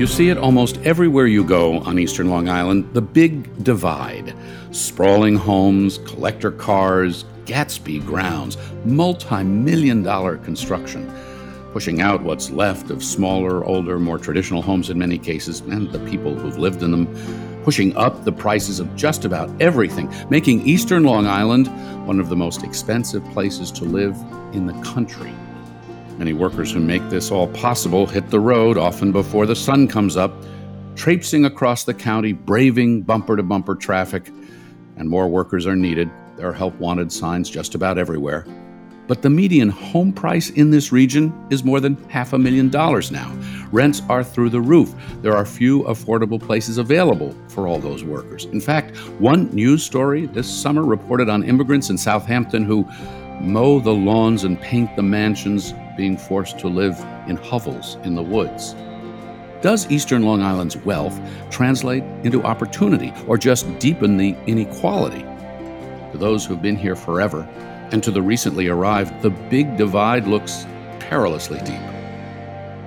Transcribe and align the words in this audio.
You 0.00 0.06
see 0.06 0.30
it 0.30 0.38
almost 0.38 0.78
everywhere 0.78 1.26
you 1.26 1.44
go 1.44 1.80
on 1.80 1.98
eastern 1.98 2.30
Long 2.30 2.48
Island 2.48 2.88
the 2.94 3.02
big 3.02 3.62
divide. 3.62 4.34
Sprawling 4.70 5.36
homes, 5.36 5.98
collector 6.06 6.50
cars, 6.50 7.26
Gatsby 7.44 8.06
grounds, 8.06 8.56
multi 8.86 9.44
million 9.44 10.02
dollar 10.02 10.38
construction, 10.38 11.12
pushing 11.74 12.00
out 12.00 12.22
what's 12.22 12.48
left 12.48 12.90
of 12.90 13.04
smaller, 13.04 13.62
older, 13.62 13.98
more 13.98 14.16
traditional 14.16 14.62
homes 14.62 14.88
in 14.88 14.98
many 14.98 15.18
cases, 15.18 15.60
and 15.60 15.92
the 15.92 15.98
people 16.10 16.34
who've 16.34 16.56
lived 16.56 16.82
in 16.82 16.92
them, 16.92 17.62
pushing 17.62 17.94
up 17.94 18.24
the 18.24 18.32
prices 18.32 18.80
of 18.80 18.96
just 18.96 19.26
about 19.26 19.50
everything, 19.60 20.10
making 20.30 20.66
eastern 20.66 21.04
Long 21.04 21.26
Island 21.26 21.66
one 22.06 22.20
of 22.20 22.30
the 22.30 22.36
most 22.36 22.64
expensive 22.64 23.22
places 23.32 23.70
to 23.72 23.84
live 23.84 24.16
in 24.54 24.64
the 24.64 24.82
country. 24.82 25.34
Many 26.20 26.34
workers 26.34 26.70
who 26.70 26.80
make 26.80 27.08
this 27.08 27.30
all 27.30 27.48
possible 27.48 28.06
hit 28.06 28.28
the 28.28 28.40
road 28.40 28.76
often 28.76 29.10
before 29.10 29.46
the 29.46 29.56
sun 29.56 29.88
comes 29.88 30.18
up, 30.18 30.30
traipsing 30.94 31.46
across 31.46 31.84
the 31.84 31.94
county, 31.94 32.34
braving 32.34 33.00
bumper 33.00 33.38
to 33.38 33.42
bumper 33.42 33.74
traffic, 33.74 34.30
and 34.98 35.08
more 35.08 35.28
workers 35.28 35.66
are 35.66 35.74
needed. 35.74 36.10
There 36.36 36.46
are 36.46 36.52
help 36.52 36.74
wanted 36.74 37.10
signs 37.10 37.48
just 37.48 37.74
about 37.74 37.96
everywhere. 37.96 38.44
But 39.06 39.22
the 39.22 39.30
median 39.30 39.70
home 39.70 40.12
price 40.12 40.50
in 40.50 40.70
this 40.70 40.92
region 40.92 41.32
is 41.48 41.64
more 41.64 41.80
than 41.80 41.96
half 42.10 42.34
a 42.34 42.38
million 42.38 42.68
dollars 42.68 43.10
now. 43.10 43.34
Rents 43.72 44.02
are 44.10 44.22
through 44.22 44.50
the 44.50 44.60
roof. 44.60 44.94
There 45.22 45.34
are 45.34 45.46
few 45.46 45.84
affordable 45.84 46.38
places 46.38 46.76
available 46.76 47.34
for 47.48 47.66
all 47.66 47.78
those 47.78 48.04
workers. 48.04 48.44
In 48.44 48.60
fact, 48.60 48.94
one 49.18 49.48
news 49.54 49.82
story 49.82 50.26
this 50.26 50.54
summer 50.54 50.84
reported 50.84 51.30
on 51.30 51.44
immigrants 51.44 51.88
in 51.88 51.96
Southampton 51.96 52.66
who 52.66 52.86
mow 53.40 53.80
the 53.80 53.94
lawns 53.94 54.44
and 54.44 54.60
paint 54.60 54.94
the 54.96 55.02
mansions, 55.02 55.72
being 56.00 56.16
forced 56.16 56.58
to 56.58 56.66
live 56.66 56.98
in 57.28 57.36
hovels 57.36 57.96
in 58.04 58.14
the 58.14 58.22
woods. 58.22 58.74
Does 59.60 59.86
Eastern 59.90 60.22
Long 60.22 60.40
Island's 60.40 60.78
wealth 60.78 61.20
translate 61.50 62.02
into 62.24 62.42
opportunity 62.42 63.12
or 63.26 63.36
just 63.36 63.66
deepen 63.78 64.16
the 64.16 64.34
inequality? 64.46 65.20
To 66.12 66.16
those 66.16 66.46
who've 66.46 66.62
been 66.62 66.76
here 66.76 66.96
forever 66.96 67.42
and 67.92 68.02
to 68.02 68.10
the 68.10 68.22
recently 68.22 68.68
arrived, 68.68 69.20
the 69.20 69.28
big 69.28 69.76
divide 69.76 70.26
looks 70.26 70.64
perilously 71.00 71.58
deep. 71.66 71.84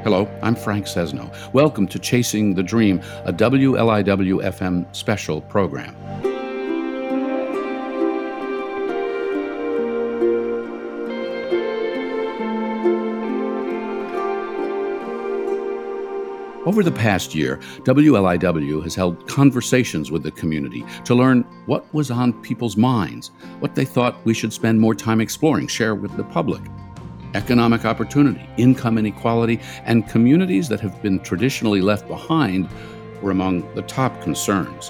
Hello, 0.01 0.27
I'm 0.41 0.55
Frank 0.55 0.87
Sesno. 0.87 1.31
Welcome 1.53 1.87
to 1.89 1.99
Chasing 1.99 2.55
the 2.55 2.63
Dream, 2.63 2.99
a 3.25 3.31
WLIW 3.31 4.43
FM 4.43 4.87
special 4.95 5.39
program. 5.41 5.95
Over 16.65 16.81
the 16.81 16.93
past 16.93 17.35
year, 17.35 17.57
WLIW 17.81 18.83
has 18.83 18.95
held 18.95 19.27
conversations 19.27 20.11
with 20.11 20.23
the 20.23 20.31
community 20.31 20.85
to 21.03 21.13
learn 21.13 21.41
what 21.65 21.93
was 21.93 22.09
on 22.09 22.31
people's 22.41 22.77
minds, 22.77 23.31
what 23.59 23.75
they 23.75 23.83
thought 23.83 24.23
we 24.23 24.33
should 24.33 24.53
spend 24.53 24.79
more 24.79 24.95
time 24.95 25.19
exploring, 25.19 25.67
share 25.67 25.93
with 25.93 26.15
the 26.15 26.23
public. 26.23 26.61
Economic 27.33 27.83
opportunity, 27.83 28.47
income 28.55 28.97
inequality, 28.97 29.59
and 29.83 30.07
communities 30.07 30.69
that 30.69 30.79
have 30.79 31.01
been 31.01 31.19
traditionally 31.19 31.81
left 31.81 32.07
behind 32.07 32.69
were 33.21 33.31
among 33.31 33.69
the 33.75 33.81
top 33.81 34.21
concerns. 34.21 34.89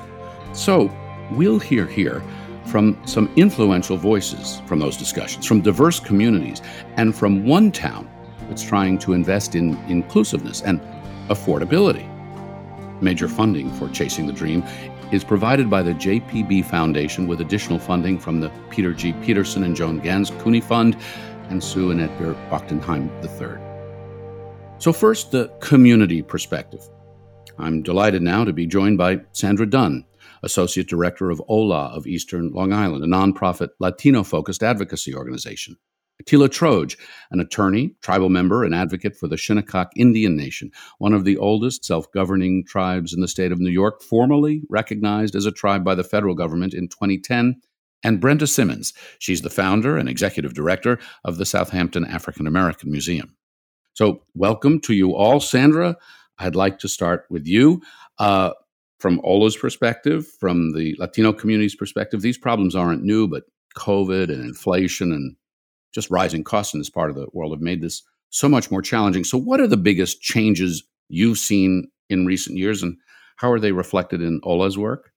So, 0.53 0.95
we'll 1.31 1.57
hear 1.57 1.88
here 1.88 2.21
from 2.67 3.01
some 3.07 3.31
influential 3.35 3.97
voices 3.97 4.61
from 4.67 4.77
those 4.77 4.95
discussions, 4.95 5.47
from 5.47 5.61
diverse 5.61 5.99
communities, 5.99 6.61
and 6.97 7.16
from 7.16 7.47
one 7.47 7.71
town 7.71 8.07
that's 8.47 8.61
trying 8.61 8.99
to 8.99 9.13
invest 9.13 9.55
in 9.55 9.75
inclusiveness 9.88 10.62
and 10.62 10.79
affordability. 11.29 12.09
Major 13.01 13.28
funding 13.28 13.72
for 13.73 13.89
Chasing 13.89 14.28
the 14.28 14.34
Dream 14.34 14.63
is 15.11 15.23
provided 15.23 15.69
by 15.69 15.84
the 15.84 15.94
JPB 15.94 16.66
Foundation 16.66 17.28
with 17.28 17.41
additional 17.41 17.79
funding 17.79 18.17
from 18.17 18.39
the 18.39 18.51
Peter 18.69 18.94
G. 18.94 19.13
Peterson 19.22 19.63
and 19.63 19.75
Joan 19.75 20.00
Gans 20.00 20.31
Cooney 20.39 20.62
Fund 20.62 20.97
and 21.50 21.63
Sue 21.63 21.91
and 21.91 22.01
Edgar 22.01 22.33
Wachenheim 22.50 23.09
III. 23.23 23.59
So, 24.79 24.91
first, 24.91 25.31
the 25.31 25.47
community 25.59 26.22
perspective. 26.22 26.81
I'm 27.57 27.83
delighted 27.83 28.22
now 28.22 28.44
to 28.44 28.53
be 28.53 28.66
joined 28.66 28.97
by 28.97 29.22
Sandra 29.31 29.69
Dunn, 29.69 30.06
Associate 30.41 30.88
Director 30.88 31.29
of 31.29 31.41
OLA 31.47 31.85
of 31.95 32.07
Eastern 32.07 32.51
Long 32.51 32.73
Island, 32.73 33.03
a 33.03 33.07
nonprofit 33.07 33.69
Latino 33.79 34.23
focused 34.23 34.63
advocacy 34.63 35.13
organization. 35.13 35.78
Tela 36.25 36.47
Troge, 36.47 36.97
an 37.31 37.40
attorney, 37.40 37.96
tribal 38.01 38.29
member, 38.29 38.63
and 38.63 38.74
advocate 38.74 39.16
for 39.16 39.28
the 39.28 39.38
Shinnecock 39.38 39.91
Indian 39.96 40.35
Nation, 40.35 40.72
one 41.00 41.13
of 41.13 41.25
the 41.25 41.38
oldest 41.38 41.84
self 41.84 42.12
governing 42.12 42.63
tribes 42.66 43.13
in 43.13 43.22
the 43.22 43.28
state 43.28 43.51
of 43.51 43.59
New 43.59 43.72
York, 43.72 44.01
formally 44.01 44.62
recognized 44.69 45.35
as 45.35 45.46
a 45.46 45.51
tribe 45.51 45.84
by 45.84 45.96
the 45.96 46.03
federal 46.03 46.35
government 46.35 46.74
in 46.74 46.88
2010. 46.88 47.62
And 48.06 48.19
Brenda 48.19 48.47
Simmons. 48.47 48.91
She's 49.19 49.44
the 49.44 49.50
founder 49.50 49.97
and 49.97 50.09
executive 50.09 50.53
director 50.53 51.00
of 51.24 51.38
the 51.38 51.46
Southampton 51.46 52.03
African 52.03 52.47
American 52.47 52.91
Museum. 52.91 53.34
So, 53.94 54.24
welcome 54.35 54.81
to 54.81 54.94
you 54.94 55.16
all. 55.16 55.40
Sandra, 55.40 55.95
I'd 56.38 56.56
like 56.56 56.80
to 56.80 56.90
start 56.90 57.25
with 57.30 57.47
you. 57.47 57.81
Uh, 58.19 58.51
from 59.00 59.22
OLA's 59.24 59.56
perspective, 59.56 60.28
from 60.40 60.74
the 60.74 60.95
Latino 61.00 61.31
community's 61.31 61.75
perspective, 61.75 62.22
these 62.22 62.38
problems 62.38 62.75
aren't 62.75 63.03
new, 63.03 63.28
but 63.28 63.44
COVID 63.78 64.30
and 64.30 64.44
inflation 64.44 65.12
and 65.12 65.35
just 65.94 66.09
rising 66.09 66.44
costs 66.44 66.74
in 66.74 66.80
this 66.80 66.90
part 66.90 67.09
of 67.09 67.16
the 67.16 67.28
world 67.34 67.52
have 67.52 67.62
made 67.62 67.81
this 67.81 68.04
so 68.30 68.50
much 68.50 68.72
more 68.72 68.81
challenging. 68.81 69.24
So, 69.24 69.38
what 69.38 69.59
are 69.59 69.68
the 69.68 69.78
biggest 69.78 70.22
changes 70.22 70.84
you've 71.08 71.38
seen 71.38 71.90
in 72.09 72.26
recent 72.26 72.58
years, 72.58 72.84
and 72.84 72.98
how 73.38 73.52
are 73.52 73.59
they 73.59 73.72
reflected 73.72 74.22
in 74.22 74.40
Ola's 74.44 74.78
work? 74.78 75.12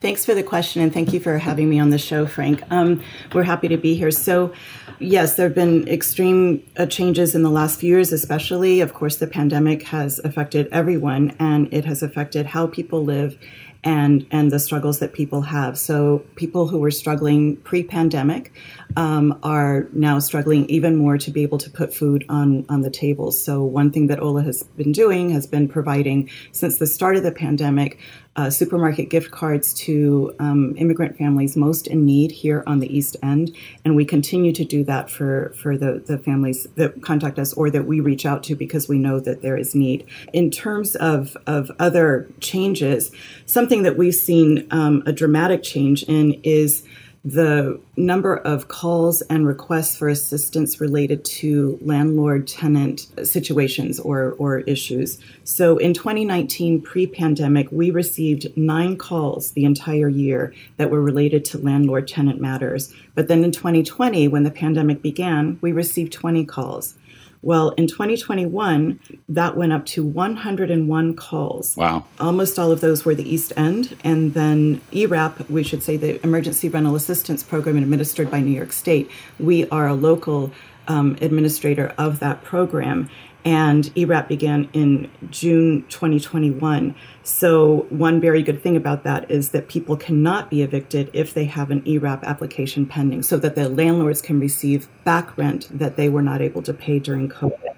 Thanks 0.00 0.24
for 0.24 0.34
the 0.34 0.42
question, 0.42 0.82
and 0.82 0.92
thank 0.92 1.12
you 1.12 1.20
for 1.20 1.38
having 1.38 1.68
me 1.68 1.80
on 1.80 1.90
the 1.90 1.98
show, 1.98 2.26
Frank. 2.26 2.62
Um, 2.70 3.02
we're 3.32 3.42
happy 3.42 3.66
to 3.68 3.76
be 3.76 3.96
here. 3.96 4.10
So, 4.10 4.52
yes, 5.00 5.34
there 5.34 5.46
have 5.46 5.54
been 5.54 5.88
extreme 5.88 6.62
uh, 6.76 6.86
changes 6.86 7.34
in 7.34 7.42
the 7.42 7.50
last 7.50 7.80
few 7.80 7.90
years, 7.90 8.12
especially. 8.12 8.80
Of 8.80 8.94
course, 8.94 9.16
the 9.16 9.26
pandemic 9.26 9.84
has 9.84 10.20
affected 10.20 10.68
everyone, 10.70 11.34
and 11.40 11.72
it 11.72 11.84
has 11.84 12.02
affected 12.02 12.46
how 12.46 12.68
people 12.68 13.04
live 13.04 13.38
and 13.86 14.26
and 14.32 14.50
the 14.50 14.58
struggles 14.58 14.98
that 14.98 15.12
people 15.12 15.40
have. 15.42 15.78
So 15.78 16.18
people 16.34 16.66
who 16.66 16.78
were 16.78 16.90
struggling 16.90 17.56
pre-pandemic 17.58 18.52
um, 18.96 19.38
are 19.44 19.86
now 19.92 20.18
struggling 20.18 20.68
even 20.68 20.96
more 20.96 21.16
to 21.18 21.30
be 21.30 21.42
able 21.42 21.58
to 21.58 21.70
put 21.70 21.94
food 21.94 22.24
on 22.28 22.66
on 22.68 22.82
the 22.82 22.90
table. 22.90 23.30
So 23.30 23.62
one 23.62 23.92
thing 23.92 24.08
that 24.08 24.20
Ola 24.20 24.42
has 24.42 24.64
been 24.76 24.92
doing 24.92 25.30
has 25.30 25.46
been 25.46 25.68
providing 25.68 26.28
since 26.50 26.78
the 26.78 26.86
start 26.86 27.16
of 27.16 27.22
the 27.22 27.32
pandemic 27.32 27.98
uh, 28.36 28.50
supermarket 28.50 29.08
gift 29.08 29.30
cards 29.30 29.72
to 29.72 30.34
um, 30.38 30.74
immigrant 30.76 31.16
families 31.16 31.56
most 31.56 31.86
in 31.86 32.04
need 32.04 32.30
here 32.30 32.62
on 32.66 32.80
the 32.80 32.96
East 32.96 33.16
End, 33.22 33.56
and 33.84 33.96
we 33.96 34.04
continue 34.04 34.52
to 34.52 34.64
do 34.64 34.84
that 34.84 35.10
for 35.10 35.54
for 35.56 35.76
the 35.76 36.02
the 36.06 36.18
families 36.18 36.66
that 36.76 37.02
contact 37.02 37.38
us 37.38 37.54
or 37.54 37.70
that 37.70 37.86
we 37.86 37.98
reach 38.00 38.26
out 38.26 38.42
to 38.42 38.54
because 38.54 38.88
we 38.88 38.98
know 38.98 39.18
that 39.20 39.40
there 39.40 39.56
is 39.56 39.74
need. 39.74 40.06
In 40.32 40.50
terms 40.50 40.96
of 40.96 41.36
of 41.46 41.70
other 41.78 42.28
changes, 42.40 43.10
something 43.46 43.75
that 43.82 43.96
we've 43.96 44.14
seen 44.14 44.66
um, 44.70 45.02
a 45.06 45.12
dramatic 45.12 45.62
change 45.62 46.02
in 46.04 46.34
is 46.42 46.84
the 47.26 47.80
number 47.96 48.36
of 48.36 48.68
calls 48.68 49.20
and 49.22 49.48
requests 49.48 49.96
for 49.96 50.08
assistance 50.08 50.80
related 50.80 51.24
to 51.24 51.76
landlord 51.82 52.46
tenant 52.46 53.08
situations 53.24 53.98
or, 53.98 54.36
or 54.38 54.60
issues. 54.60 55.18
So 55.42 55.76
in 55.76 55.92
2019, 55.92 56.82
pre 56.82 57.08
pandemic, 57.08 57.66
we 57.72 57.90
received 57.90 58.56
nine 58.56 58.96
calls 58.96 59.50
the 59.52 59.64
entire 59.64 60.08
year 60.08 60.54
that 60.76 60.88
were 60.88 61.02
related 61.02 61.44
to 61.46 61.58
landlord 61.58 62.06
tenant 62.06 62.40
matters. 62.40 62.94
But 63.16 63.26
then 63.26 63.42
in 63.42 63.50
2020, 63.50 64.28
when 64.28 64.44
the 64.44 64.52
pandemic 64.52 65.02
began, 65.02 65.58
we 65.60 65.72
received 65.72 66.12
20 66.12 66.44
calls. 66.44 66.94
Well, 67.42 67.70
in 67.70 67.86
2021, 67.86 68.98
that 69.28 69.56
went 69.56 69.72
up 69.72 69.86
to 69.86 70.04
101 70.04 71.14
calls. 71.16 71.76
Wow. 71.76 72.04
Almost 72.18 72.58
all 72.58 72.72
of 72.72 72.80
those 72.80 73.04
were 73.04 73.14
the 73.14 73.28
East 73.28 73.52
End. 73.56 73.96
And 74.02 74.34
then 74.34 74.80
ERAP, 74.92 75.48
we 75.48 75.62
should 75.62 75.82
say 75.82 75.96
the 75.96 76.22
Emergency 76.24 76.68
Rental 76.68 76.96
Assistance 76.96 77.42
Program 77.42 77.76
administered 77.76 78.30
by 78.30 78.40
New 78.40 78.52
York 78.52 78.72
State, 78.72 79.10
we 79.38 79.68
are 79.68 79.86
a 79.86 79.94
local 79.94 80.52
um, 80.88 81.16
administrator 81.20 81.92
of 81.98 82.20
that 82.20 82.44
program 82.44 83.10
and 83.46 83.92
ERAP 83.96 84.28
began 84.28 84.68
in 84.72 85.08
June 85.30 85.84
2021. 85.88 86.94
So, 87.22 87.86
one 87.90 88.20
very 88.20 88.42
good 88.42 88.60
thing 88.60 88.76
about 88.76 89.04
that 89.04 89.30
is 89.30 89.50
that 89.50 89.68
people 89.68 89.96
cannot 89.96 90.50
be 90.50 90.62
evicted 90.62 91.10
if 91.12 91.32
they 91.32 91.44
have 91.44 91.70
an 91.70 91.86
ERAP 91.86 92.24
application 92.24 92.86
pending, 92.86 93.22
so 93.22 93.38
that 93.38 93.54
the 93.54 93.68
landlords 93.68 94.20
can 94.20 94.40
receive 94.40 94.88
back 95.04 95.38
rent 95.38 95.68
that 95.70 95.96
they 95.96 96.08
were 96.08 96.22
not 96.22 96.42
able 96.42 96.60
to 96.62 96.74
pay 96.74 96.98
during 96.98 97.28
COVID. 97.28 97.74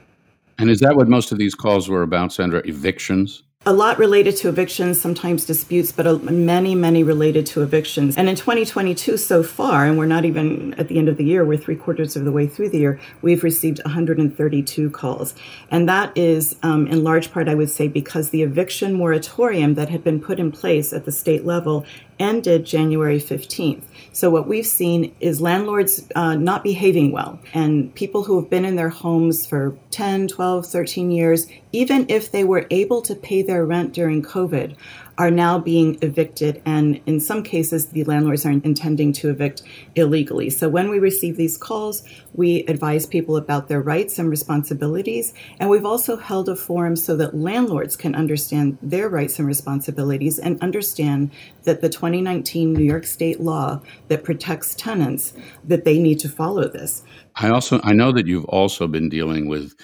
And 0.56 0.70
is 0.70 0.80
that 0.80 0.96
what 0.96 1.06
most 1.06 1.32
of 1.32 1.38
these 1.38 1.54
calls 1.54 1.88
were 1.88 2.02
about, 2.02 2.32
Sandra? 2.32 2.62
Evictions? 2.64 3.44
A 3.68 3.72
lot 3.72 3.98
related 3.98 4.34
to 4.34 4.48
evictions, 4.48 4.98
sometimes 4.98 5.44
disputes, 5.44 5.92
but 5.92 6.22
many, 6.24 6.74
many 6.74 7.02
related 7.02 7.44
to 7.44 7.62
evictions. 7.62 8.16
And 8.16 8.26
in 8.26 8.34
2022 8.34 9.18
so 9.18 9.42
far, 9.42 9.84
and 9.84 9.98
we're 9.98 10.06
not 10.06 10.24
even 10.24 10.72
at 10.78 10.88
the 10.88 10.96
end 10.96 11.06
of 11.06 11.18
the 11.18 11.24
year, 11.24 11.44
we're 11.44 11.58
three 11.58 11.76
quarters 11.76 12.16
of 12.16 12.24
the 12.24 12.32
way 12.32 12.46
through 12.46 12.70
the 12.70 12.78
year, 12.78 12.98
we've 13.20 13.44
received 13.44 13.82
132 13.84 14.88
calls. 14.88 15.34
And 15.70 15.86
that 15.86 16.16
is 16.16 16.56
um, 16.62 16.86
in 16.86 17.04
large 17.04 17.30
part, 17.30 17.46
I 17.46 17.54
would 17.54 17.68
say, 17.68 17.88
because 17.88 18.30
the 18.30 18.40
eviction 18.40 18.94
moratorium 18.94 19.74
that 19.74 19.90
had 19.90 20.02
been 20.02 20.18
put 20.18 20.40
in 20.40 20.50
place 20.50 20.94
at 20.94 21.04
the 21.04 21.12
state 21.12 21.44
level 21.44 21.84
ended 22.18 22.64
January 22.64 23.18
15th. 23.18 23.82
So, 24.12 24.30
what 24.30 24.48
we've 24.48 24.66
seen 24.66 25.14
is 25.20 25.40
landlords 25.40 26.08
uh, 26.14 26.34
not 26.34 26.64
behaving 26.64 27.12
well, 27.12 27.38
and 27.54 27.94
people 27.94 28.24
who 28.24 28.40
have 28.40 28.50
been 28.50 28.64
in 28.64 28.76
their 28.76 28.88
homes 28.88 29.46
for 29.46 29.76
10, 29.90 30.28
12, 30.28 30.66
13 30.66 31.10
years, 31.10 31.46
even 31.72 32.06
if 32.08 32.32
they 32.32 32.44
were 32.44 32.66
able 32.70 33.02
to 33.02 33.14
pay 33.14 33.42
their 33.42 33.64
rent 33.64 33.92
during 33.92 34.22
COVID, 34.22 34.74
are 35.18 35.30
now 35.32 35.58
being 35.58 35.98
evicted. 36.00 36.62
And 36.64 37.00
in 37.04 37.18
some 37.18 37.42
cases, 37.42 37.86
the 37.86 38.04
landlords 38.04 38.46
are 38.46 38.52
intending 38.52 39.12
to 39.14 39.30
evict 39.30 39.62
illegally. 39.96 40.48
So 40.48 40.68
when 40.68 40.88
we 40.88 41.00
receive 41.00 41.36
these 41.36 41.56
calls, 41.56 42.04
we 42.32 42.62
advise 42.66 43.04
people 43.04 43.36
about 43.36 43.66
their 43.66 43.82
rights 43.82 44.20
and 44.20 44.30
responsibilities. 44.30 45.34
And 45.58 45.68
we've 45.68 45.84
also 45.84 46.16
held 46.16 46.48
a 46.48 46.54
forum 46.54 46.94
so 46.94 47.16
that 47.16 47.34
landlords 47.36 47.96
can 47.96 48.14
understand 48.14 48.78
their 48.80 49.08
rights 49.08 49.40
and 49.40 49.48
responsibilities 49.48 50.38
and 50.38 50.60
understand 50.62 51.32
that 51.64 51.80
the 51.80 51.88
2019 51.88 52.72
New 52.72 52.84
York 52.84 53.04
State 53.04 53.40
law 53.40 53.82
that 54.06 54.22
protects 54.22 54.76
tenants, 54.76 55.32
that 55.64 55.84
they 55.84 55.98
need 55.98 56.20
to 56.20 56.28
follow 56.28 56.68
this. 56.68 57.02
I 57.34 57.50
also 57.50 57.80
I 57.82 57.92
know 57.92 58.12
that 58.12 58.26
you've 58.26 58.44
also 58.44 58.86
been 58.86 59.08
dealing 59.08 59.48
with 59.48 59.74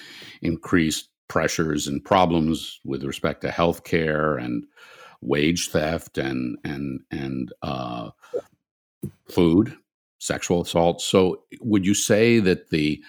increased 0.41 1.09
pressures 1.27 1.87
and 1.87 2.03
problems 2.03 2.79
with 2.85 3.03
respect 3.03 3.41
to 3.41 3.51
health 3.51 3.83
care 3.83 4.37
and 4.37 4.65
wage 5.25 5.69
theft 5.69 6.17
and 6.17 6.57
and 6.63 7.01
and 7.11 7.53
uh, 7.61 8.09
food, 9.29 9.75
sexual 10.19 10.61
assault. 10.61 11.01
So, 11.01 11.43
would 11.61 11.85
you 11.85 11.93
say 11.93 12.39
that 12.39 12.69
the 12.69 13.01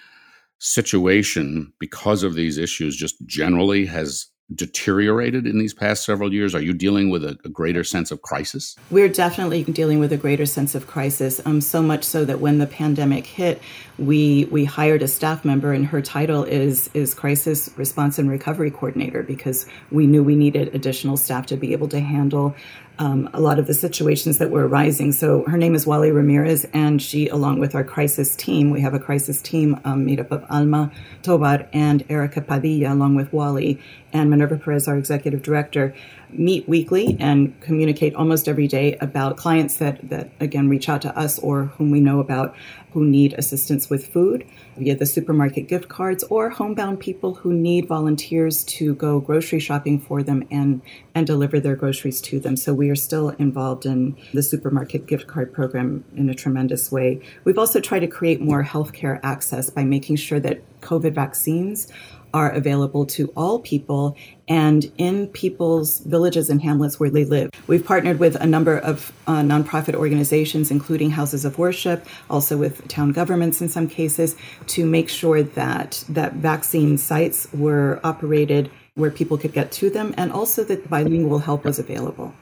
situation, 0.59 1.73
because 1.79 2.23
of 2.23 2.33
these 2.33 2.57
issues, 2.57 2.95
just 2.95 3.15
generally 3.25 3.85
has 3.85 4.27
deteriorated 4.55 5.45
in 5.45 5.59
these 5.59 5.73
past 5.73 6.05
several 6.05 6.33
years? 6.33 6.55
Are 6.55 6.61
you 6.61 6.73
dealing 6.73 7.09
with 7.09 7.23
a, 7.23 7.37
a, 7.43 7.49
greater 7.49 7.83
sense 7.83 8.11
of 8.11 8.21
crisis? 8.21 8.77
We're 8.89 9.09
definitely 9.09 9.63
dealing 9.63 9.99
with 9.99 10.13
a 10.13 10.17
greater 10.17 10.45
sense 10.45 10.73
of 10.73 10.87
crisis. 10.87 11.41
Um, 11.45 11.59
so 11.59 11.81
much 11.81 12.03
so 12.03 12.23
that 12.23 12.39
when 12.39 12.57
the 12.57 12.67
pandemic 12.67 13.25
hit, 13.25 13.61
we 13.97 14.45
we 14.45 14.63
hired 14.63 15.01
a 15.01 15.07
staff 15.07 15.43
member, 15.43 15.73
and 15.73 15.85
her 15.87 16.01
title 16.01 16.43
is 16.43 16.89
is 16.93 17.13
crisis 17.13 17.69
response 17.75 18.17
and 18.17 18.29
recovery 18.29 18.71
coordinator 18.71 19.23
because 19.23 19.65
we 19.91 20.07
knew 20.07 20.23
we 20.23 20.35
needed 20.35 20.73
additional 20.73 21.17
staff 21.17 21.45
to 21.47 21.57
be 21.57 21.73
able 21.73 21.89
to 21.89 21.99
handle 21.99 22.55
um, 22.99 23.29
a 23.33 23.39
lot 23.39 23.59
of 23.59 23.67
the 23.67 23.73
situations 23.73 24.37
that 24.39 24.49
were 24.49 24.67
arising. 24.67 25.11
So 25.11 25.43
her 25.45 25.57
name 25.57 25.75
is 25.75 25.85
Wally 25.85 26.11
Ramirez, 26.11 26.65
and 26.73 27.01
she, 27.01 27.27
along 27.27 27.59
with 27.59 27.75
our 27.75 27.83
crisis 27.83 28.35
team, 28.35 28.71
we 28.71 28.81
have 28.81 28.93
a 28.93 28.99
crisis 28.99 29.41
team 29.41 29.79
um, 29.85 30.05
made 30.05 30.19
up 30.19 30.31
of 30.31 30.45
Alma 30.49 30.91
Tobar 31.21 31.67
and 31.73 32.03
Erica 32.09 32.41
Padilla, 32.41 32.93
along 32.93 33.15
with 33.15 33.31
Wally 33.31 33.79
and 34.13 34.29
Minerva 34.29 34.57
Perez, 34.57 34.87
our 34.87 34.97
executive 34.97 35.43
director, 35.43 35.93
meet 36.29 36.67
weekly 36.67 37.15
and 37.19 37.59
communicate 37.61 38.13
almost 38.15 38.47
every 38.47 38.67
day 38.67 38.97
about 38.99 39.37
clients 39.37 39.77
that, 39.77 40.09
that 40.09 40.29
again 40.39 40.69
reach 40.69 40.89
out 40.89 41.01
to 41.01 41.17
us 41.17 41.39
or 41.39 41.65
whom 41.65 41.91
we 41.91 41.99
know 41.99 42.19
about 42.19 42.55
who 42.91 43.05
need 43.05 43.33
assistance 43.33 43.89
with 43.89 44.07
food 44.07 44.45
via 44.77 44.95
the 44.95 45.05
supermarket 45.05 45.67
gift 45.67 45.87
cards 45.87 46.23
or 46.25 46.49
homebound 46.49 46.99
people 46.99 47.35
who 47.35 47.53
need 47.53 47.87
volunteers 47.87 48.63
to 48.63 48.95
go 48.95 49.19
grocery 49.19 49.59
shopping 49.59 49.99
for 49.99 50.23
them 50.23 50.43
and 50.49 50.81
and 51.13 51.27
deliver 51.27 51.59
their 51.59 51.75
groceries 51.75 52.21
to 52.21 52.39
them. 52.39 52.55
So 52.55 52.73
we 52.73 52.89
are 52.89 52.95
still 52.95 53.29
involved 53.29 53.85
in 53.85 54.15
the 54.33 54.43
supermarket 54.43 55.05
gift 55.05 55.27
card 55.27 55.53
program 55.53 56.03
in 56.15 56.29
a 56.29 56.33
tremendous 56.33 56.91
way. 56.91 57.21
We've 57.43 57.57
also 57.57 57.79
tried 57.79 57.99
to 57.99 58.07
create 58.07 58.41
more 58.41 58.63
healthcare 58.63 59.19
access 59.23 59.69
by 59.69 59.83
making 59.83 60.17
sure 60.17 60.39
that 60.39 60.61
COVID 60.81 61.13
vaccines 61.13 61.91
are 62.33 62.49
available 62.49 63.05
to 63.05 63.31
all 63.35 63.59
people 63.59 64.15
and 64.47 64.91
in 64.97 65.27
people's 65.27 65.99
villages 65.99 66.49
and 66.49 66.61
hamlets 66.61 66.99
where 66.99 67.09
they 67.09 67.25
live. 67.25 67.49
We've 67.67 67.85
partnered 67.85 68.19
with 68.19 68.35
a 68.35 68.45
number 68.45 68.77
of 68.77 69.11
uh, 69.27 69.41
nonprofit 69.41 69.95
organizations, 69.95 70.71
including 70.71 71.11
houses 71.11 71.45
of 71.45 71.57
worship, 71.57 72.05
also 72.29 72.57
with 72.57 72.87
town 72.87 73.11
governments 73.11 73.61
in 73.61 73.69
some 73.69 73.87
cases, 73.87 74.35
to 74.67 74.85
make 74.85 75.09
sure 75.09 75.43
that 75.43 76.03
that 76.09 76.33
vaccine 76.33 76.97
sites 76.97 77.47
were 77.53 77.99
operated 78.03 78.69
where 78.95 79.11
people 79.11 79.37
could 79.37 79.53
get 79.53 79.71
to 79.71 79.89
them, 79.89 80.13
and 80.17 80.31
also 80.31 80.63
that 80.63 80.89
bilingual 80.89 81.39
help 81.39 81.63
was 81.63 81.77
available. 81.77 82.33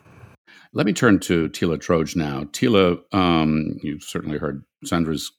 Let 0.74 0.86
me 0.86 0.94
turn 0.94 1.20
to 1.22 1.48
Tela 1.50 1.78
Troge 1.78 2.16
now. 2.16 2.46
Tela, 2.52 2.98
um, 3.12 3.78
you've 3.82 4.04
certainly 4.04 4.38
heard 4.38 4.64
Sandra's 4.84 5.32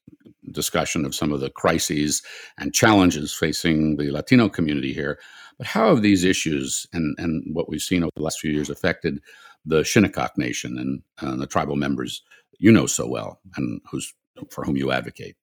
discussion 0.52 1.05
of 1.05 1.14
some 1.14 1.32
of 1.32 1.40
the 1.40 1.50
crises 1.50 2.23
and 2.58 2.75
challenges 2.75 3.32
facing 3.32 3.96
the 3.96 4.11
Latino 4.11 4.49
community 4.49 4.93
here. 4.93 5.19
But 5.58 5.67
how 5.67 5.88
have 5.88 6.02
these 6.02 6.25
issues 6.25 6.87
and, 6.93 7.14
and 7.19 7.43
what 7.55 7.69
we've 7.69 7.81
seen 7.81 8.02
over 8.02 8.12
the 8.17 8.23
last 8.23 8.40
few 8.40 8.52
years 8.52 8.70
affected 8.70 9.20
the 9.64 9.84
Shinnecock 9.84 10.37
Nation 10.37 11.02
and 11.20 11.40
the 11.40 11.46
tribal 11.46 11.76
members 11.76 12.23
you 12.58 12.73
know 12.73 12.87
so 12.87 13.06
well 13.06 13.40
and 13.56 13.81
who's 13.90 14.14
for 14.50 14.64
whom 14.64 14.76
you 14.76 14.93
advocate? 14.93 15.37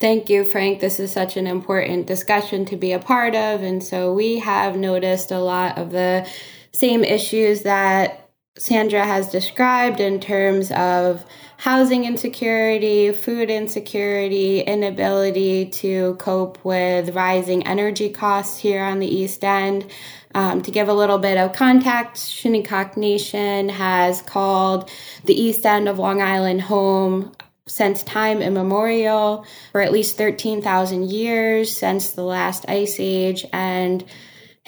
Thank 0.00 0.30
you, 0.30 0.44
Frank. 0.44 0.80
This 0.80 1.00
is 1.00 1.10
such 1.10 1.36
an 1.36 1.46
important 1.46 2.06
discussion 2.06 2.64
to 2.66 2.76
be 2.76 2.92
a 2.92 3.00
part 3.00 3.34
of. 3.34 3.62
And 3.62 3.82
so 3.82 4.12
we 4.12 4.38
have 4.38 4.76
noticed 4.76 5.32
a 5.32 5.40
lot 5.40 5.76
of 5.76 5.90
the 5.90 6.28
same 6.72 7.02
issues 7.02 7.62
that 7.62 8.27
Sandra 8.58 9.04
has 9.04 9.28
described 9.28 10.00
in 10.00 10.20
terms 10.20 10.72
of 10.72 11.24
housing 11.58 12.04
insecurity, 12.04 13.12
food 13.12 13.50
insecurity, 13.50 14.60
inability 14.60 15.66
to 15.66 16.16
cope 16.16 16.64
with 16.64 17.14
rising 17.14 17.66
energy 17.66 18.10
costs 18.10 18.58
here 18.58 18.82
on 18.82 18.98
the 18.98 19.06
East 19.06 19.44
End. 19.44 19.86
Um, 20.34 20.62
to 20.62 20.70
give 20.70 20.88
a 20.88 20.94
little 20.94 21.18
bit 21.18 21.38
of 21.38 21.52
context, 21.52 22.30
Shinnecock 22.32 22.96
Nation 22.96 23.68
has 23.68 24.22
called 24.22 24.90
the 25.24 25.40
East 25.40 25.64
End 25.64 25.88
of 25.88 25.98
Long 25.98 26.20
Island 26.20 26.62
home 26.62 27.32
since 27.66 28.02
time 28.02 28.42
immemorial 28.42 29.44
for 29.72 29.80
at 29.80 29.92
least 29.92 30.16
13,000 30.16 31.10
years 31.10 31.76
since 31.76 32.10
the 32.10 32.22
last 32.22 32.64
ice 32.68 32.96
age. 32.98 33.46
And 33.52 34.04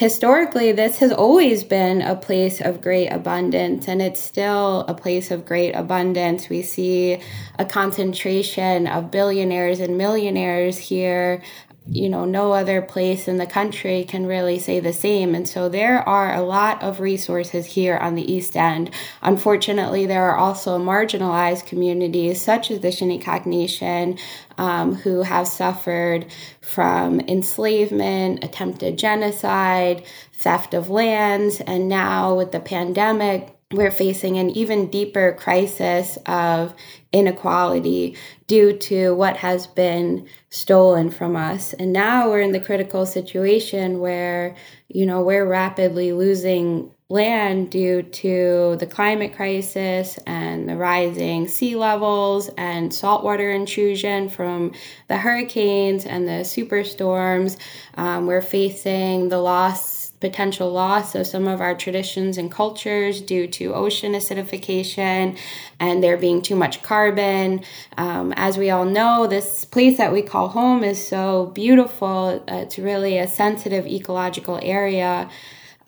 historically, 0.00 0.72
this 0.72 0.96
has 0.96 1.12
always 1.12 1.62
been 1.62 2.00
a 2.00 2.16
place 2.16 2.62
of 2.62 2.80
great 2.80 3.08
abundance, 3.08 3.86
and 3.86 4.00
it's 4.00 4.18
still 4.18 4.80
a 4.88 4.94
place 4.94 5.30
of 5.30 5.44
great 5.44 5.72
abundance. 5.72 6.48
We 6.48 6.62
see 6.62 7.20
a 7.58 7.66
concentration 7.66 8.86
of 8.86 9.10
billionaires 9.10 9.78
and 9.78 9.98
millionaires 9.98 10.78
here 10.78 11.42
you 11.90 12.08
know, 12.08 12.24
no 12.24 12.52
other 12.52 12.80
place 12.80 13.26
in 13.26 13.36
the 13.36 13.46
country 13.46 14.04
can 14.04 14.26
really 14.26 14.58
say 14.58 14.78
the 14.78 14.92
same. 14.92 15.34
And 15.34 15.48
so 15.48 15.68
there 15.68 16.08
are 16.08 16.32
a 16.34 16.42
lot 16.42 16.82
of 16.82 17.00
resources 17.00 17.66
here 17.66 17.96
on 17.96 18.14
the 18.14 18.32
East 18.32 18.56
End. 18.56 18.90
Unfortunately, 19.22 20.06
there 20.06 20.30
are 20.30 20.36
also 20.36 20.78
marginalized 20.78 21.66
communities 21.66 22.40
such 22.40 22.70
as 22.70 22.80
the 22.80 22.92
Shinnecock 22.92 23.44
Nation 23.44 24.18
um, 24.56 24.94
who 24.94 25.22
have 25.22 25.48
suffered 25.48 26.26
from 26.60 27.20
enslavement, 27.20 28.44
attempted 28.44 28.96
genocide, 28.96 30.04
theft 30.32 30.74
of 30.74 30.90
lands, 30.90 31.60
and 31.60 31.88
now 31.88 32.36
with 32.36 32.52
the 32.52 32.60
pandemic, 32.60 33.59
we're 33.72 33.92
facing 33.92 34.36
an 34.36 34.50
even 34.50 34.90
deeper 34.90 35.32
crisis 35.38 36.18
of 36.26 36.74
inequality 37.12 38.16
due 38.48 38.76
to 38.76 39.14
what 39.14 39.36
has 39.36 39.68
been 39.68 40.26
stolen 40.48 41.08
from 41.08 41.36
us. 41.36 41.72
And 41.74 41.92
now 41.92 42.28
we're 42.28 42.40
in 42.40 42.50
the 42.50 42.60
critical 42.60 43.06
situation 43.06 44.00
where, 44.00 44.56
you 44.88 45.06
know, 45.06 45.22
we're 45.22 45.46
rapidly 45.46 46.12
losing 46.12 46.90
land 47.08 47.70
due 47.70 48.02
to 48.02 48.76
the 48.80 48.86
climate 48.86 49.34
crisis 49.34 50.18
and 50.26 50.68
the 50.68 50.76
rising 50.76 51.46
sea 51.46 51.76
levels 51.76 52.50
and 52.56 52.92
saltwater 52.92 53.50
intrusion 53.50 54.28
from 54.28 54.72
the 55.08 55.16
hurricanes 55.16 56.06
and 56.06 56.26
the 56.26 56.42
superstorms. 56.42 57.56
Um, 57.96 58.26
we're 58.26 58.42
facing 58.42 59.28
the 59.28 59.38
loss 59.38 59.99
potential 60.20 60.70
loss 60.70 61.14
of 61.14 61.26
some 61.26 61.48
of 61.48 61.60
our 61.60 61.74
traditions 61.74 62.36
and 62.36 62.52
cultures 62.52 63.20
due 63.22 63.46
to 63.46 63.74
ocean 63.74 64.12
acidification 64.12 65.36
and 65.80 66.02
there 66.02 66.18
being 66.18 66.42
too 66.42 66.54
much 66.54 66.82
carbon. 66.82 67.62
Um, 67.96 68.32
as 68.36 68.58
we 68.58 68.70
all 68.70 68.84
know, 68.84 69.26
this 69.26 69.64
place 69.64 69.96
that 69.96 70.12
we 70.12 70.20
call 70.22 70.48
home 70.48 70.84
is 70.84 71.04
so 71.04 71.46
beautiful. 71.46 72.44
Uh, 72.46 72.56
it's 72.56 72.78
really 72.78 73.18
a 73.18 73.26
sensitive 73.26 73.86
ecological 73.86 74.58
area, 74.62 75.30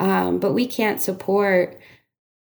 um, 0.00 0.38
but 0.38 0.52
we 0.52 0.66
can't 0.66 1.00
support 1.00 1.78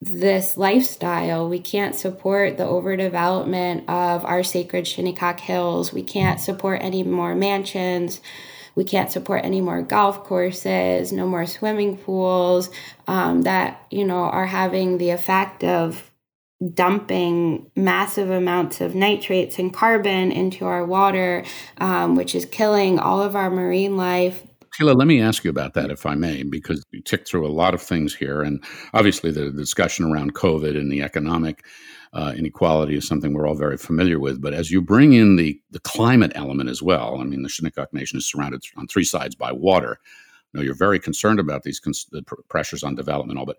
this 0.03 0.57
lifestyle. 0.57 1.49
We 1.49 1.61
can't 1.61 1.95
support 1.95 2.57
the 2.59 2.65
overdevelopment 2.65 3.89
of 3.89 4.25
our 4.25 4.43
sacred 4.43 4.87
Shinnecock 4.87 5.41
Hills. 5.41 5.93
We 5.93 6.03
can't 6.03 6.41
support 6.41 6.81
any 6.83 7.03
more 7.03 7.35
mansions 7.35 8.21
we 8.75 8.85
can't 8.85 9.11
support 9.11 9.45
any 9.45 9.61
more 9.61 9.83
golf 9.83 10.25
courses, 10.25 11.13
no 11.13 11.27
more 11.27 11.47
swimming 11.47 11.97
pools 11.99 12.71
um, 13.07 13.43
that, 13.43 13.87
you 13.91 14.05
know, 14.05 14.25
are 14.25 14.47
having 14.47 14.99
the 14.99 15.11
effect 15.11 15.65
of 15.65 16.11
dumping 16.75 17.71
massive 17.75 18.31
amounts 18.31 18.81
of 18.81 18.95
nitrates 18.95 19.59
and 19.59 19.75
carbon 19.75 20.31
into 20.31 20.65
our 20.65 20.85
water, 20.85 21.45
um, 21.79 22.15
which 22.15 22.35
is 22.35 22.45
killing 22.47 22.99
all 22.99 23.21
of 23.21 23.35
our 23.35 23.51
marine 23.51 23.97
life. 23.97 24.45
Kayla, 24.79 24.97
let 24.97 25.07
me 25.07 25.21
ask 25.21 25.45
you 25.45 25.51
about 25.51 25.75
that, 25.75 25.91
if 25.91 26.07
I 26.07 26.15
may, 26.15 26.45
because 26.45 26.83
you 26.93 27.03
ticked 27.03 27.29
through 27.29 27.47
a 27.47 27.53
lot 27.53 27.75
of 27.75 27.83
things 27.83 28.15
here. 28.15 28.43
And 28.43 28.65
obviously, 28.95 29.31
the 29.31 29.51
discussion 29.51 30.11
around 30.11 30.35
COVID 30.35 30.79
and 30.79 30.91
the 30.91 31.03
economic 31.03 31.67
uh, 32.13 32.35
inequality 32.37 32.95
is 32.95 33.07
something 33.07 33.33
we're 33.33 33.49
all 33.49 33.55
very 33.55 33.79
familiar 33.79 34.19
with. 34.19 34.43
But 34.43 34.53
as 34.53 34.71
you 34.71 34.83
bring 34.83 35.15
in 35.15 35.37
the, 35.37 35.59
the 35.71 35.81
climate 35.81 36.33
element 36.35 36.69
as 36.69 36.83
well, 36.83 37.19
I 37.21 37.25
mean, 37.25 37.43
the 37.43 37.49
Shinnecock 37.49 37.93
Nation 37.93 38.19
is 38.19 38.27
surrounded 38.27 38.63
on 38.77 38.87
three 38.87 39.05
sides 39.05 39.35
by 39.35 39.53
water. 39.53 39.99
You 40.53 40.61
know, 40.61 40.65
you're 40.65 40.75
very 40.75 40.99
concerned 40.99 41.41
about 41.41 41.63
these 41.63 41.81
cons- 41.81 42.07
the 42.11 42.23
pr- 42.23 42.43
pressures 42.49 42.83
on 42.83 42.95
development, 42.95 43.39
all. 43.39 43.47
But 43.47 43.57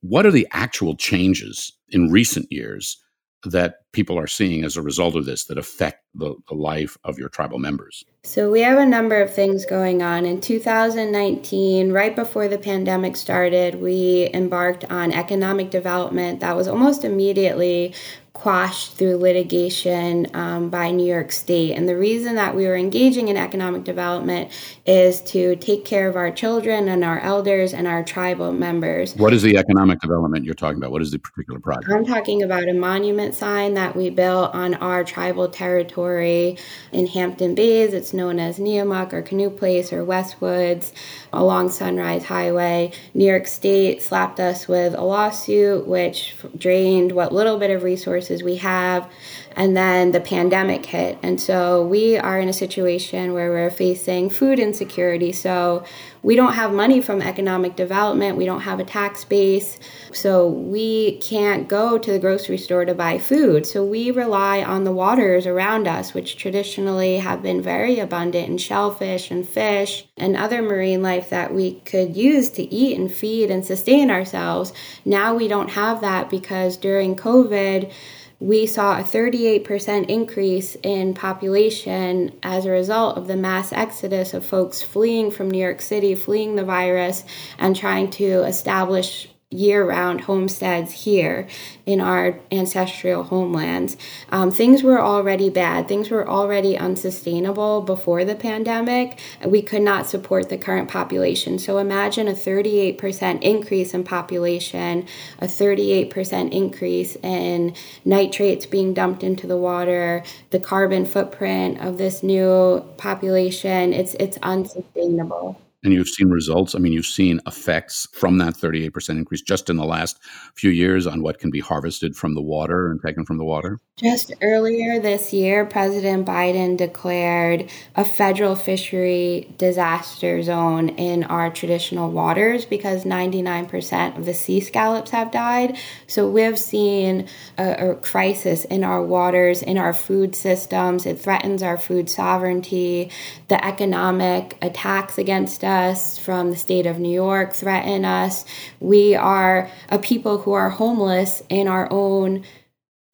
what 0.00 0.24
are 0.24 0.30
the 0.30 0.48
actual 0.52 0.96
changes 0.96 1.72
in 1.90 2.10
recent 2.10 2.50
years 2.50 3.02
that 3.44 3.80
people 3.92 4.18
are 4.18 4.26
seeing 4.26 4.64
as 4.64 4.76
a 4.76 4.82
result 4.82 5.14
of 5.14 5.26
this 5.26 5.44
that 5.44 5.58
affect 5.58 6.02
the, 6.14 6.34
the, 6.48 6.54
life 6.54 6.96
of 7.04 7.18
your 7.18 7.28
tribal 7.28 7.58
members? 7.58 8.02
So, 8.26 8.50
we 8.50 8.62
have 8.62 8.76
a 8.76 8.84
number 8.84 9.22
of 9.22 9.32
things 9.32 9.64
going 9.64 10.02
on. 10.02 10.26
In 10.26 10.40
2019, 10.40 11.92
right 11.92 12.14
before 12.14 12.48
the 12.48 12.58
pandemic 12.58 13.14
started, 13.14 13.80
we 13.80 14.28
embarked 14.34 14.84
on 14.86 15.12
economic 15.12 15.70
development 15.70 16.40
that 16.40 16.56
was 16.56 16.66
almost 16.66 17.04
immediately 17.04 17.94
quashed 18.36 18.92
through 18.92 19.16
litigation 19.16 20.26
um, 20.34 20.68
by 20.68 20.90
New 20.90 21.06
York 21.06 21.32
State. 21.32 21.72
And 21.72 21.88
the 21.88 21.96
reason 21.96 22.34
that 22.34 22.54
we 22.54 22.66
were 22.66 22.76
engaging 22.76 23.28
in 23.28 23.36
economic 23.38 23.84
development 23.84 24.52
is 24.84 25.22
to 25.22 25.56
take 25.56 25.86
care 25.86 26.06
of 26.06 26.16
our 26.16 26.30
children 26.30 26.86
and 26.90 27.02
our 27.02 27.18
elders 27.20 27.72
and 27.72 27.86
our 27.86 28.04
tribal 28.04 28.52
members. 28.52 29.16
What 29.16 29.32
is 29.32 29.40
the 29.40 29.56
economic 29.56 30.00
development 30.00 30.44
you're 30.44 30.54
talking 30.54 30.76
about? 30.76 30.90
What 30.90 31.00
is 31.00 31.12
the 31.12 31.18
particular 31.18 31.60
project? 31.60 31.90
I'm 31.90 32.04
talking 32.04 32.42
about 32.42 32.68
a 32.68 32.74
monument 32.74 33.34
sign 33.34 33.72
that 33.72 33.96
we 33.96 34.10
built 34.10 34.54
on 34.54 34.74
our 34.74 35.02
tribal 35.02 35.48
territory 35.48 36.58
in 36.92 37.06
Hampton 37.06 37.54
Bays. 37.54 37.94
It's 37.94 38.12
known 38.16 38.40
as 38.40 38.58
Niamuck 38.58 39.12
or 39.12 39.22
Canoe 39.22 39.50
Place 39.50 39.92
or 39.92 40.04
Westwoods 40.04 40.92
along 41.32 41.70
Sunrise 41.70 42.24
Highway. 42.24 42.92
New 43.14 43.26
York 43.26 43.46
State 43.46 44.02
slapped 44.02 44.40
us 44.40 44.66
with 44.66 44.94
a 44.94 45.02
lawsuit 45.02 45.86
which 45.86 46.34
drained 46.56 47.12
what 47.12 47.32
little 47.32 47.58
bit 47.58 47.70
of 47.70 47.82
resources 47.82 48.42
we 48.42 48.56
have. 48.56 49.08
And 49.56 49.74
then 49.74 50.12
the 50.12 50.20
pandemic 50.20 50.84
hit. 50.84 51.18
And 51.22 51.40
so 51.40 51.86
we 51.86 52.18
are 52.18 52.38
in 52.38 52.48
a 52.48 52.52
situation 52.52 53.32
where 53.32 53.50
we're 53.50 53.70
facing 53.70 54.28
food 54.28 54.58
insecurity. 54.58 55.32
So 55.32 55.84
we 56.26 56.34
don't 56.34 56.54
have 56.54 56.72
money 56.72 57.00
from 57.00 57.22
economic 57.22 57.76
development, 57.76 58.36
we 58.36 58.46
don't 58.46 58.62
have 58.62 58.80
a 58.80 58.84
tax 58.84 59.24
base, 59.24 59.78
so 60.12 60.48
we 60.48 61.18
can't 61.18 61.68
go 61.68 61.98
to 61.98 62.10
the 62.10 62.18
grocery 62.18 62.58
store 62.58 62.84
to 62.84 62.94
buy 62.94 63.18
food. 63.18 63.64
So 63.64 63.84
we 63.84 64.10
rely 64.10 64.60
on 64.64 64.82
the 64.82 64.90
waters 64.90 65.46
around 65.46 65.86
us, 65.86 66.14
which 66.14 66.36
traditionally 66.36 67.18
have 67.18 67.42
been 67.42 67.62
very 67.62 68.00
abundant 68.00 68.48
in 68.48 68.58
shellfish 68.58 69.30
and 69.30 69.48
fish 69.48 70.08
and 70.16 70.36
other 70.36 70.62
marine 70.62 71.00
life 71.00 71.30
that 71.30 71.54
we 71.54 71.74
could 71.82 72.16
use 72.16 72.50
to 72.50 72.74
eat 72.74 72.98
and 72.98 73.10
feed 73.10 73.48
and 73.48 73.64
sustain 73.64 74.10
ourselves. 74.10 74.72
Now 75.04 75.36
we 75.36 75.46
don't 75.46 75.70
have 75.70 76.00
that 76.00 76.28
because 76.28 76.76
during 76.76 77.14
COVID, 77.14 77.92
we 78.38 78.66
saw 78.66 78.98
a 78.98 79.02
38% 79.02 80.08
increase 80.08 80.76
in 80.82 81.14
population 81.14 82.38
as 82.42 82.66
a 82.66 82.70
result 82.70 83.16
of 83.16 83.28
the 83.28 83.36
mass 83.36 83.72
exodus 83.72 84.34
of 84.34 84.44
folks 84.44 84.82
fleeing 84.82 85.30
from 85.30 85.50
New 85.50 85.58
York 85.58 85.80
City, 85.80 86.14
fleeing 86.14 86.54
the 86.54 86.64
virus, 86.64 87.24
and 87.58 87.74
trying 87.74 88.10
to 88.10 88.42
establish 88.42 89.28
year 89.50 89.86
round 89.86 90.22
homesteads 90.22 90.90
here 90.90 91.46
in 91.86 92.00
our 92.00 92.40
ancestral 92.50 93.22
homelands. 93.22 93.96
Um, 94.30 94.50
things 94.50 94.82
were 94.82 95.00
already 95.00 95.50
bad. 95.50 95.86
Things 95.86 96.10
were 96.10 96.28
already 96.28 96.76
unsustainable 96.76 97.82
before 97.82 98.24
the 98.24 98.34
pandemic. 98.34 99.20
We 99.44 99.62
could 99.62 99.82
not 99.82 100.08
support 100.08 100.48
the 100.48 100.58
current 100.58 100.90
population. 100.90 101.60
So 101.60 101.78
imagine 101.78 102.26
a 102.26 102.32
38% 102.32 103.40
increase 103.40 103.94
in 103.94 104.02
population, 104.02 105.06
a 105.38 105.46
38% 105.46 106.50
increase 106.50 107.16
in 107.22 107.76
nitrates 108.04 108.66
being 108.66 108.94
dumped 108.94 109.22
into 109.22 109.46
the 109.46 109.56
water, 109.56 110.24
the 110.50 110.58
carbon 110.58 111.06
footprint 111.06 111.80
of 111.80 111.98
this 111.98 112.24
new 112.24 112.84
population. 112.96 113.92
It's, 113.92 114.14
it's 114.14 114.38
unsustainable 114.42 115.60
and 115.86 115.92
you've 115.92 116.08
seen 116.08 116.28
results. 116.28 116.74
I 116.74 116.78
mean, 116.78 116.92
you've 116.92 117.06
seen 117.06 117.40
effects 117.46 118.08
from 118.12 118.38
that 118.38 118.54
38% 118.54 119.10
increase 119.10 119.42
just 119.42 119.70
in 119.70 119.76
the 119.76 119.84
last 119.84 120.18
few 120.54 120.70
years 120.70 121.06
on 121.06 121.22
what 121.22 121.38
can 121.38 121.50
be 121.50 121.60
harvested 121.60 122.16
from 122.16 122.34
the 122.34 122.42
water 122.42 122.90
and 122.90 123.00
taken 123.00 123.24
from 123.24 123.38
the 123.38 123.44
water. 123.44 123.78
Just 123.96 124.32
earlier 124.42 125.00
this 125.00 125.32
year, 125.32 125.64
President 125.64 126.26
Biden 126.26 126.76
declared 126.76 127.70
a 127.94 128.04
federal 128.04 128.54
fishery 128.54 129.54
disaster 129.58 130.42
zone 130.42 130.90
in 130.90 131.24
our 131.24 131.50
traditional 131.50 132.10
waters 132.10 132.64
because 132.64 133.04
99% 133.04 134.18
of 134.18 134.26
the 134.26 134.34
sea 134.34 134.60
scallops 134.60 135.12
have 135.12 135.30
died. 135.30 135.78
So 136.06 136.28
we've 136.28 136.58
seen 136.58 137.28
a, 137.58 137.90
a 137.90 137.94
crisis 137.94 138.64
in 138.66 138.82
our 138.82 139.02
waters, 139.02 139.62
in 139.62 139.78
our 139.78 139.94
food 139.94 140.34
systems. 140.34 141.06
It 141.06 141.20
threatens 141.20 141.62
our 141.62 141.78
food 141.78 142.10
sovereignty. 142.10 143.10
The 143.48 143.64
economic 143.64 144.58
attacks 144.60 145.16
against 145.16 145.64
us 145.64 145.75
from 146.18 146.50
the 146.50 146.56
state 146.56 146.86
of 146.86 146.98
New 146.98 147.12
York 147.12 147.52
threaten 147.52 148.04
us. 148.04 148.44
We 148.80 149.14
are 149.14 149.70
a 149.88 149.98
people 149.98 150.38
who 150.38 150.52
are 150.52 150.70
homeless 150.70 151.42
in 151.48 151.68
our 151.68 151.90
own 151.92 152.44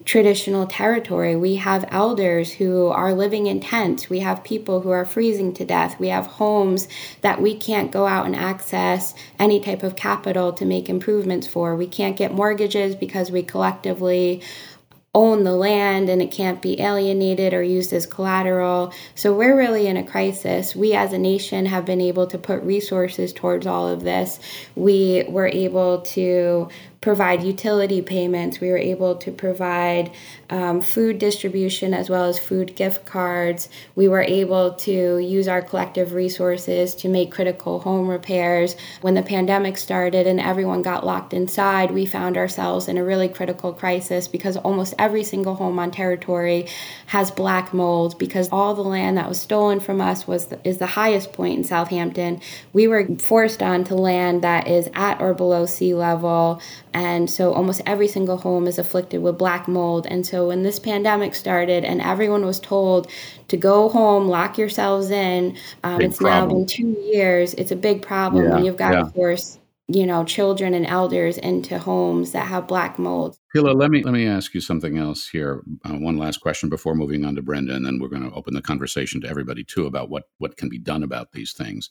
traditional 0.04 0.66
territory. 0.66 1.36
We 1.36 1.56
have 1.56 1.84
elders 1.90 2.52
who 2.52 2.88
are 2.88 3.14
living 3.14 3.46
in 3.46 3.60
tents. 3.60 4.10
We 4.10 4.20
have 4.20 4.42
people 4.42 4.80
who 4.80 4.90
are 4.90 5.04
freezing 5.04 5.54
to 5.54 5.64
death. 5.64 5.98
We 6.00 6.08
have 6.08 6.26
homes 6.26 6.88
that 7.20 7.40
we 7.40 7.56
can't 7.56 7.92
go 7.92 8.06
out 8.06 8.26
and 8.26 8.34
access 8.34 9.14
any 9.38 9.60
type 9.60 9.82
of 9.82 9.96
capital 9.96 10.52
to 10.54 10.64
make 10.64 10.88
improvements 10.88 11.46
for. 11.46 11.76
We 11.76 11.86
can't 11.86 12.16
get 12.16 12.32
mortgages 12.32 12.96
because 12.96 13.30
we 13.30 13.42
collectively 13.42 14.42
own 15.14 15.44
the 15.44 15.54
land 15.54 16.08
and 16.08 16.22
it 16.22 16.30
can't 16.30 16.62
be 16.62 16.80
alienated 16.80 17.52
or 17.52 17.62
used 17.62 17.92
as 17.92 18.06
collateral. 18.06 18.94
So 19.14 19.34
we're 19.34 19.56
really 19.56 19.86
in 19.86 19.98
a 19.98 20.04
crisis. 20.04 20.74
We 20.74 20.94
as 20.94 21.12
a 21.12 21.18
nation 21.18 21.66
have 21.66 21.84
been 21.84 22.00
able 22.00 22.26
to 22.28 22.38
put 22.38 22.62
resources 22.62 23.32
towards 23.32 23.66
all 23.66 23.88
of 23.88 24.04
this. 24.04 24.40
We 24.74 25.24
were 25.28 25.48
able 25.48 26.00
to 26.00 26.68
provide 27.02 27.42
utility 27.42 28.00
payments. 28.00 28.60
We 28.60 28.70
were 28.70 28.78
able 28.78 29.16
to 29.16 29.32
provide 29.32 30.12
um, 30.48 30.80
food 30.80 31.18
distribution 31.18 31.92
as 31.94 32.08
well 32.08 32.24
as 32.26 32.38
food 32.38 32.76
gift 32.76 33.04
cards. 33.04 33.68
We 33.96 34.06
were 34.06 34.22
able 34.22 34.74
to 34.74 35.18
use 35.18 35.48
our 35.48 35.60
collective 35.60 36.12
resources 36.12 36.94
to 36.96 37.08
make 37.08 37.32
critical 37.32 37.80
home 37.80 38.08
repairs. 38.08 38.76
When 39.00 39.14
the 39.14 39.22
pandemic 39.22 39.78
started 39.78 40.28
and 40.28 40.38
everyone 40.38 40.82
got 40.82 41.04
locked 41.04 41.34
inside, 41.34 41.90
we 41.90 42.06
found 42.06 42.36
ourselves 42.36 42.86
in 42.86 42.96
a 42.96 43.04
really 43.04 43.28
critical 43.28 43.72
crisis 43.72 44.28
because 44.28 44.56
almost 44.56 44.94
every 44.96 45.24
single 45.24 45.56
home 45.56 45.80
on 45.80 45.90
territory 45.90 46.68
has 47.06 47.32
black 47.32 47.74
mold 47.74 48.16
because 48.16 48.48
all 48.52 48.74
the 48.74 48.82
land 48.82 49.18
that 49.18 49.28
was 49.28 49.40
stolen 49.40 49.80
from 49.80 50.00
us 50.00 50.28
was 50.28 50.46
the, 50.46 50.60
is 50.62 50.78
the 50.78 50.86
highest 50.86 51.32
point 51.32 51.58
in 51.58 51.64
Southampton. 51.64 52.40
We 52.72 52.86
were 52.86 53.06
forced 53.18 53.60
onto 53.60 53.94
land 53.94 54.42
that 54.42 54.68
is 54.68 54.88
at 54.94 55.20
or 55.20 55.34
below 55.34 55.66
sea 55.66 55.94
level. 55.94 56.62
And 56.94 57.30
so 57.30 57.52
almost 57.52 57.80
every 57.86 58.08
single 58.08 58.36
home 58.36 58.66
is 58.66 58.78
afflicted 58.78 59.22
with 59.22 59.38
black 59.38 59.66
mold. 59.68 60.06
And 60.06 60.26
so 60.26 60.48
when 60.48 60.62
this 60.62 60.78
pandemic 60.78 61.34
started 61.34 61.84
and 61.84 62.00
everyone 62.00 62.44
was 62.44 62.60
told 62.60 63.10
to 63.48 63.56
go 63.56 63.88
home, 63.88 64.28
lock 64.28 64.58
yourselves 64.58 65.10
in, 65.10 65.56
um, 65.84 66.00
it's 66.00 66.18
problem. 66.18 66.48
now 66.48 66.54
been 66.54 66.66
two 66.66 66.96
years. 67.00 67.54
It's 67.54 67.70
a 67.70 67.76
big 67.76 68.02
problem 68.02 68.44
yeah, 68.44 68.54
when 68.54 68.64
you've 68.64 68.76
got 68.76 68.92
yeah. 68.92 69.02
to 69.02 69.10
force 69.10 69.58
you 69.88 70.06
know 70.06 70.24
children 70.24 70.74
and 70.74 70.86
elders 70.86 71.38
into 71.38 71.78
homes 71.78 72.32
that 72.32 72.46
have 72.46 72.66
black 72.66 72.98
mold. 72.98 73.36
Hila, 73.54 73.74
let 73.74 73.90
me 73.90 74.02
let 74.02 74.14
me 74.14 74.26
ask 74.26 74.54
you 74.54 74.60
something 74.60 74.96
else 74.96 75.28
here. 75.28 75.62
Uh, 75.84 75.94
one 75.94 76.16
last 76.16 76.40
question 76.40 76.68
before 76.68 76.94
moving 76.94 77.24
on 77.24 77.34
to 77.34 77.42
Brenda, 77.42 77.74
and 77.74 77.84
then 77.84 77.98
we're 77.98 78.08
going 78.08 78.28
to 78.28 78.34
open 78.34 78.54
the 78.54 78.62
conversation 78.62 79.20
to 79.22 79.28
everybody 79.28 79.64
too 79.64 79.86
about 79.86 80.08
what 80.08 80.24
what 80.38 80.56
can 80.56 80.68
be 80.68 80.78
done 80.78 81.02
about 81.02 81.32
these 81.32 81.52
things. 81.52 81.90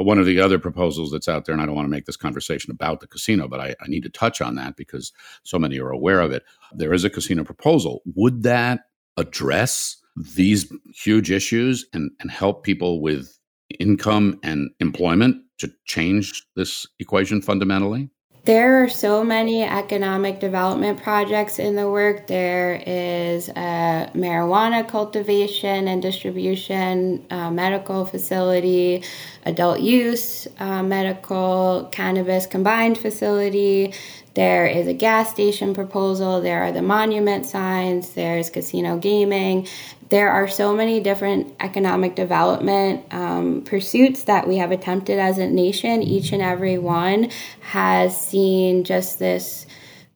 But 0.00 0.06
one 0.06 0.18
of 0.18 0.24
the 0.24 0.40
other 0.40 0.58
proposals 0.58 1.10
that's 1.10 1.28
out 1.28 1.44
there, 1.44 1.52
and 1.52 1.60
I 1.60 1.66
don't 1.66 1.74
want 1.74 1.84
to 1.84 1.90
make 1.90 2.06
this 2.06 2.16
conversation 2.16 2.70
about 2.70 3.00
the 3.00 3.06
casino, 3.06 3.46
but 3.46 3.60
I, 3.60 3.74
I 3.82 3.86
need 3.86 4.02
to 4.04 4.08
touch 4.08 4.40
on 4.40 4.54
that 4.54 4.74
because 4.74 5.12
so 5.42 5.58
many 5.58 5.78
are 5.78 5.90
aware 5.90 6.20
of 6.20 6.32
it. 6.32 6.42
There 6.72 6.94
is 6.94 7.04
a 7.04 7.10
casino 7.10 7.44
proposal. 7.44 8.00
Would 8.14 8.42
that 8.44 8.84
address 9.18 9.98
these 10.16 10.72
huge 10.94 11.30
issues 11.30 11.84
and, 11.92 12.10
and 12.18 12.30
help 12.30 12.64
people 12.64 13.02
with 13.02 13.38
income 13.78 14.40
and 14.42 14.70
employment 14.80 15.36
to 15.58 15.70
change 15.84 16.46
this 16.56 16.86
equation 16.98 17.42
fundamentally? 17.42 18.08
There 18.50 18.82
are 18.82 18.88
so 18.88 19.22
many 19.22 19.62
economic 19.62 20.40
development 20.40 21.00
projects 21.00 21.60
in 21.60 21.76
the 21.76 21.88
work. 21.88 22.26
There 22.26 22.82
is 22.84 23.48
a 23.48 24.10
marijuana 24.12 24.88
cultivation 24.88 25.86
and 25.86 26.02
distribution, 26.02 27.24
uh, 27.30 27.52
medical 27.52 28.04
facility, 28.04 29.04
adult 29.46 29.78
use, 29.78 30.48
uh, 30.58 30.82
medical 30.82 31.88
cannabis 31.92 32.48
combined 32.48 32.98
facility. 32.98 33.94
There 34.34 34.66
is 34.66 34.88
a 34.88 34.94
gas 34.94 35.30
station 35.30 35.72
proposal. 35.72 36.40
There 36.40 36.64
are 36.64 36.72
the 36.72 36.82
monument 36.82 37.46
signs. 37.46 38.14
There's 38.14 38.50
casino 38.50 38.98
gaming 38.98 39.68
there 40.10 40.30
are 40.30 40.48
so 40.48 40.74
many 40.74 41.00
different 41.00 41.54
economic 41.60 42.16
development 42.16 43.04
um, 43.12 43.62
pursuits 43.62 44.24
that 44.24 44.46
we 44.46 44.56
have 44.56 44.72
attempted 44.72 45.18
as 45.18 45.38
a 45.38 45.48
nation. 45.48 46.02
Each 46.02 46.32
and 46.32 46.42
every 46.42 46.78
one 46.78 47.30
has 47.60 48.20
seen 48.20 48.82
just 48.84 49.20
this 49.20 49.66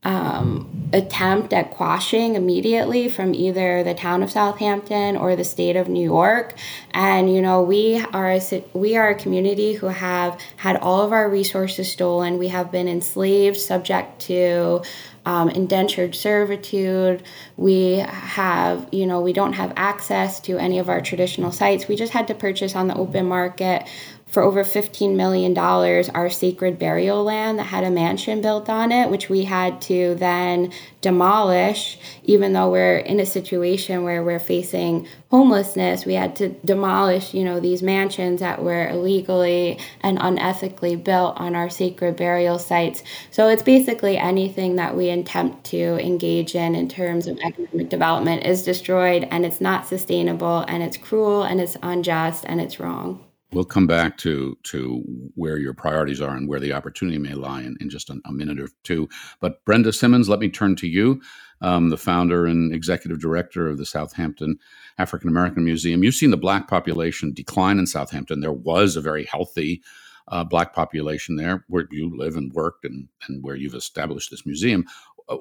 um, 0.02 0.90
attempt 0.92 1.52
at 1.52 1.70
quashing 1.70 2.34
immediately 2.34 3.08
from 3.08 3.34
either 3.34 3.82
the 3.82 3.94
town 3.94 4.22
of 4.22 4.30
Southampton 4.30 5.16
or 5.16 5.34
the 5.34 5.44
state 5.44 5.76
of 5.76 5.88
New 5.88 6.04
York. 6.04 6.56
And 6.90 7.32
you 7.32 7.40
know, 7.40 7.62
we 7.62 8.04
are 8.12 8.32
a, 8.32 8.64
we 8.74 8.96
are 8.96 9.10
a 9.10 9.14
community 9.14 9.72
who 9.74 9.86
have 9.86 10.38
had 10.56 10.76
all 10.76 11.00
of 11.02 11.12
our 11.12 11.30
resources 11.30 11.90
stolen. 11.90 12.36
We 12.38 12.48
have 12.48 12.70
been 12.70 12.86
enslaved, 12.86 13.56
subject 13.56 14.20
to 14.22 14.82
um, 15.26 15.48
indentured 15.48 16.14
servitude. 16.14 17.22
We 17.56 17.98
have, 17.98 18.88
you 18.92 19.06
know, 19.06 19.20
we 19.20 19.32
don't 19.32 19.54
have 19.54 19.72
access 19.76 20.40
to 20.40 20.58
any 20.58 20.78
of 20.78 20.88
our 20.88 21.00
traditional 21.00 21.52
sites. 21.52 21.88
We 21.88 21.96
just 21.96 22.12
had 22.12 22.28
to 22.28 22.34
purchase 22.34 22.74
on 22.74 22.88
the 22.88 22.96
open 22.96 23.26
market 23.26 23.86
for 24.34 24.42
over 24.42 24.64
$15 24.64 25.14
million 25.14 25.56
our 25.56 26.28
sacred 26.28 26.76
burial 26.76 27.22
land 27.22 27.60
that 27.60 27.66
had 27.66 27.84
a 27.84 27.90
mansion 27.90 28.40
built 28.40 28.68
on 28.68 28.90
it, 28.90 29.08
which 29.08 29.30
we 29.30 29.44
had 29.44 29.80
to 29.80 30.16
then 30.16 30.72
demolish, 31.00 31.96
even 32.24 32.52
though 32.52 32.68
we're 32.68 32.96
in 32.96 33.20
a 33.20 33.26
situation 33.26 34.02
where 34.02 34.24
we're 34.24 34.40
facing 34.40 35.06
homelessness. 35.30 36.04
We 36.04 36.14
had 36.14 36.34
to 36.36 36.48
demolish, 36.64 37.32
you 37.32 37.44
know, 37.44 37.60
these 37.60 37.80
mansions 37.80 38.40
that 38.40 38.60
were 38.60 38.88
illegally 38.88 39.78
and 40.00 40.18
unethically 40.18 41.02
built 41.02 41.38
on 41.38 41.54
our 41.54 41.70
sacred 41.70 42.16
burial 42.16 42.58
sites. 42.58 43.04
So 43.30 43.48
it's 43.48 43.62
basically 43.62 44.16
anything 44.16 44.76
that 44.76 44.96
we 44.96 45.10
attempt 45.10 45.62
to 45.66 46.04
engage 46.04 46.56
in 46.56 46.74
in 46.74 46.88
terms 46.88 47.28
of 47.28 47.38
economic 47.38 47.88
development 47.88 48.44
is 48.44 48.64
destroyed 48.64 49.28
and 49.30 49.46
it's 49.46 49.60
not 49.60 49.86
sustainable 49.86 50.64
and 50.66 50.82
it's 50.82 50.96
cruel 50.96 51.44
and 51.44 51.60
it's 51.60 51.76
unjust 51.82 52.44
and 52.48 52.60
it's 52.60 52.80
wrong. 52.80 53.24
We'll 53.54 53.64
come 53.64 53.87
back 53.87 54.18
to 54.18 54.58
to 54.64 55.02
where 55.37 55.58
your 55.58 55.75
priorities 55.75 56.20
are 56.20 56.37
and 56.37 56.49
where 56.49 56.61
the 56.61 56.73
opportunity 56.73 57.18
may 57.18 57.34
lie 57.34 57.62
in, 57.62 57.76
in 57.80 57.88
just 57.88 58.11
a, 58.11 58.20
a 58.26 58.32
minute 58.32 58.61
or 58.61 58.68
two. 58.82 59.08
But 59.40 59.64
Brenda 59.64 59.92
Simmons, 59.92 60.28
let 60.28 60.40
me 60.40 60.49
turn 60.49 60.76
to 60.76 60.88
you, 60.88 61.23
um, 61.61 61.90
the 61.90 61.96
founder 61.96 62.46
and 62.46 62.75
executive 62.75 63.20
director 63.20 63.68
of 63.68 63.78
the 63.78 63.87
Southampton 63.87 64.58
African 64.99 65.28
American 65.28 65.64
Museum. 65.64 66.02
You've 66.02 66.14
seen 66.14 66.30
the 66.32 66.37
black 66.37 66.68
population 66.68 67.32
decline 67.32 67.78
in 67.78 67.87
Southampton. 67.87 68.40
There 68.40 68.52
was 68.52 68.96
a 68.96 69.00
very 69.00 69.25
healthy 69.25 69.82
uh, 70.28 70.44
black 70.44 70.75
population 70.75 71.37
there 71.37 71.64
where 71.68 71.87
you 71.90 72.16
live 72.16 72.37
and 72.37 72.52
worked 72.52 72.84
and, 72.84 73.08
and 73.28 73.42
where 73.44 73.56
you've 73.56 73.75
established 73.75 74.30
this 74.30 74.46
museum. 74.46 74.84
Uh, 75.28 75.37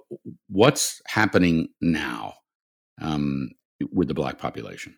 what's 0.49 1.01
happening 1.07 1.69
now 1.81 2.35
um, 3.01 3.49
with 3.91 4.07
the 4.07 4.13
black 4.13 4.37
population? 4.37 4.95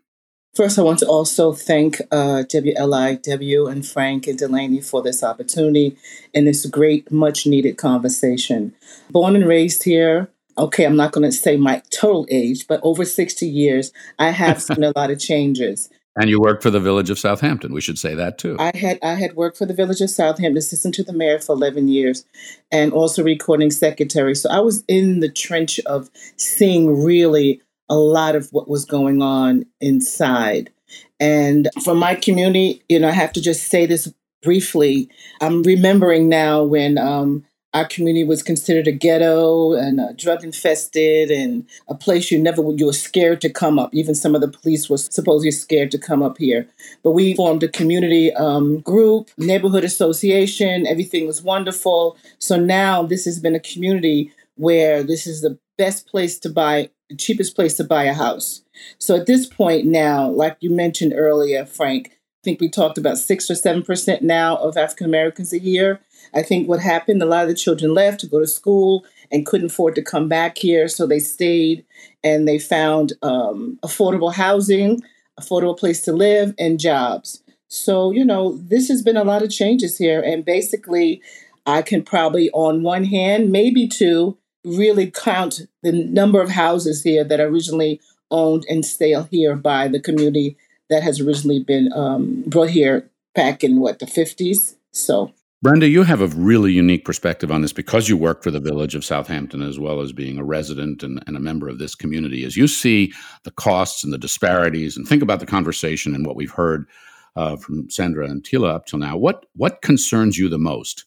First, 0.55 0.79
I 0.79 0.83
want 0.83 1.00
to 1.00 1.07
also 1.07 1.51
thank 1.51 2.00
uh, 2.12 2.43
WLIW 2.47 3.69
and 3.69 3.85
Frank 3.85 4.25
and 4.25 4.39
Delaney 4.39 4.79
for 4.79 5.01
this 5.01 5.21
opportunity 5.21 5.97
and 6.33 6.47
this 6.47 6.65
great, 6.65 7.12
much 7.12 7.45
needed 7.45 7.77
conversation. 7.77 8.74
Born 9.09 9.35
and 9.35 9.45
raised 9.45 9.83
here, 9.83 10.29
okay, 10.57 10.85
I'm 10.85 10.95
not 10.95 11.12
going 11.12 11.29
to 11.29 11.35
say 11.35 11.57
my 11.57 11.83
total 11.89 12.25
age, 12.31 12.67
but 12.69 12.79
over 12.83 13.03
60 13.03 13.45
years, 13.45 13.91
I 14.17 14.29
have 14.29 14.62
seen 14.62 14.85
a 14.85 14.93
lot 14.95 15.12
of 15.12 15.19
changes. 15.19 15.89
And 16.17 16.29
you 16.29 16.39
worked 16.39 16.63
for 16.63 16.69
the 16.69 16.79
village 16.79 17.09
of 17.09 17.19
Southampton. 17.19 17.74
We 17.74 17.81
should 17.81 18.00
say 18.00 18.15
that 18.15 18.38
too. 18.38 18.55
I 18.57 18.71
had 18.74 19.00
I 19.03 19.15
had 19.15 19.35
worked 19.35 19.57
for 19.57 19.65
the 19.65 19.74
village 19.74 20.00
of 20.00 20.09
Southampton, 20.09 20.55
assistant 20.55 20.95
to 20.95 21.03
the 21.03 21.12
mayor 21.12 21.39
for 21.39 21.51
eleven 21.51 21.89
years, 21.89 22.24
and 22.71 22.93
also 22.93 23.21
recording 23.21 23.69
secretary. 23.69 24.33
So 24.33 24.50
I 24.50 24.62
was 24.62 24.85
in 24.88 25.19
the 25.19 25.27
trench 25.27 25.77
of 25.81 26.09
seeing 26.38 27.03
really 27.03 27.62
a 27.89 27.95
lot 27.95 28.35
of 28.35 28.49
what 28.51 28.67
was 28.67 28.85
going 28.85 29.21
on 29.21 29.65
inside. 29.79 30.71
And 31.19 31.69
for 31.83 31.95
my 31.95 32.15
community, 32.15 32.83
you 32.89 33.00
know, 33.00 33.07
I 33.07 33.13
have 33.13 33.33
to 33.33 33.41
just 33.41 33.67
say 33.67 33.85
this 33.85 34.13
briefly. 34.41 35.09
I'm 35.41 35.63
remembering 35.63 36.29
now 36.29 36.63
when 36.63 36.98
um, 36.98 37.45
our 37.75 37.85
community 37.85 38.24
was 38.24 38.41
considered 38.41 38.87
a 38.87 38.91
ghetto 38.91 39.74
and 39.74 40.00
a 40.00 40.13
drug 40.13 40.45
infested 40.45 41.29
and 41.29 41.67
a 41.89 41.95
place 41.95 42.31
you 42.31 42.39
never 42.39 42.61
you 42.71 42.85
were 42.85 42.93
scared 42.93 43.41
to 43.41 43.50
come 43.50 43.77
up. 43.77 43.93
Even 43.93 44.15
some 44.15 44.33
of 44.33 44.39
the 44.39 44.48
police 44.48 44.89
were 44.89 44.98
supposedly 44.98 45.51
scared 45.51 45.91
to 45.91 45.98
come 45.98 46.24
up 46.24 46.37
here. 46.37 46.67
But 47.03 47.11
we 47.11 47.35
formed 47.35 47.63
a 47.63 47.67
community 47.67 48.33
um, 48.33 48.79
group, 48.79 49.29
neighborhood 49.37 49.83
association. 49.83 50.87
Everything 50.87 51.27
was 51.27 51.41
wonderful. 51.41 52.17
So 52.39 52.57
now 52.57 53.03
this 53.03 53.25
has 53.25 53.39
been 53.39 53.55
a 53.55 53.59
community 53.59 54.31
where 54.55 55.03
this 55.03 55.27
is 55.27 55.41
the 55.41 55.59
best 55.77 56.07
place 56.07 56.39
to 56.39 56.50
buy 56.50 56.89
the 57.09 57.15
cheapest 57.15 57.55
place 57.55 57.75
to 57.77 57.83
buy 57.83 58.05
a 58.05 58.13
house. 58.13 58.61
So 58.98 59.15
at 59.15 59.25
this 59.25 59.46
point 59.46 59.85
now, 59.85 60.29
like 60.29 60.57
you 60.59 60.72
mentioned 60.72 61.13
earlier, 61.15 61.65
Frank, 61.65 62.09
I 62.11 62.41
think 62.44 62.59
we 62.59 62.70
talked 62.70 62.98
about 62.98 63.18
six 63.18 63.50
or 63.50 63.55
seven 63.55 63.83
percent 63.83 64.22
now 64.22 64.57
of 64.57 64.77
African 64.77 65.05
Americans 65.05 65.53
a 65.53 65.59
year. 65.59 66.00
I 66.33 66.41
think 66.44 66.68
what 66.68 66.79
happened, 66.79 67.22
a 67.22 67.25
lot 67.25 67.44
of 67.44 67.50
the 67.50 67.55
children 67.55 67.94
left 67.94 68.20
to 68.22 68.27
go 68.27 68.39
to 68.39 68.48
school 68.48 69.05
and 69.31 69.46
couldn't 69.46 69.72
afford 69.72 69.96
to 69.96 70.03
come 70.03 70.27
back 70.27 70.57
here, 70.57 70.87
so 70.87 71.07
they 71.07 71.20
stayed 71.20 71.85
and 72.24 72.48
they 72.48 72.59
found 72.59 73.13
um, 73.22 73.79
affordable 73.83 74.33
housing, 74.33 75.01
affordable 75.39 75.77
place 75.77 76.01
to 76.03 76.13
live, 76.13 76.53
and 76.59 76.79
jobs. 76.79 77.41
So 77.68 78.11
you 78.11 78.25
know, 78.25 78.57
this 78.57 78.87
has 78.89 79.01
been 79.01 79.18
a 79.18 79.24
lot 79.24 79.44
of 79.44 79.50
changes 79.50 79.98
here, 79.98 80.22
and 80.22 80.46
basically, 80.46 81.22
I 81.65 81.81
can 81.81 82.03
probably 82.03 82.50
on 82.51 82.83
one 82.83 83.05
hand, 83.05 83.51
maybe 83.51 83.87
two, 83.87 84.37
really 84.65 85.11
count 85.11 85.61
the 85.83 85.91
number 85.91 86.41
of 86.41 86.49
houses 86.49 87.03
here 87.03 87.23
that 87.23 87.39
are 87.39 87.47
originally 87.47 88.01
owned 88.31 88.65
and 88.69 88.83
still 88.83 89.23
here 89.23 89.55
by 89.55 89.87
the 89.87 89.99
community 89.99 90.57
that 90.89 91.03
has 91.03 91.19
originally 91.19 91.63
been 91.63 91.91
um, 91.93 92.43
brought 92.47 92.69
here 92.69 93.09
back 93.33 93.63
in 93.63 93.79
what 93.79 93.99
the 93.99 94.05
50s. 94.05 94.75
So, 94.91 95.31
Brenda, 95.61 95.87
you 95.87 96.03
have 96.03 96.21
a 96.21 96.27
really 96.27 96.71
unique 96.71 97.05
perspective 97.05 97.51
on 97.51 97.61
this 97.61 97.73
because 97.73 98.07
you 98.07 98.17
work 98.17 98.43
for 98.43 98.51
the 98.51 98.59
village 98.59 98.95
of 98.95 99.05
Southampton 99.05 99.61
as 99.61 99.79
well 99.79 100.01
as 100.01 100.11
being 100.11 100.37
a 100.37 100.43
resident 100.43 101.01
and, 101.01 101.23
and, 101.27 101.35
a 101.35 101.39
member 101.39 101.67
of 101.67 101.79
this 101.79 101.95
community. 101.95 102.43
As 102.43 102.55
you 102.55 102.67
see 102.67 103.13
the 103.43 103.51
costs 103.51 104.03
and 104.03 104.13
the 104.13 104.17
disparities, 104.17 104.95
and 104.95 105.07
think 105.07 105.23
about 105.23 105.39
the 105.39 105.45
conversation 105.45 106.13
and 106.13 106.25
what 106.25 106.35
we've 106.35 106.51
heard 106.51 106.87
uh, 107.35 107.57
from 107.57 107.89
Sandra 107.89 108.29
and 108.29 108.45
Tela 108.45 108.75
up 108.75 108.85
till 108.85 108.99
now, 108.99 109.17
what 109.17 109.45
what 109.55 109.81
concerns 109.81 110.37
you 110.37 110.49
the 110.49 110.59
most? 110.59 111.05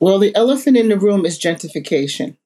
Well, 0.00 0.18
the 0.18 0.34
elephant 0.34 0.76
in 0.76 0.88
the 0.88 0.98
room 0.98 1.24
is 1.24 1.38
gentrification 1.38 2.36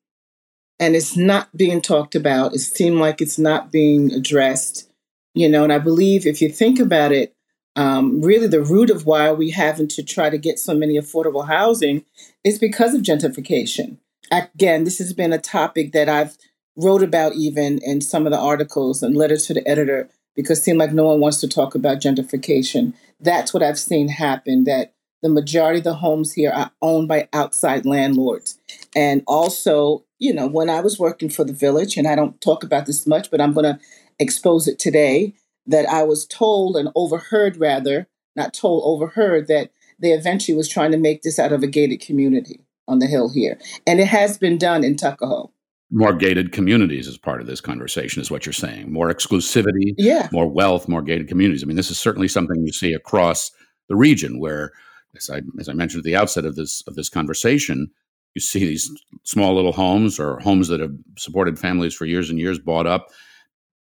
and 0.80 0.94
it's 0.94 1.16
not 1.16 1.54
being 1.56 1.80
talked 1.80 2.14
about. 2.14 2.54
It 2.54 2.60
seems 2.60 2.96
like 2.96 3.20
it's 3.20 3.38
not 3.38 3.72
being 3.72 4.12
addressed, 4.12 4.90
you 5.34 5.48
know. 5.48 5.64
And 5.64 5.72
I 5.72 5.78
believe 5.78 6.26
if 6.26 6.40
you 6.40 6.48
think 6.48 6.78
about 6.78 7.12
it, 7.12 7.34
um, 7.76 8.20
really 8.20 8.48
the 8.48 8.62
root 8.62 8.90
of 8.90 9.06
why 9.06 9.30
we 9.32 9.50
having 9.50 9.88
to 9.88 10.02
try 10.02 10.30
to 10.30 10.38
get 10.38 10.58
so 10.58 10.74
many 10.74 10.98
affordable 10.98 11.46
housing 11.46 12.04
is 12.44 12.58
because 12.58 12.94
of 12.94 13.02
gentrification. 13.02 13.98
Again, 14.30 14.84
this 14.84 14.98
has 14.98 15.12
been 15.12 15.32
a 15.32 15.38
topic 15.38 15.92
that 15.92 16.08
I've 16.08 16.36
wrote 16.76 17.02
about 17.02 17.34
even 17.34 17.78
in 17.82 18.00
some 18.00 18.26
of 18.26 18.32
the 18.32 18.38
articles 18.38 19.02
and 19.02 19.16
letters 19.16 19.46
to 19.46 19.54
the 19.54 19.66
editor 19.66 20.08
because 20.36 20.58
it 20.58 20.62
seemed 20.62 20.78
like 20.78 20.92
no 20.92 21.04
one 21.04 21.20
wants 21.20 21.40
to 21.40 21.48
talk 21.48 21.74
about 21.74 22.00
gentrification. 22.00 22.94
That's 23.20 23.52
what 23.52 23.62
I've 23.62 23.78
seen 23.78 24.08
happen. 24.08 24.64
That 24.64 24.94
the 25.22 25.28
majority 25.28 25.78
of 25.78 25.84
the 25.84 25.94
homes 25.94 26.32
here 26.32 26.50
are 26.50 26.70
owned 26.80 27.08
by 27.08 27.28
outside 27.32 27.84
landlords. 27.84 28.58
And 28.94 29.22
also, 29.26 30.04
you 30.18 30.34
know, 30.34 30.46
when 30.46 30.68
I 30.68 30.80
was 30.80 30.98
working 30.98 31.30
for 31.30 31.44
the 31.44 31.52
village, 31.52 31.96
and 31.96 32.06
I 32.06 32.14
don't 32.14 32.40
talk 32.40 32.62
about 32.62 32.86
this 32.86 33.06
much, 33.06 33.30
but 33.30 33.40
I'm 33.40 33.52
going 33.52 33.64
to 33.64 33.78
expose 34.18 34.66
it 34.66 34.78
today, 34.78 35.34
that 35.66 35.88
I 35.88 36.02
was 36.02 36.26
told 36.26 36.76
and 36.76 36.88
overheard, 36.94 37.56
rather, 37.56 38.08
not 38.34 38.54
told, 38.54 38.82
overheard, 38.84 39.48
that 39.48 39.70
they 39.98 40.12
eventually 40.12 40.56
was 40.56 40.68
trying 40.68 40.92
to 40.92 40.98
make 40.98 41.22
this 41.22 41.38
out 41.38 41.52
of 41.52 41.62
a 41.62 41.66
gated 41.66 42.00
community 42.00 42.60
on 42.86 42.98
the 42.98 43.06
hill 43.06 43.28
here. 43.28 43.58
And 43.86 44.00
it 44.00 44.08
has 44.08 44.38
been 44.38 44.58
done 44.58 44.82
in 44.82 44.96
Tuckahoe. 44.96 45.50
More 45.90 46.12
gated 46.12 46.52
communities 46.52 47.08
as 47.08 47.16
part 47.16 47.40
of 47.40 47.46
this 47.46 47.60
conversation, 47.60 48.20
is 48.20 48.30
what 48.30 48.44
you're 48.44 48.52
saying. 48.52 48.92
More 48.92 49.12
exclusivity, 49.12 49.94
yeah. 49.96 50.28
more 50.32 50.46
wealth, 50.46 50.88
more 50.88 51.02
gated 51.02 51.28
communities. 51.28 51.62
I 51.62 51.66
mean, 51.66 51.76
this 51.76 51.90
is 51.90 51.98
certainly 51.98 52.28
something 52.28 52.64
you 52.64 52.72
see 52.72 52.92
across 52.92 53.50
the 53.88 53.96
region 53.96 54.38
where 54.38 54.72
as 55.16 55.30
I 55.30 55.40
as 55.58 55.68
I 55.68 55.72
mentioned 55.72 56.00
at 56.00 56.04
the 56.04 56.16
outset 56.16 56.44
of 56.44 56.56
this 56.56 56.82
of 56.86 56.94
this 56.94 57.08
conversation, 57.08 57.90
you 58.38 58.40
see 58.40 58.60
these 58.60 58.88
small 59.24 59.52
little 59.52 59.72
homes 59.72 60.20
or 60.20 60.38
homes 60.38 60.68
that 60.68 60.78
have 60.78 60.94
supported 61.16 61.58
families 61.58 61.92
for 61.92 62.04
years 62.04 62.30
and 62.30 62.38
years 62.38 62.56
bought 62.56 62.86
up 62.86 63.08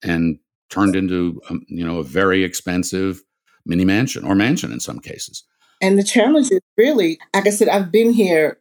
and 0.01 0.39
turned 0.69 0.95
into 0.95 1.41
um, 1.49 1.61
you 1.67 1.85
know 1.85 1.99
a 1.99 2.03
very 2.03 2.45
expensive 2.45 3.21
mini 3.65 3.83
mansion 3.83 4.23
or 4.23 4.33
mansion 4.33 4.71
in 4.71 4.79
some 4.79 4.99
cases. 4.99 5.43
And 5.81 5.99
the 5.99 6.03
challenge 6.03 6.51
is 6.51 6.61
really, 6.77 7.19
like 7.33 7.47
I 7.47 7.49
said, 7.49 7.67
I've 7.67 7.91
been 7.91 8.13
here 8.13 8.59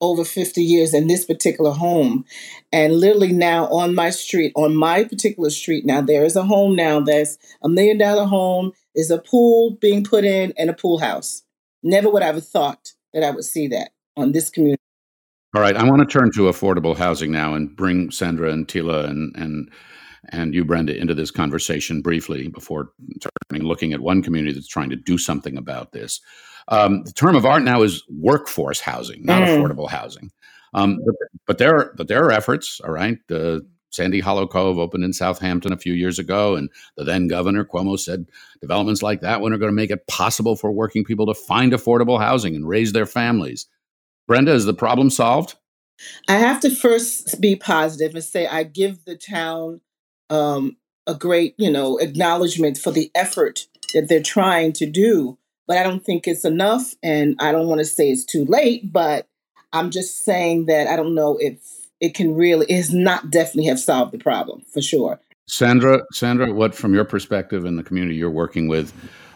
over 0.00 0.24
50 0.24 0.62
years 0.62 0.94
in 0.94 1.08
this 1.08 1.24
particular 1.24 1.72
home. 1.72 2.24
And 2.72 2.94
literally 3.00 3.32
now 3.32 3.66
on 3.66 3.96
my 3.96 4.10
street, 4.10 4.52
on 4.54 4.76
my 4.76 5.02
particular 5.02 5.50
street, 5.50 5.84
now 5.84 6.00
there 6.00 6.24
is 6.24 6.36
a 6.36 6.44
home 6.44 6.76
now 6.76 7.00
that's 7.00 7.36
a 7.64 7.68
million 7.68 7.98
dollar 7.98 8.26
home, 8.26 8.72
is 8.94 9.10
a 9.10 9.18
pool 9.18 9.76
being 9.80 10.04
put 10.04 10.24
in, 10.24 10.52
and 10.56 10.70
a 10.70 10.74
pool 10.74 10.98
house. 10.98 11.42
Never 11.82 12.10
would 12.10 12.22
I 12.22 12.26
have 12.26 12.46
thought 12.46 12.92
that 13.12 13.24
I 13.24 13.30
would 13.30 13.44
see 13.44 13.66
that 13.68 13.90
on 14.16 14.32
this 14.32 14.50
community. 14.50 14.81
All 15.54 15.60
right, 15.60 15.76
I 15.76 15.84
want 15.84 16.00
to 16.00 16.06
turn 16.06 16.30
to 16.32 16.42
affordable 16.42 16.96
housing 16.96 17.30
now 17.30 17.52
and 17.54 17.76
bring 17.76 18.10
Sandra 18.10 18.50
and 18.50 18.66
Tela 18.68 19.04
and 19.04 19.34
and 19.36 19.70
and 20.30 20.54
you, 20.54 20.64
Brenda, 20.64 20.96
into 20.96 21.14
this 21.14 21.30
conversation 21.30 22.00
briefly 22.00 22.48
before 22.48 22.90
turning 23.50 23.66
looking 23.66 23.92
at 23.92 24.00
one 24.00 24.22
community 24.22 24.54
that's 24.54 24.68
trying 24.68 24.88
to 24.90 24.96
do 24.96 25.18
something 25.18 25.58
about 25.58 25.92
this. 25.92 26.20
Um, 26.68 27.02
the 27.02 27.12
term 27.12 27.34
of 27.34 27.44
art 27.44 27.64
now 27.64 27.82
is 27.82 28.04
workforce 28.08 28.80
housing, 28.80 29.24
not 29.24 29.42
mm. 29.42 29.48
affordable 29.48 29.90
housing. 29.90 30.30
Um, 30.74 31.00
but, 31.04 31.14
but, 31.46 31.58
there, 31.58 31.76
are, 31.76 31.94
but 31.96 32.08
there 32.08 32.24
are 32.24 32.30
efforts. 32.30 32.80
All 32.80 32.92
right, 32.92 33.18
uh, 33.30 33.60
Sandy 33.90 34.20
Hollow 34.20 34.46
Cove 34.46 34.78
opened 34.78 35.04
in 35.04 35.12
Southampton 35.12 35.72
a 35.72 35.78
few 35.78 35.92
years 35.92 36.18
ago, 36.18 36.56
and 36.56 36.70
the 36.96 37.04
then 37.04 37.28
governor 37.28 37.64
Cuomo 37.64 37.98
said 37.98 38.26
developments 38.60 39.02
like 39.02 39.20
that 39.20 39.40
one 39.40 39.52
are 39.52 39.58
going 39.58 39.70
to 39.70 39.76
make 39.76 39.90
it 39.90 40.06
possible 40.06 40.56
for 40.56 40.72
working 40.72 41.04
people 41.04 41.26
to 41.26 41.34
find 41.34 41.72
affordable 41.72 42.18
housing 42.18 42.54
and 42.54 42.66
raise 42.66 42.92
their 42.92 43.06
families. 43.06 43.66
Brenda, 44.26 44.52
is 44.52 44.64
the 44.64 44.74
problem 44.74 45.10
solved? 45.10 45.56
I 46.28 46.34
have 46.34 46.60
to 46.60 46.70
first 46.70 47.40
be 47.40 47.56
positive 47.56 48.14
and 48.14 48.24
say 48.24 48.46
I 48.46 48.64
give 48.64 49.04
the 49.04 49.16
town 49.16 49.80
um, 50.30 50.76
a 51.06 51.14
great, 51.14 51.54
you 51.58 51.70
know, 51.70 51.98
acknowledgement 51.98 52.78
for 52.78 52.90
the 52.90 53.10
effort 53.14 53.66
that 53.94 54.08
they're 54.08 54.22
trying 54.22 54.72
to 54.74 54.86
do. 54.86 55.38
But 55.66 55.78
I 55.78 55.84
don't 55.84 56.04
think 56.04 56.26
it's 56.26 56.44
enough, 56.44 56.94
and 57.02 57.36
I 57.38 57.52
don't 57.52 57.68
want 57.68 57.78
to 57.78 57.84
say 57.84 58.10
it's 58.10 58.24
too 58.24 58.44
late. 58.44 58.92
But 58.92 59.28
I'm 59.72 59.90
just 59.90 60.24
saying 60.24 60.66
that 60.66 60.88
I 60.88 60.96
don't 60.96 61.14
know 61.14 61.38
if 61.40 61.58
it 62.00 62.14
can 62.14 62.34
really 62.34 62.66
is 62.68 62.92
not 62.92 63.30
definitely 63.30 63.66
have 63.66 63.78
solved 63.78 64.12
the 64.12 64.18
problem 64.18 64.62
for 64.72 64.82
sure. 64.82 65.20
Sandra, 65.46 66.02
Sandra, 66.12 66.52
what 66.52 66.74
from 66.74 66.94
your 66.94 67.04
perspective 67.04 67.64
in 67.64 67.76
the 67.76 67.82
community 67.82 68.16
you're 68.16 68.30
working 68.30 68.68
with, 68.68 68.92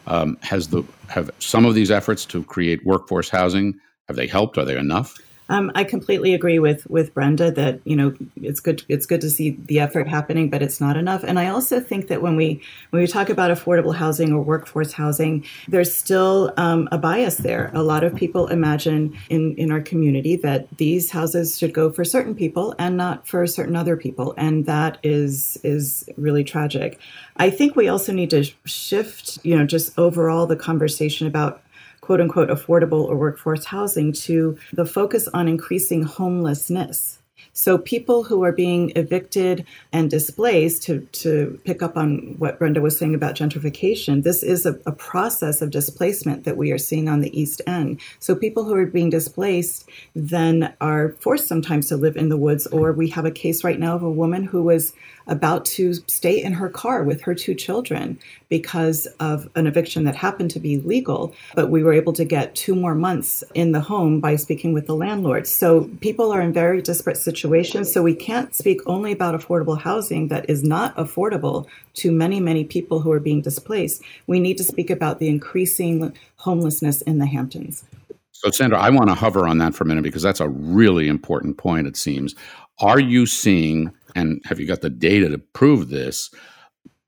um, 0.06 0.36
has 0.42 0.68
the 0.68 0.82
have 1.08 1.30
some 1.38 1.64
of 1.64 1.74
these 1.74 1.90
efforts 1.90 2.24
to 2.26 2.42
create 2.44 2.84
workforce 2.84 3.28
housing 3.28 3.78
have 4.08 4.16
they 4.16 4.26
helped? 4.26 4.58
Are 4.58 4.64
they 4.64 4.76
enough? 4.76 5.18
Um, 5.48 5.70
I 5.74 5.84
completely 5.84 6.34
agree 6.34 6.58
with 6.58 6.88
with 6.90 7.14
Brenda 7.14 7.52
that 7.52 7.80
you 7.84 7.94
know 7.94 8.14
it's 8.36 8.58
good 8.58 8.82
it's 8.88 9.06
good 9.06 9.20
to 9.20 9.30
see 9.30 9.50
the 9.50 9.78
effort 9.78 10.08
happening, 10.08 10.50
but 10.50 10.60
it's 10.60 10.80
not 10.80 10.96
enough. 10.96 11.22
And 11.22 11.38
I 11.38 11.48
also 11.48 11.78
think 11.78 12.08
that 12.08 12.20
when 12.20 12.34
we 12.34 12.60
when 12.90 13.00
we 13.00 13.06
talk 13.06 13.30
about 13.30 13.56
affordable 13.56 13.94
housing 13.94 14.32
or 14.32 14.42
workforce 14.42 14.92
housing, 14.92 15.44
there's 15.68 15.94
still 15.94 16.52
um, 16.56 16.88
a 16.90 16.98
bias 16.98 17.36
there. 17.36 17.70
A 17.74 17.82
lot 17.82 18.02
of 18.02 18.14
people 18.14 18.48
imagine 18.48 19.16
in 19.28 19.54
in 19.54 19.70
our 19.70 19.80
community 19.80 20.34
that 20.36 20.66
these 20.78 21.10
houses 21.12 21.56
should 21.56 21.72
go 21.72 21.90
for 21.92 22.04
certain 22.04 22.34
people 22.34 22.74
and 22.78 22.96
not 22.96 23.28
for 23.28 23.46
certain 23.46 23.76
other 23.76 23.96
people, 23.96 24.34
and 24.36 24.66
that 24.66 24.98
is 25.04 25.58
is 25.62 26.08
really 26.16 26.42
tragic. 26.42 26.98
I 27.36 27.50
think 27.50 27.76
we 27.76 27.86
also 27.86 28.12
need 28.12 28.30
to 28.30 28.50
shift, 28.64 29.38
you 29.44 29.56
know, 29.56 29.66
just 29.66 29.96
overall 29.96 30.46
the 30.46 30.56
conversation 30.56 31.26
about 31.28 31.62
quote 32.06 32.20
unquote 32.20 32.48
affordable 32.48 33.04
or 33.04 33.16
workforce 33.16 33.64
housing 33.64 34.12
to 34.12 34.56
the 34.72 34.86
focus 34.86 35.26
on 35.34 35.48
increasing 35.48 36.04
homelessness. 36.04 37.18
So 37.52 37.78
people 37.78 38.22
who 38.22 38.44
are 38.44 38.52
being 38.52 38.92
evicted 38.94 39.66
and 39.92 40.08
displaced, 40.08 40.84
to, 40.84 41.00
to 41.00 41.58
pick 41.64 41.82
up 41.82 41.96
on 41.96 42.36
what 42.38 42.58
Brenda 42.58 42.80
was 42.80 42.96
saying 42.96 43.14
about 43.14 43.34
gentrification, 43.34 44.22
this 44.22 44.42
is 44.42 44.66
a, 44.66 44.78
a, 44.86 44.92
process 44.92 45.62
of 45.62 45.70
displacement 45.70 46.44
that 46.44 46.56
we 46.56 46.70
are 46.70 46.78
seeing 46.78 47.08
on 47.08 47.22
the 47.22 47.38
East 47.38 47.62
End. 47.66 48.00
So 48.20 48.36
people 48.36 48.64
who 48.64 48.74
are 48.74 48.86
being 48.86 49.10
displaced 49.10 49.88
then 50.14 50.74
are 50.80 51.16
forced 51.18 51.48
sometimes 51.48 51.88
to 51.88 51.96
live 51.96 52.16
in 52.16 52.28
the 52.28 52.36
woods, 52.36 52.66
or 52.68 52.92
we 52.92 53.08
have 53.08 53.24
a 53.24 53.30
case 53.30 53.64
right 53.64 53.80
now 53.80 53.96
of 53.96 54.02
a 54.02 54.10
woman 54.10 54.44
who 54.44 54.62
was 54.62 54.92
about 55.26 55.64
to 55.64 55.94
stay 56.06 56.42
in 56.42 56.52
her 56.52 56.68
car 56.68 57.02
with 57.02 57.20
her 57.22 57.34
two 57.34 57.54
children 57.54 58.18
because 58.48 59.06
of 59.18 59.48
an 59.56 59.66
eviction 59.66 60.04
that 60.04 60.14
happened 60.14 60.50
to 60.52 60.60
be 60.60 60.78
legal, 60.78 61.34
but 61.54 61.70
we 61.70 61.82
were 61.82 61.92
able 61.92 62.12
to 62.12 62.24
get 62.24 62.54
two 62.54 62.74
more 62.74 62.94
months 62.94 63.42
in 63.54 63.72
the 63.72 63.80
home 63.80 64.20
by 64.20 64.36
speaking 64.36 64.72
with 64.72 64.86
the 64.86 64.94
landlord. 64.94 65.46
So 65.46 65.90
people 66.00 66.32
are 66.32 66.40
in 66.40 66.52
very 66.52 66.80
disparate 66.80 67.16
situations. 67.16 67.92
So 67.92 68.02
we 68.02 68.14
can't 68.14 68.54
speak 68.54 68.80
only 68.86 69.12
about 69.12 69.34
affordable 69.34 69.80
housing 69.80 70.28
that 70.28 70.48
is 70.48 70.62
not 70.62 70.94
affordable 70.96 71.66
to 71.94 72.12
many, 72.12 72.38
many 72.38 72.64
people 72.64 73.00
who 73.00 73.10
are 73.10 73.20
being 73.20 73.40
displaced. 73.40 74.02
We 74.26 74.38
need 74.38 74.58
to 74.58 74.64
speak 74.64 74.90
about 74.90 75.18
the 75.18 75.28
increasing 75.28 76.16
homelessness 76.36 77.02
in 77.02 77.18
the 77.18 77.26
Hamptons. 77.26 77.84
So, 78.32 78.50
Sandra, 78.50 78.78
I 78.78 78.90
want 78.90 79.08
to 79.08 79.14
hover 79.14 79.48
on 79.48 79.58
that 79.58 79.74
for 79.74 79.84
a 79.84 79.86
minute 79.86 80.04
because 80.04 80.22
that's 80.22 80.40
a 80.40 80.48
really 80.48 81.08
important 81.08 81.56
point, 81.56 81.86
it 81.86 81.96
seems. 81.96 82.34
Are 82.80 83.00
you 83.00 83.24
seeing, 83.24 83.90
and 84.16 84.40
have 84.46 84.58
you 84.58 84.66
got 84.66 84.80
the 84.80 84.90
data 84.90 85.28
to 85.28 85.38
prove 85.38 85.90
this, 85.90 86.30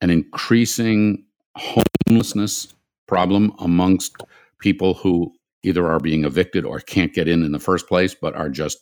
an 0.01 0.11
increasing 0.11 1.25
homelessness 1.57 2.73
problem 3.07 3.53
amongst 3.59 4.15
people 4.61 4.95
who 4.95 5.33
either 5.63 5.91
are 5.91 5.99
being 5.99 6.25
evicted 6.25 6.65
or 6.65 6.79
can't 6.81 7.15
get 7.15 7.27
in 7.27 7.43
in 7.43 7.53
the 7.53 7.59
first 7.59 7.89
place, 7.89 8.15
but 8.15 8.37
are 8.37 8.51
just 8.51 8.79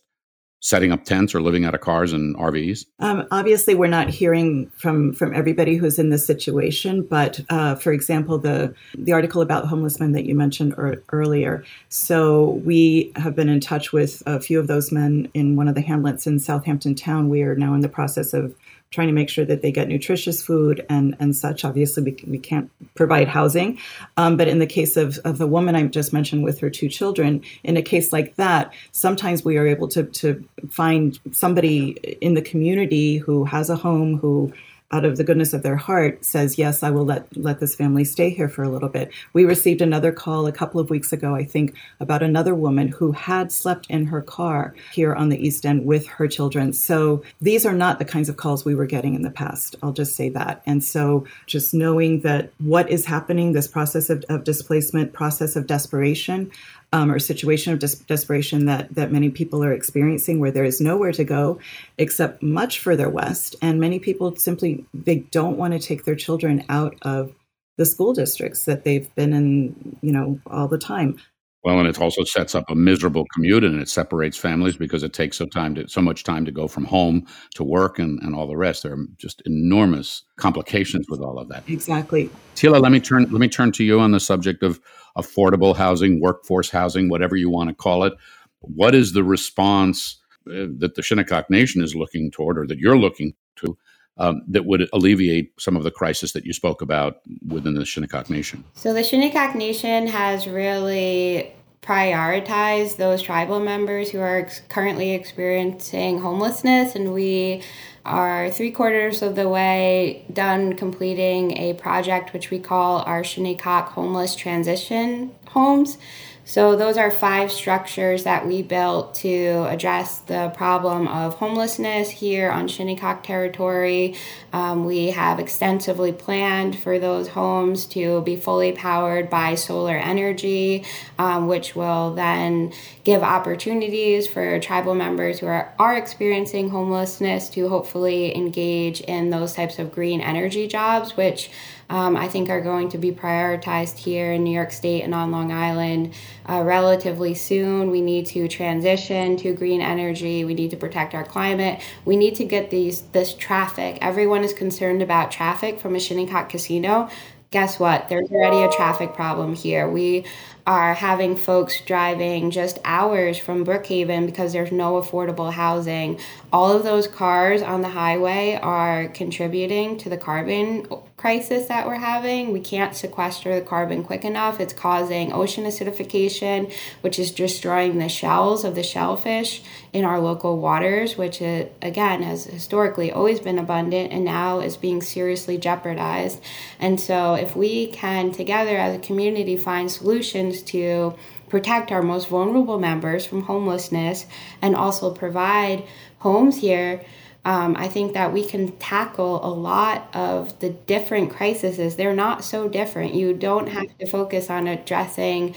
setting 0.61 0.91
up 0.93 1.05
tents 1.05 1.35
or 1.35 1.41
living 1.41 1.65
out 1.65 1.75
of 1.75 1.81
cars 1.81 2.13
and 2.13 2.37
RVs? 2.37 2.87
Um, 2.99 3.27
obviously, 3.31 3.75
we're 3.75 3.87
not 3.87 4.09
hearing 4.09 4.71
from 4.77 5.13
from 5.13 5.35
everybody 5.35 5.77
who's 5.77 5.99
in 5.99 6.11
this 6.11 6.27
situation, 6.27 7.03
but 7.03 7.41
uh, 7.51 7.75
for 7.75 7.93
example, 7.93 8.39
the 8.39 8.75
the 8.97 9.13
article 9.13 9.43
about 9.43 9.67
homeless 9.67 10.01
men 10.01 10.13
that 10.13 10.25
you 10.25 10.35
mentioned 10.35 10.75
er- 10.79 11.03
earlier. 11.13 11.65
So 11.89 12.61
we 12.65 13.13
have 13.17 13.35
been 13.35 13.49
in 13.49 13.61
touch 13.61 13.93
with 13.93 14.23
a 14.27 14.41
few 14.41 14.59
of 14.59 14.67
those 14.67 14.91
men 14.91 15.31
in 15.35 15.57
one 15.57 15.69
of 15.69 15.75
the 15.75 15.83
hamlets 15.83 16.27
in 16.27 16.39
Southampton 16.39 16.95
Town. 16.95 17.29
We 17.29 17.43
are 17.43 17.55
now 17.55 17.75
in 17.75 17.81
the 17.81 17.89
process 17.89 18.33
of 18.33 18.55
trying 18.91 19.09
to 19.09 19.13
make 19.13 19.29
sure 19.29 19.45
that 19.45 19.63
they 19.63 19.73
get 19.73 19.89
nutritious 19.89 20.43
food 20.43 20.85
and, 20.89 21.17
and 21.19 21.37
such. 21.37 21.65
Obviously, 21.65 22.03
we, 22.03 22.17
we 22.27 22.39
can't 22.39 22.71
provide 22.95 23.29
housing. 23.29 23.79
Um, 24.17 24.37
but 24.37 24.49
in 24.49 24.59
the 24.59 24.67
case 24.67 24.97
of, 24.97 25.19
of 25.25 25.39
the 25.39 25.47
woman 25.47 25.75
I 25.75 25.87
just 25.87 26.13
mentioned 26.13 26.45
with 26.45 26.61
her 26.61 26.71
two 26.71 26.89
children, 26.89 27.43
in 27.65 27.77
a 27.77 27.83
case 27.83 28.13
like 28.13 28.37
that, 28.37 28.73
sometimes 28.93 29.45
we 29.45 29.57
are 29.57 29.67
able 29.67 29.89
to, 29.89 30.05
to 30.05 30.49
find 30.71 31.19
somebody 31.33 31.91
in 32.21 32.35
the 32.35 32.43
community 32.43 33.19
who 33.19 33.45
has 33.45 33.71
a 33.71 33.77
home, 33.77 34.19
who 34.19 34.53
out 34.93 35.05
of 35.05 35.17
the 35.17 35.25
goodness 35.25 35.53
of 35.53 35.63
their 35.63 35.77
heart 35.77 36.25
says 36.25 36.59
yes 36.59 36.83
i 36.83 36.91
will 36.91 37.05
let 37.05 37.37
let 37.37 37.59
this 37.61 37.75
family 37.75 38.05
stay 38.05 38.31
here 38.31 38.49
for 38.49 38.63
a 38.63 38.69
little 38.69 38.89
bit. 38.89 39.11
We 39.33 39.45
received 39.45 39.81
another 39.81 40.13
call 40.13 40.47
a 40.47 40.53
couple 40.53 40.81
of 40.81 40.91
weeks 40.91 41.13
ago 41.13 41.35
i 41.35 41.45
think 41.45 41.75
about 42.01 42.23
another 42.23 42.55
woman 42.55 42.89
who 42.89 43.13
had 43.13 43.51
slept 43.51 43.87
in 43.89 44.07
her 44.07 44.23
car 44.23 44.75
here 44.93 45.15
on 45.15 45.29
the 45.29 45.45
east 45.45 45.67
end 45.67 45.85
with 45.85 46.07
her 46.07 46.29
children. 46.29 46.73
So 46.73 47.23
these 47.41 47.67
are 47.67 47.73
not 47.73 47.99
the 47.99 48.05
kinds 48.05 48.29
of 48.29 48.37
calls 48.37 48.65
we 48.65 48.75
were 48.75 48.87
getting 48.87 49.15
in 49.15 49.23
the 49.23 49.31
past 49.31 49.77
i'll 49.83 49.93
just 49.93 50.15
say 50.15 50.29
that. 50.31 50.63
And 50.67 50.83
so 50.83 51.27
just 51.47 51.75
knowing 51.75 52.21
that 52.21 52.53
what 52.59 52.89
is 52.89 53.05
happening 53.05 53.53
this 53.53 53.69
process 53.69 54.11
of, 54.11 54.25
of 54.29 54.45
displacement 54.45 55.13
process 55.13 55.57
of 55.57 55.67
desperation 55.67 56.51
um, 56.97 57.13
or 57.13 57.19
situation 57.19 57.75
of 57.75 57.79
des- 57.79 58.03
desperation 58.07 58.65
that 58.65 58.95
that 58.95 59.13
many 59.13 59.29
people 59.29 59.63
are 59.63 59.73
experiencing, 59.73 60.41
where 60.41 60.51
there 60.51 60.65
is 60.65 60.81
nowhere 60.81 61.13
to 61.13 61.25
go 61.25 61.59
except 61.99 62.43
much 62.43 62.79
further 62.79 63.11
west, 63.11 63.55
and 63.61 63.79
many 63.79 63.99
people 63.99 64.35
simply 64.37 64.87
they 64.95 65.17
don't 65.17 65.59
want 65.59 65.75
to 65.75 65.79
take 65.79 66.05
their 66.05 66.15
children 66.15 66.65
out 66.71 66.97
of 67.03 67.35
the 67.77 67.85
school 67.85 68.15
districts 68.15 68.65
that 68.65 68.85
they've 68.85 69.15
been 69.15 69.35
in, 69.35 69.99
you 70.01 70.11
know, 70.11 70.41
all 70.47 70.69
the 70.69 70.79
time. 70.79 71.21
Well, 71.63 71.81
and 71.81 71.89
it 71.89 72.01
also 72.01 72.23
sets 72.25 72.55
up 72.55 72.65
a 72.71 72.75
miserable 72.77 73.27
commute 73.35 73.65
and 73.65 73.81
it 73.81 73.89
separates 73.89 74.39
families 74.39 74.77
because 74.77 75.03
it 75.03 75.13
takes 75.13 75.37
so 75.37 75.47
time 75.47 75.75
to 75.75 75.89
so 75.89 76.01
much 76.01 76.25
time 76.25 76.45
to 76.45 76.53
go 76.53 76.69
from 76.69 76.85
home 76.85 77.27
to 77.57 77.65
work 77.65 77.99
and, 77.99 78.23
and 78.23 78.35
all 78.35 78.47
the 78.47 78.57
rest. 78.57 78.85
There 78.85 78.93
are 78.93 79.05
just 79.19 79.43
enormous 79.45 80.23
complications 80.37 81.07
with 81.11 81.21
all 81.21 81.39
of 81.39 81.49
that. 81.49 81.69
Exactly. 81.69 82.31
Tela, 82.55 82.79
let 82.79 82.93
me 82.93 83.01
turn 83.01 83.25
let 83.25 83.41
me 83.41 83.49
turn 83.49 83.73
to 83.73 83.85
you 83.85 84.01
on 84.01 84.13
the 84.13 84.21
subject 84.21 84.63
of 84.63 84.81
affordable 85.17 85.75
housing, 85.75 86.21
workforce 86.21 86.71
housing, 86.71 87.09
whatever 87.09 87.37
you 87.37 87.51
want 87.51 87.69
to 87.69 87.75
call 87.75 88.05
it. 88.05 88.15
What 88.61 88.95
is 88.95 89.13
the 89.13 89.25
response 89.25 90.19
uh, 90.49 90.67
that 90.79 90.95
the 90.95 91.03
Shinnecock 91.03 91.51
Nation 91.51 91.83
is 91.83 91.95
looking 91.95 92.31
toward, 92.31 92.59
or 92.59 92.67
that 92.67 92.79
you're 92.79 92.99
looking 92.99 93.35
to, 93.57 93.77
um, 94.19 94.43
that 94.49 94.65
would 94.65 94.89
alleviate 94.93 95.53
some 95.61 95.77
of 95.77 95.83
the 95.83 95.91
crisis 95.91 96.33
that 96.33 96.45
you 96.45 96.53
spoke 96.53 96.83
about 96.83 97.17
within 97.47 97.75
the 97.75 97.85
Shinnecock 97.85 98.31
Nation? 98.31 98.65
So, 98.75 98.93
the 98.93 99.03
Shinnecock 99.03 99.55
Nation 99.55 100.07
has 100.07 100.47
really 100.47 101.53
prioritized 101.83 102.97
those 102.97 103.23
tribal 103.23 103.61
members 103.61 104.11
who 104.11 104.19
are 104.19 104.39
ex- 104.39 104.61
currently 104.69 105.13
experiencing 105.13 106.19
homelessness, 106.19 106.95
and 106.97 107.15
we 107.15 107.63
are 108.07 108.51
three 108.51 108.71
quarters 108.71 109.21
of 109.21 109.35
the 109.35 109.49
way 109.49 110.25
done 110.33 110.75
completing 110.75 111.59
a 111.59 111.75
project 111.75 112.33
which 112.33 112.51
we 112.51 112.59
call 112.59 113.01
our 113.01 113.23
Shinnecock 113.23 113.89
Homeless 113.89 114.35
Transition 114.37 115.33
homes. 115.49 115.99
So, 116.49 116.77
those 116.77 116.97
are 116.97 117.11
five 117.11 117.51
structures 117.51 118.23
that 118.23 118.47
we 118.47 118.63
built 118.63 119.17
to 119.17 119.67
address 119.69 120.21
the 120.21 120.53
problem 120.55 121.09
of 121.09 121.35
homelessness 121.35 122.09
here 122.09 122.53
on 122.53 122.69
Shinnecock 122.69 123.25
territory. 123.25 124.15
Um, 124.53 124.85
we 124.85 125.09
have 125.09 125.41
extensively 125.41 126.13
planned 126.13 126.79
for 126.79 127.01
those 127.01 127.27
homes 127.27 127.85
to 127.87 128.21
be 128.21 128.37
fully 128.37 128.71
powered 128.71 129.29
by 129.29 129.57
solar 129.57 129.97
energy, 129.97 130.85
um, 131.19 131.49
which 131.49 131.75
will 131.75 132.15
then 132.15 132.73
give 133.03 133.25
opportunities 133.25 134.29
for 134.29 134.61
tribal 134.61 134.95
members 134.95 135.41
who 135.41 135.47
are, 135.47 135.75
are 135.81 135.97
experiencing 135.97 136.71
homelessness 136.71 137.49
to 137.51 137.69
hopefully 137.69 138.37
engage 138.37 139.01
in 139.01 139.31
those 139.31 139.55
types 139.55 139.81
of 139.81 139.91
green 139.91 140.21
energy 140.21 140.69
jobs, 140.69 141.17
which 141.17 141.51
um, 141.89 142.17
I 142.17 142.29
think 142.29 142.51
are 142.51 142.61
going 142.61 142.89
to 142.91 142.99
be 142.99 143.13
prioritized 143.13 143.99
here 143.99 144.33
in 144.33 144.45
New 144.45 144.55
York 144.55 144.73
State 144.73 145.03
and 145.03 145.15
on 145.15 145.31
Long 145.31 145.53
Island 145.53 146.15
uh, 146.49 146.63
relatively 146.63 147.35
soon. 147.35 147.91
We 147.91 148.01
need 148.01 148.27
to 148.27 148.49
transition 148.49 149.37
to 149.39 149.53
green 149.55 149.81
energy. 149.81 150.45
We 150.45 150.55
need 150.55 150.71
to 150.71 150.77
protect 150.77 151.15
our 151.15 151.25
climate. 151.25 151.81
We 152.05 152.17
need 152.17 152.35
to 152.37 152.45
get 152.45 152.71
these 152.71 153.03
this 153.13 153.35
traffic. 153.35 153.99
Everyone 154.01 154.43
is 154.43 154.53
concerned 154.53 155.03
about 155.03 155.31
traffic 155.31 155.79
from 155.79 155.95
a 155.95 156.01
Shinnecock 156.01 156.49
casino. 156.49 157.09
Guess 157.53 157.79
what? 157.79 158.09
There's 158.09 158.29
already 158.31 158.63
a 158.65 158.71
traffic 158.73 159.15
problem 159.15 159.55
here. 159.55 159.89
We 159.89 160.25
are 160.67 160.95
having 160.95 161.37
folks 161.37 161.81
driving 161.81 162.51
just 162.51 162.81
hours 162.85 163.39
from 163.39 163.65
Brookhaven 163.65 164.27
because 164.27 164.53
there's 164.53 164.73
no 164.73 165.01
affordable 165.01 165.53
housing. 165.53 166.19
All 166.53 166.73
of 166.73 166.83
those 166.83 167.07
cars 167.07 167.63
on 167.63 167.83
the 167.83 167.89
highway 167.89 168.59
are 168.61 169.07
contributing 169.09 169.97
to 169.99 170.09
the 170.09 170.17
carbon 170.17 170.87
crisis 171.17 171.67
that 171.69 171.87
we're 171.87 171.95
having. 171.95 172.53
We 172.53 172.61
can't 172.61 172.95
sequester 172.95 173.55
the 173.55 173.65
carbon 173.65 174.05
quick 174.05 174.23
enough. 174.23 174.61
It's 174.61 174.75
causing 174.75 175.33
ocean 175.33 175.65
acidification, 175.65 176.71
which 177.01 177.19
is 177.19 177.31
destroying 177.31 177.99
the 177.99 178.09
shells 178.09 178.65
of 178.65 178.75
the 178.75 178.83
shellfish 178.83 179.63
in 179.95 180.05
our 180.05 180.21
local 180.21 180.59
waters, 180.59 181.17
which 181.17 181.41
it, 181.41 181.75
again 181.81 182.23
has 182.23 182.45
historically 182.45 183.11
always 183.11 183.41
been 183.41 183.59
abundant 183.59 184.13
and 184.13 184.27
now 184.27 184.61
is 184.61 184.77
being 184.77 185.01
seriously 185.01 185.57
jeopardized. 185.57 186.41
And 186.79 187.01
so, 187.01 187.35
if 187.35 187.57
we 187.57 187.87
can 187.93 188.31
together 188.31 188.77
as 188.77 188.95
a 188.95 189.01
community 189.01 189.57
find 189.57 189.91
solutions 189.91 190.61
to 190.65 191.15
protect 191.49 191.93
our 191.93 192.03
most 192.03 192.29
vulnerable 192.29 192.79
members 192.79 193.25
from 193.25 193.43
homelessness 193.43 194.27
and 194.61 194.77
also 194.77 195.15
provide 195.15 195.85
homes 196.19 196.59
here 196.59 197.03
um, 197.47 197.77
I 197.77 197.87
think 197.87 198.15
that 198.15 198.33
we 198.33 198.45
can 198.45 198.77
tackle 198.79 199.39
a 199.47 199.55
lot 199.55 200.11
of 200.13 200.59
the 200.59 200.71
different 200.71 201.31
crises. 201.31 201.95
They're 201.95 202.13
not 202.13 202.43
so 202.43 202.69
different. 202.69 203.15
You 203.15 203.35
don't 203.35 203.69
have 203.69 203.97
to 203.99 204.07
focus 204.07 204.51
on 204.51 204.67
addressing, 204.67 205.55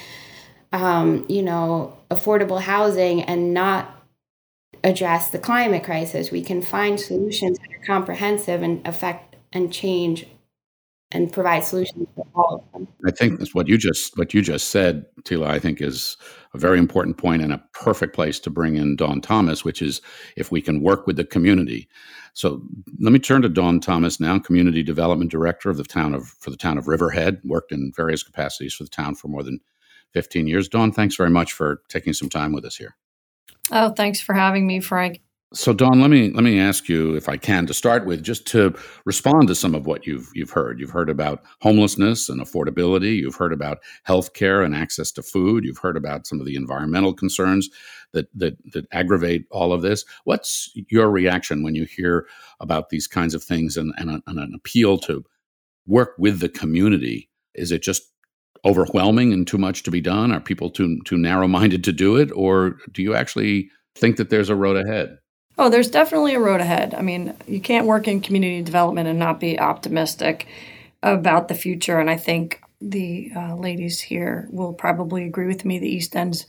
um, 0.71 1.25
you 1.27 1.41
know, 1.41 1.97
affordable 2.11 2.61
housing 2.61 3.23
and 3.23 3.55
not 3.55 4.05
address 4.83 5.31
the 5.31 5.39
climate 5.39 5.83
crisis. 5.83 6.29
We 6.29 6.43
can 6.43 6.61
find 6.61 6.99
solutions 6.99 7.57
that 7.57 7.71
are 7.71 7.85
comprehensive 7.85 8.61
and 8.61 8.87
affect 8.87 9.35
and 9.51 9.73
change 9.73 10.27
and 11.11 11.31
provide 11.31 11.63
solutions 11.63 12.07
for 12.15 12.25
all 12.35 12.55
of 12.55 12.71
them. 12.71 12.87
I 13.05 13.11
think 13.11 13.39
that's 13.39 13.55
what 13.55 13.67
you 13.67 13.77
just 13.77 14.17
what 14.17 14.33
you 14.33 14.41
just 14.41 14.69
said, 14.69 15.05
Tela. 15.23 15.47
I 15.47 15.59
think 15.59 15.81
is 15.81 16.17
a 16.53 16.57
very 16.57 16.77
important 16.77 17.17
point 17.17 17.41
and 17.41 17.51
a 17.53 17.63
perfect 17.73 18.13
place 18.13 18.39
to 18.41 18.49
bring 18.49 18.75
in 18.75 18.95
Dawn 18.95 19.21
Thomas, 19.21 19.65
which 19.65 19.81
is 19.81 20.01
if 20.35 20.51
we 20.51 20.61
can 20.61 20.81
work 20.81 21.07
with 21.07 21.15
the 21.15 21.25
community. 21.25 21.87
So 22.33 22.61
let 22.99 23.11
me 23.11 23.19
turn 23.19 23.41
to 23.41 23.49
Dawn 23.49 23.79
Thomas 23.79 24.19
now, 24.19 24.37
Community 24.39 24.83
Development 24.83 25.31
Director 25.31 25.69
of 25.69 25.77
the 25.77 25.83
town 25.83 26.13
of 26.13 26.27
for 26.27 26.51
the 26.51 26.57
town 26.57 26.77
of 26.77 26.87
Riverhead. 26.87 27.41
Worked 27.43 27.71
in 27.71 27.91
various 27.95 28.23
capacities 28.23 28.73
for 28.73 28.83
the 28.83 28.89
town 28.89 29.15
for 29.15 29.27
more 29.29 29.43
than 29.43 29.59
15 30.13 30.47
years. 30.47 30.69
Dawn, 30.69 30.91
thanks 30.91 31.15
very 31.15 31.29
much 31.29 31.53
for 31.53 31.81
taking 31.89 32.13
some 32.13 32.29
time 32.29 32.51
with 32.51 32.65
us 32.65 32.75
here. 32.75 32.95
Oh, 33.71 33.91
thanks 33.91 34.19
for 34.19 34.33
having 34.33 34.65
me, 34.65 34.79
Frank. 34.79 35.21
So, 35.51 35.73
Dawn, 35.73 35.99
let 35.99 36.11
me 36.11 36.29
let 36.29 36.43
me 36.43 36.59
ask 36.59 36.87
you, 36.87 37.15
if 37.15 37.27
I 37.27 37.35
can, 37.35 37.65
to 37.65 37.73
start 37.73 38.05
with, 38.05 38.21
just 38.21 38.45
to 38.47 38.75
respond 39.05 39.47
to 39.47 39.55
some 39.55 39.73
of 39.73 39.87
what 39.87 40.05
you've 40.05 40.29
you've 40.35 40.51
heard. 40.51 40.79
You've 40.79 40.91
heard 40.91 41.09
about 41.09 41.41
homelessness 41.61 42.29
and 42.29 42.39
affordability. 42.39 43.15
You've 43.15 43.35
heard 43.35 43.51
about 43.51 43.79
health 44.03 44.33
care 44.33 44.61
and 44.61 44.75
access 44.75 45.11
to 45.13 45.23
food. 45.23 45.65
You've 45.65 45.79
heard 45.79 45.97
about 45.97 46.27
some 46.27 46.39
of 46.39 46.45
the 46.45 46.55
environmental 46.55 47.15
concerns 47.15 47.67
that 48.13 48.27
that 48.35 48.57
that 48.73 48.85
aggravate 48.91 49.45
all 49.49 49.73
of 49.73 49.81
this. 49.81 50.05
What's 50.23 50.71
your 50.89 51.09
reaction 51.09 51.63
when 51.63 51.73
you 51.73 51.85
hear 51.85 52.27
about 52.59 52.89
these 52.89 53.07
kinds 53.07 53.33
of 53.33 53.43
things 53.43 53.75
and, 53.75 53.91
and, 53.97 54.11
a, 54.11 54.21
and 54.27 54.37
an 54.37 54.53
appeal 54.55 54.99
to 54.99 55.25
work 55.87 56.13
with 56.19 56.41
the 56.41 56.49
community? 56.49 57.27
Is 57.55 57.71
it 57.71 57.81
just 57.81 58.03
overwhelming 58.65 59.33
and 59.33 59.47
too 59.47 59.57
much 59.57 59.81
to 59.83 59.89
be 59.89 60.01
done? 60.01 60.31
Are 60.31 60.39
people 60.39 60.69
too 60.69 60.99
too 61.05 61.17
narrow 61.17 61.47
minded 61.47 61.83
to 61.85 61.91
do 61.91 62.17
it, 62.17 62.29
or 62.35 62.77
do 62.91 63.01
you 63.01 63.15
actually 63.15 63.71
think 63.95 64.17
that 64.17 64.29
there's 64.29 64.49
a 64.49 64.55
road 64.55 64.77
ahead? 64.77 65.17
Oh, 65.61 65.67
there's 65.67 65.91
definitely 65.91 66.35
a 66.35 66.39
road 66.39 66.61
ahead. 66.61 66.93
I 66.93 67.01
mean, 67.01 67.35
you 67.45 67.59
can't 67.59 67.85
work 67.85 68.07
in 68.07 68.21
community 68.21 68.63
development 68.63 69.09
and 69.09 69.19
not 69.19 69.41
be 69.41 69.59
optimistic 69.59 70.47
about 71.03 71.49
the 71.49 71.53
future. 71.53 71.99
And 71.99 72.09
I 72.09 72.15
think 72.15 72.61
the 72.79 73.29
uh, 73.35 73.55
ladies 73.55 73.99
here 73.99 74.47
will 74.51 74.71
probably 74.71 75.25
agree 75.25 75.47
with 75.47 75.65
me. 75.65 75.77
The 75.77 75.93
East 75.93 76.15
End's, 76.15 76.45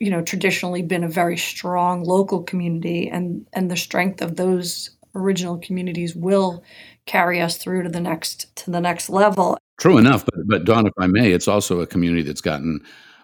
you 0.00 0.10
know, 0.10 0.22
traditionally 0.22 0.82
been 0.82 1.04
a 1.04 1.08
very 1.08 1.36
strong 1.36 2.02
local 2.02 2.42
community, 2.42 3.08
and 3.08 3.46
and 3.52 3.70
the 3.70 3.76
strength 3.76 4.20
of 4.20 4.34
those 4.34 4.90
original 5.14 5.58
communities 5.58 6.16
will 6.16 6.64
carry 7.06 7.40
us 7.40 7.58
through 7.58 7.84
to 7.84 7.88
the 7.88 8.00
next 8.00 8.54
to 8.56 8.72
the 8.72 8.80
next 8.80 9.08
level. 9.08 9.56
True 9.78 9.98
enough, 9.98 10.24
but 10.24 10.48
but 10.48 10.64
Dawn, 10.64 10.88
if 10.88 10.94
I 10.98 11.06
may, 11.06 11.30
it's 11.30 11.46
also 11.46 11.80
a 11.80 11.86
community 11.86 12.22
that's 12.22 12.40
gotten 12.40 12.80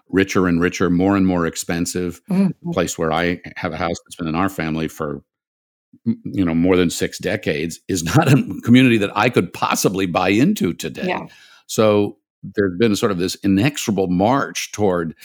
richer 0.09 0.47
and 0.47 0.61
richer, 0.61 0.89
more 0.89 1.15
and 1.15 1.25
more 1.25 1.45
expensive. 1.45 2.21
Mm-hmm. 2.29 2.71
place 2.71 2.97
where 2.97 3.11
I 3.11 3.41
have 3.55 3.73
a 3.73 3.77
house 3.77 3.97
that's 4.05 4.15
been 4.15 4.27
in 4.27 4.35
our 4.35 4.49
family 4.49 4.87
for 4.87 5.21
you 6.03 6.45
know 6.45 6.53
more 6.53 6.77
than 6.77 6.89
six 6.89 7.17
decades 7.17 7.79
is 7.87 8.03
not 8.15 8.31
a 8.31 8.43
community 8.63 8.97
that 8.97 9.15
I 9.15 9.29
could 9.29 9.53
possibly 9.53 10.05
buy 10.05 10.29
into 10.29 10.73
today. 10.73 11.07
Yeah. 11.07 11.27
So 11.67 12.17
there's 12.43 12.77
been 12.77 12.95
sort 12.95 13.11
of 13.11 13.17
this 13.17 13.35
inexorable 13.43 14.07
march 14.07 14.71
toward 14.71 15.15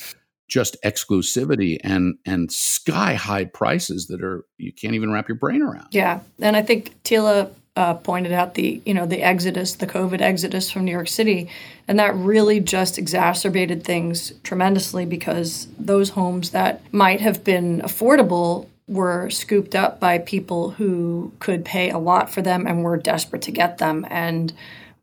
just 0.48 0.76
exclusivity 0.84 1.78
and 1.82 2.16
and 2.26 2.52
sky 2.52 3.14
high 3.14 3.46
prices 3.46 4.06
that 4.08 4.22
are 4.22 4.44
you 4.58 4.72
can't 4.72 4.94
even 4.94 5.10
wrap 5.10 5.28
your 5.28 5.38
brain 5.38 5.62
around. 5.62 5.88
Yeah, 5.90 6.20
and 6.40 6.56
I 6.56 6.62
think 6.62 7.02
Tela 7.02 7.50
uh, 7.76 7.94
pointed 7.94 8.32
out 8.32 8.54
the 8.54 8.80
you 8.84 8.94
know 8.94 9.06
the 9.06 9.22
exodus, 9.22 9.74
the 9.74 9.86
COVID 9.86 10.20
exodus 10.20 10.70
from 10.70 10.84
New 10.84 10.92
York 10.92 11.08
City, 11.08 11.48
and 11.88 11.98
that 11.98 12.14
really 12.14 12.60
just 12.60 12.98
exacerbated 12.98 13.82
things 13.82 14.32
tremendously 14.42 15.04
because 15.04 15.68
those 15.78 16.10
homes 16.10 16.50
that 16.50 16.80
might 16.92 17.20
have 17.20 17.42
been 17.42 17.80
affordable 17.80 18.68
were 18.86 19.30
scooped 19.30 19.74
up 19.74 19.98
by 19.98 20.18
people 20.18 20.70
who 20.70 21.32
could 21.40 21.64
pay 21.64 21.90
a 21.90 21.98
lot 21.98 22.30
for 22.30 22.42
them 22.42 22.66
and 22.66 22.84
were 22.84 22.96
desperate 22.96 23.42
to 23.42 23.52
get 23.52 23.78
them 23.78 24.06
and. 24.10 24.52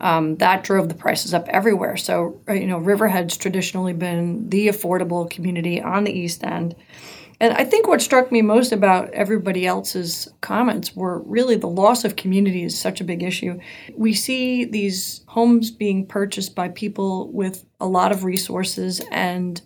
Um, 0.03 0.37
that 0.37 0.63
drove 0.63 0.89
the 0.89 0.95
prices 0.95 1.31
up 1.31 1.47
everywhere. 1.49 1.95
So, 1.95 2.41
uh, 2.49 2.53
you 2.53 2.65
know, 2.65 2.79
Riverhead's 2.79 3.37
traditionally 3.37 3.93
been 3.93 4.49
the 4.49 4.69
affordable 4.69 5.29
community 5.29 5.79
on 5.79 6.05
the 6.05 6.11
East 6.11 6.43
End. 6.43 6.73
And 7.41 7.53
I 7.53 7.63
think 7.63 7.87
what 7.87 8.03
struck 8.03 8.31
me 8.31 8.43
most 8.43 8.71
about 8.71 9.09
everybody 9.15 9.65
else's 9.65 10.31
comments 10.41 10.95
were 10.95 11.23
really 11.23 11.55
the 11.55 11.65
loss 11.65 12.05
of 12.05 12.15
community 12.15 12.63
is 12.63 12.79
such 12.79 13.01
a 13.01 13.03
big 13.03 13.23
issue. 13.23 13.59
We 13.95 14.13
see 14.13 14.63
these 14.63 15.25
homes 15.27 15.71
being 15.71 16.05
purchased 16.05 16.53
by 16.53 16.69
people 16.69 17.31
with 17.31 17.65
a 17.79 17.87
lot 17.87 18.11
of 18.11 18.25
resources 18.25 19.01
and 19.09 19.59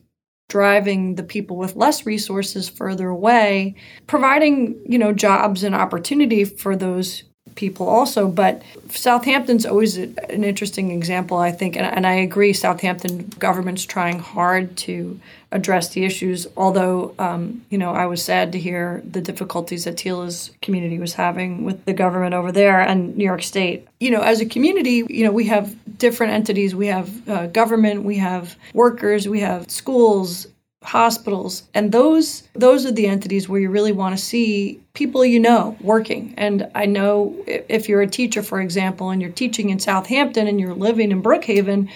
driving 0.48 1.16
the 1.16 1.24
people 1.24 1.58
with 1.58 1.76
less 1.76 2.06
resources 2.06 2.70
further 2.70 3.10
away, 3.10 3.76
providing, 4.08 4.82
you 4.86 4.98
know, 4.98 5.12
jobs 5.12 5.62
and 5.62 5.76
opportunity 5.76 6.46
for 6.46 6.78
those 6.78 7.26
people 7.56 7.88
also. 7.88 8.28
But 8.28 8.62
Southampton's 8.90 9.66
always 9.66 9.98
an 9.98 10.44
interesting 10.44 10.92
example, 10.92 11.38
I 11.38 11.52
think, 11.52 11.76
and, 11.76 11.86
and 11.86 12.06
I 12.06 12.14
agree. 12.14 12.54
Southampton 12.54 13.30
government's 13.40 13.86
trying 13.86 14.20
hard 14.20 14.76
to 14.78 15.20
address 15.52 15.90
the 15.90 16.04
issues. 16.04 16.48
Although, 16.58 17.16
um, 17.18 17.66
you 17.70 17.78
know, 17.78 17.92
I 17.92 18.06
was 18.06 18.24
sad 18.24 18.52
to 18.52 18.60
hear 18.60 19.02
the 19.10 19.22
difficulties 19.22 19.86
that 19.86 19.96
Tela's 19.96 20.52
community 20.62 21.00
was 21.00 21.14
having 21.14 21.64
with 21.64 21.86
the 21.86 21.94
government 21.94 22.34
over 22.34 22.52
there 22.52 22.82
and 22.82 23.16
New 23.16 23.24
York 23.24 23.44
State. 23.44 23.88
You 24.00 24.12
know, 24.12 24.22
as 24.22 24.42
a 24.42 24.46
community, 24.46 25.06
you 25.10 25.24
know, 25.24 25.32
we 25.32 25.46
have 25.46 25.76
different 25.98 26.34
entities. 26.34 26.76
We 26.76 26.88
have 26.88 27.30
uh, 27.30 27.48
government, 27.48 28.04
we 28.04 28.18
have 28.18 28.56
workers, 28.74 29.28
we 29.28 29.40
have 29.40 29.70
schools, 29.72 30.48
hospitals. 30.86 31.64
And 31.74 31.92
those 31.92 32.44
those 32.54 32.86
are 32.86 32.92
the 32.92 33.08
entities 33.08 33.50
where 33.50 33.60
you 33.60 33.70
really 33.70 33.92
want 33.92 34.18
to 34.18 34.24
see 34.24 34.80
people 34.94 35.26
you 35.26 35.40
know 35.40 35.76
working. 35.82 36.34
And 36.38 36.70
i 36.76 36.86
know 36.86 37.36
if 37.48 37.90
you're 37.90 38.02
a 38.02 38.08
teacher 38.08 38.44
for 38.44 38.62
example 38.62 39.10
and 39.10 39.22
you're 39.22 39.32
teaching 39.32 39.70
in 39.70 39.80
southampton 39.80 40.48
and 40.48 40.60
you're 40.60 40.74
living 40.74 41.12
in 41.12 41.22
brookhaven 41.22 41.90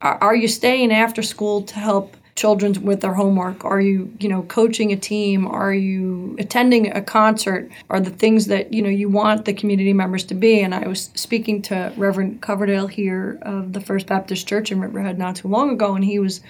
are 0.00 0.36
you 0.36 0.48
staying 0.48 0.92
after 0.92 1.22
school 1.22 1.62
to 1.62 1.74
help 1.76 2.16
children 2.36 2.74
with 2.82 3.00
their 3.00 3.14
homework? 3.14 3.64
Are 3.64 3.80
you, 3.80 4.12
you 4.18 4.28
know, 4.28 4.42
coaching 4.42 4.92
a 4.92 4.96
team? 4.96 5.46
Are 5.46 5.72
you 5.72 6.34
attending 6.38 6.90
a 6.90 7.00
concert? 7.00 7.70
Are 7.90 8.00
the 8.00 8.10
things 8.10 8.46
that, 8.46 8.72
you 8.72 8.82
know, 8.82 8.88
you 8.88 9.08
want 9.08 9.44
the 9.44 9.52
community 9.52 9.92
members 9.92 10.24
to 10.24 10.34
be? 10.34 10.60
And 10.60 10.74
I 10.74 10.88
was 10.88 11.10
speaking 11.14 11.62
to 11.62 11.92
Reverend 11.96 12.42
Coverdale 12.42 12.88
here 12.88 13.38
of 13.42 13.72
the 13.72 13.80
First 13.80 14.06
Baptist 14.06 14.48
Church 14.48 14.72
in 14.72 14.80
Riverhead 14.80 15.18
not 15.18 15.36
too 15.36 15.48
long 15.48 15.70
ago, 15.70 15.94
and 15.94 16.04
he 16.04 16.18
was 16.18 16.40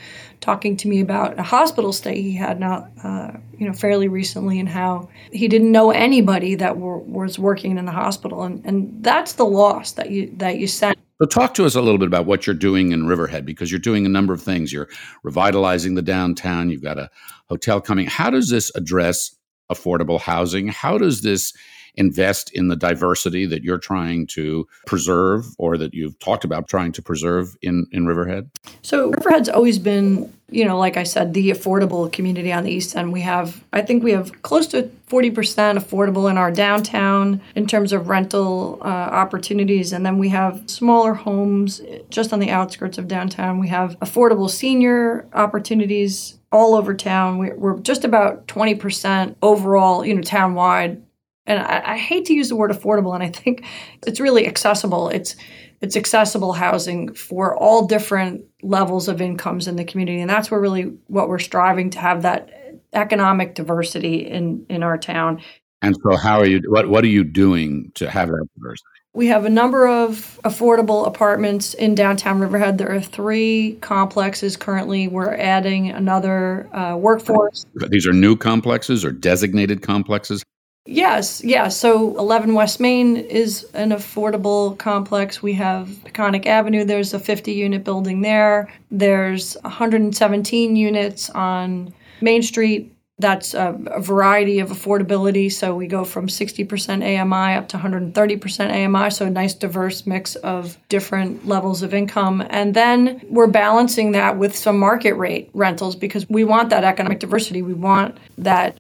talking 0.40 0.77
to 0.79 0.88
me 0.88 1.01
about 1.01 1.38
a 1.38 1.42
hospital 1.42 1.92
stay 1.92 2.20
he 2.20 2.35
had 2.35 2.61
not, 2.61 2.90
uh, 3.03 3.33
you 3.59 3.66
know, 3.66 3.73
fairly 3.73 4.09
recently, 4.09 4.59
and 4.59 4.68
how 4.68 5.09
he 5.33 5.49
didn't 5.49 5.73
know 5.73 5.90
anybody 5.90 6.55
that 6.55 6.79
were, 6.79 6.99
was 6.99 7.38
working 7.38 7.77
in 7.77 7.85
the 7.85 7.92
hospital, 7.92 8.42
and, 8.42 8.64
and 8.64 9.03
that's 9.03 9.35
the 9.35 9.44
loss 9.44 9.92
that 9.92 10.11
you 10.11 10.33
that 10.37 10.57
you 10.59 10.66
sent 10.66 10.99
so, 11.20 11.27
talk 11.27 11.55
to 11.55 11.64
us 11.64 11.74
a 11.74 11.81
little 11.81 11.98
bit 11.98 12.09
about 12.09 12.27
what 12.27 12.46
you're 12.46 12.55
doing 12.55 12.92
in 12.92 13.07
Riverhead 13.07 13.46
because 13.46 13.70
you're 13.70 13.79
doing 13.79 14.05
a 14.05 14.09
number 14.09 14.33
of 14.33 14.42
things. 14.42 14.72
You're 14.72 14.88
revitalizing 15.22 15.94
the 15.94 16.03
downtown, 16.03 16.70
you've 16.70 16.83
got 16.83 16.98
a 16.98 17.11
hotel 17.48 17.81
coming. 17.81 18.07
How 18.07 18.31
does 18.31 18.50
this 18.50 18.74
address 18.74 19.35
affordable 19.70 20.20
housing? 20.20 20.68
How 20.68 20.98
does 20.98 21.22
this 21.22 21.53
invest 21.96 22.50
in 22.53 22.66
the 22.66 22.74
diversity 22.74 23.46
that 23.46 23.62
you're 23.62 23.79
trying 23.79 24.27
to 24.27 24.66
preserve 24.87 25.46
or 25.59 25.79
that 25.79 25.94
you've 25.94 26.18
talked 26.18 26.44
about 26.44 26.68
trying 26.68 26.90
to 26.90 27.03
preserve 27.03 27.57
in, 27.62 27.87
in 27.92 28.07
Riverhead? 28.07 28.50
So 28.83 29.11
Riverhead's 29.11 29.48
always 29.48 29.79
been, 29.79 30.33
you 30.50 30.64
know, 30.64 30.78
like 30.78 30.96
I 30.96 31.04
said, 31.04 31.35
the 31.35 31.50
affordable 31.50 32.12
community 32.12 32.52
on 32.52 32.64
the 32.64 32.70
East 32.70 32.94
End. 32.94 33.12
We 33.12 33.22
have, 33.22 33.64
I 33.72 33.83
think 33.83 34.04
we 34.04 34.12
have 34.12 34.42
close 34.42 34.66
to 34.68 34.90
40% 35.09 35.33
affordable 35.78 36.30
in 36.30 36.37
our 36.37 36.50
downtown 36.50 37.40
in 37.54 37.66
terms 37.66 37.92
of 37.92 38.09
rental 38.09 38.78
uh, 38.83 38.85
opportunities. 38.85 39.92
And 39.92 40.04
then 40.04 40.18
we 40.18 40.28
have 40.28 40.62
smaller 40.66 41.14
homes 41.14 41.80
just 42.11 42.33
on 42.33 42.40
the 42.40 42.50
outskirts 42.50 42.98
of 42.98 43.09
downtown. 43.09 43.59
We 43.59 43.68
have 43.68 43.98
affordable 44.00 44.50
senior 44.50 45.26
opportunities 45.33 46.38
all 46.52 46.74
over 46.74 46.94
town. 46.94 47.38
We're, 47.38 47.78
just 47.78 48.04
about 48.04 48.46
20% 48.46 49.37
overall, 49.42 50.04
you 50.04 50.14
know, 50.14 50.22
town 50.22 50.54
wide 50.54 51.02
and 51.46 51.61
I, 51.61 51.92
I, 51.92 51.98
hate 51.98 52.24
to 52.26 52.33
use 52.33 52.48
the 52.48 52.57
word 52.57 52.70
affordable, 52.70 53.14
and 53.14 53.22
I 53.22 53.28
think 53.28 53.64
it's 54.07 54.18
really 54.18 54.46
accessible. 54.46 55.11
It's 55.11 55.37
it's 55.85 55.97
accessible 55.97 56.55
housing 56.55 57.12
for 57.12 57.55
all 57.55 57.87
different 57.87 58.42
levels 58.62 59.07
of 59.07 59.20
incomes 59.20 59.68
in 59.68 59.77
the 59.77 59.85
community, 59.85 60.18
and 60.18 60.31
that's 60.31 60.51
where 60.51 60.59
really 60.59 60.85
what 61.09 61.29
we're 61.29 61.38
striving 61.38 61.90
to 61.90 61.99
have 61.99 62.23
that 62.23 62.51
economic 62.94 63.55
diversity 63.55 64.27
in 64.27 64.64
in 64.70 64.83
our 64.83 64.97
town. 64.97 65.42
And 65.83 65.94
so, 66.03 66.16
how 66.16 66.38
are 66.38 66.47
you? 66.47 66.62
What 66.68 66.88
what 66.88 67.05
are 67.05 67.09
you 67.09 67.23
doing 67.23 67.92
to 67.97 68.09
have 68.09 68.29
that 68.29 68.49
diversity? 68.57 68.88
We 69.12 69.27
have 69.27 69.44
a 69.44 69.51
number 69.51 69.87
of 69.87 70.40
affordable 70.42 71.07
apartments 71.07 71.75
in 71.75 71.94
downtown 71.94 72.40
Riverhead. 72.40 72.79
There 72.79 72.90
are 72.90 73.01
three 73.01 73.77
complexes 73.83 74.57
currently. 74.57 75.07
We're 75.07 75.35
adding 75.35 75.90
another 75.90 76.75
uh, 76.75 76.97
workforce. 76.97 77.66
These 77.90 78.09
are 78.09 78.12
new 78.12 78.37
complexes 78.37 79.05
or 79.05 79.12
designated 79.12 79.83
complexes? 79.83 80.42
Yes, 80.87 81.42
yeah. 81.42 81.68
So 81.68 82.16
11 82.18 82.53
West 82.53 82.79
Main 82.79 83.16
is 83.16 83.64
an 83.73 83.90
affordable 83.90 84.77
complex. 84.77 85.42
We 85.42 85.55
have 85.55 85.88
Peconic 86.05 86.44
Avenue. 86.44 86.85
There's 86.85 87.14
a 87.14 87.18
50 87.18 87.53
unit 87.53 87.85
building 87.85 88.20
there. 88.20 88.70
There's 88.90 89.57
117 89.62 90.77
units 90.77 91.31
on 91.31 91.94
Main 92.20 92.42
Street. 92.42 92.94
That's 93.18 93.55
a, 93.55 93.81
a 93.87 94.01
variety 94.01 94.59
of 94.59 94.68
affordability. 94.68 95.51
So 95.51 95.75
we 95.75 95.87
go 95.87 96.05
from 96.05 96.27
60% 96.27 97.03
AMI 97.03 97.57
up 97.57 97.68
to 97.68 97.79
130% 97.79 98.70
AMI. 98.70 99.11
So 99.11 99.25
a 99.25 99.31
nice 99.31 99.55
diverse 99.55 100.07
mix 100.07 100.35
of 100.37 100.77
different 100.90 101.47
levels 101.49 101.83
of 101.83 101.94
income. 101.94 102.44
And 102.51 102.75
then 102.75 103.23
we're 103.31 103.47
balancing 103.47 104.12
that 104.12 104.37
with 104.37 104.55
some 104.55 104.79
market 104.79 105.14
rate 105.14 105.49
rentals 105.55 105.97
because 105.97 106.29
we 106.29 106.44
want 106.44 106.68
that 106.70 106.85
economic 106.85 107.20
diversity. 107.20 107.62
We 107.62 107.73
want 107.73 108.18
that 108.37 108.77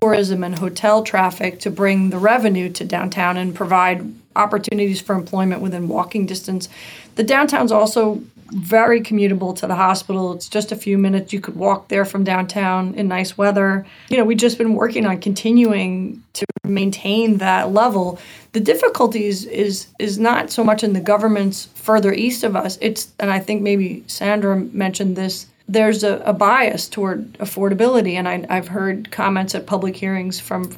tourism 0.00 0.44
and 0.44 0.58
hotel 0.58 1.02
traffic 1.02 1.60
to 1.60 1.70
bring 1.70 2.10
the 2.10 2.18
revenue 2.18 2.70
to 2.70 2.84
downtown 2.84 3.36
and 3.36 3.54
provide 3.54 4.12
opportunities 4.36 5.00
for 5.00 5.14
employment 5.14 5.60
within 5.60 5.88
walking 5.88 6.26
distance. 6.26 6.68
The 7.16 7.24
downtown's 7.24 7.72
also 7.72 8.22
very 8.50 9.00
commutable 9.00 9.56
to 9.56 9.66
the 9.66 9.74
hospital. 9.74 10.32
It's 10.32 10.48
just 10.48 10.70
a 10.70 10.76
few 10.76 10.98
minutes. 10.98 11.32
You 11.32 11.40
could 11.40 11.56
walk 11.56 11.88
there 11.88 12.04
from 12.04 12.22
downtown 12.22 12.94
in 12.94 13.08
nice 13.08 13.36
weather. 13.36 13.84
You 14.08 14.18
know, 14.18 14.24
we've 14.24 14.38
just 14.38 14.58
been 14.58 14.74
working 14.74 15.04
on 15.06 15.20
continuing 15.20 16.22
to 16.34 16.46
maintain 16.64 17.38
that 17.38 17.72
level. 17.72 18.20
The 18.52 18.60
difficulties 18.60 19.44
is 19.46 19.88
is 19.98 20.18
not 20.18 20.50
so 20.50 20.62
much 20.62 20.84
in 20.84 20.92
the 20.92 21.00
governments 21.00 21.68
further 21.74 22.12
east 22.12 22.44
of 22.44 22.54
us. 22.54 22.78
It's 22.80 23.12
and 23.18 23.30
I 23.30 23.40
think 23.40 23.62
maybe 23.62 24.04
Sandra 24.06 24.56
mentioned 24.56 25.16
this 25.16 25.46
there's 25.68 26.04
a, 26.04 26.18
a 26.18 26.32
bias 26.32 26.88
toward 26.88 27.32
affordability. 27.34 28.14
And 28.14 28.28
I, 28.28 28.44
I've 28.48 28.68
heard 28.68 29.10
comments 29.10 29.54
at 29.54 29.66
public 29.66 29.96
hearings 29.96 30.38
from 30.38 30.76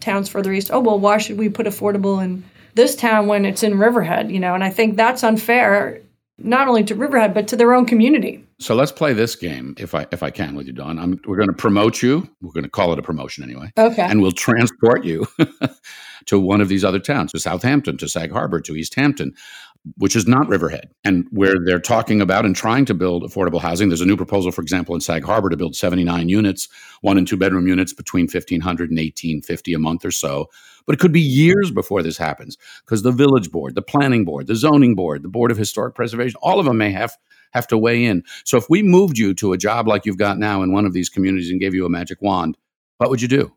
towns 0.00 0.28
further 0.28 0.52
east 0.52 0.70
oh, 0.72 0.80
well, 0.80 0.98
why 0.98 1.18
should 1.18 1.38
we 1.38 1.48
put 1.48 1.66
affordable 1.66 2.22
in 2.22 2.44
this 2.74 2.94
town 2.94 3.26
when 3.26 3.44
it's 3.44 3.62
in 3.62 3.78
Riverhead? 3.78 4.30
You 4.30 4.40
know, 4.40 4.54
and 4.54 4.62
I 4.62 4.70
think 4.70 4.96
that's 4.96 5.24
unfair 5.24 6.00
not 6.40 6.68
only 6.68 6.84
to 6.84 6.94
Riverhead 6.94 7.34
but 7.34 7.48
to 7.48 7.56
their 7.56 7.74
own 7.74 7.84
community. 7.84 8.44
So 8.60 8.74
let's 8.74 8.92
play 8.92 9.12
this 9.12 9.36
game, 9.36 9.74
if 9.78 9.94
I 9.94 10.06
if 10.12 10.22
I 10.22 10.30
can, 10.30 10.54
with 10.54 10.66
you, 10.66 10.72
Dawn. 10.72 10.98
I'm, 10.98 11.20
we're 11.26 11.36
going 11.36 11.48
to 11.48 11.54
promote 11.54 12.02
you. 12.02 12.28
We're 12.40 12.52
going 12.52 12.64
to 12.64 12.70
call 12.70 12.92
it 12.92 12.98
a 12.98 13.02
promotion 13.02 13.44
anyway. 13.44 13.72
Okay. 13.76 14.02
And 14.02 14.20
we'll 14.22 14.32
transport 14.32 15.04
you 15.04 15.26
to 16.28 16.38
one 16.38 16.60
of 16.60 16.68
these 16.68 16.84
other 16.84 16.98
towns, 16.98 17.32
to 17.32 17.38
Southampton, 17.38 17.96
to 17.98 18.08
Sag 18.08 18.30
Harbor, 18.30 18.60
to 18.60 18.76
East 18.76 18.94
Hampton, 18.94 19.34
which 19.96 20.14
is 20.14 20.26
not 20.26 20.48
Riverhead, 20.48 20.90
and 21.04 21.26
where 21.30 21.54
they're 21.64 21.80
talking 21.80 22.20
about 22.20 22.44
and 22.44 22.54
trying 22.54 22.84
to 22.84 22.94
build 22.94 23.22
affordable 23.22 23.60
housing. 23.60 23.88
There's 23.88 24.00
a 24.00 24.06
new 24.06 24.16
proposal, 24.16 24.52
for 24.52 24.60
example, 24.60 24.94
in 24.94 25.00
Sag 25.00 25.24
Harbor 25.24 25.48
to 25.48 25.56
build 25.56 25.74
79 25.74 26.28
units, 26.28 26.68
one 27.00 27.16
and 27.16 27.26
two 27.26 27.36
bedroom 27.36 27.66
units 27.66 27.92
between 27.92 28.24
1500 28.24 28.90
and 28.90 28.98
1850 28.98 29.74
a 29.74 29.78
month 29.78 30.04
or 30.04 30.10
so. 30.10 30.46
But 30.86 30.94
it 30.94 31.00
could 31.00 31.12
be 31.12 31.20
years 31.20 31.70
before 31.70 32.02
this 32.02 32.18
happens 32.18 32.56
because 32.84 33.02
the 33.02 33.12
village 33.12 33.50
board, 33.50 33.74
the 33.74 33.82
planning 33.82 34.24
board, 34.24 34.46
the 34.46 34.56
zoning 34.56 34.94
board, 34.94 35.22
the 35.22 35.28
board 35.28 35.50
of 35.50 35.56
historic 35.56 35.94
preservation, 35.94 36.38
all 36.42 36.58
of 36.58 36.66
them 36.66 36.78
may 36.78 36.90
have 36.92 37.16
have 37.52 37.66
to 37.68 37.78
weigh 37.78 38.04
in. 38.04 38.22
So 38.44 38.58
if 38.58 38.68
we 38.68 38.82
moved 38.82 39.16
you 39.16 39.32
to 39.34 39.54
a 39.54 39.58
job 39.58 39.88
like 39.88 40.04
you've 40.04 40.18
got 40.18 40.38
now 40.38 40.62
in 40.62 40.72
one 40.72 40.84
of 40.84 40.92
these 40.92 41.08
communities 41.08 41.50
and 41.50 41.60
gave 41.60 41.74
you 41.74 41.86
a 41.86 41.90
magic 41.90 42.20
wand, 42.20 42.58
what 42.98 43.08
would 43.08 43.22
you 43.22 43.28
do? 43.28 43.54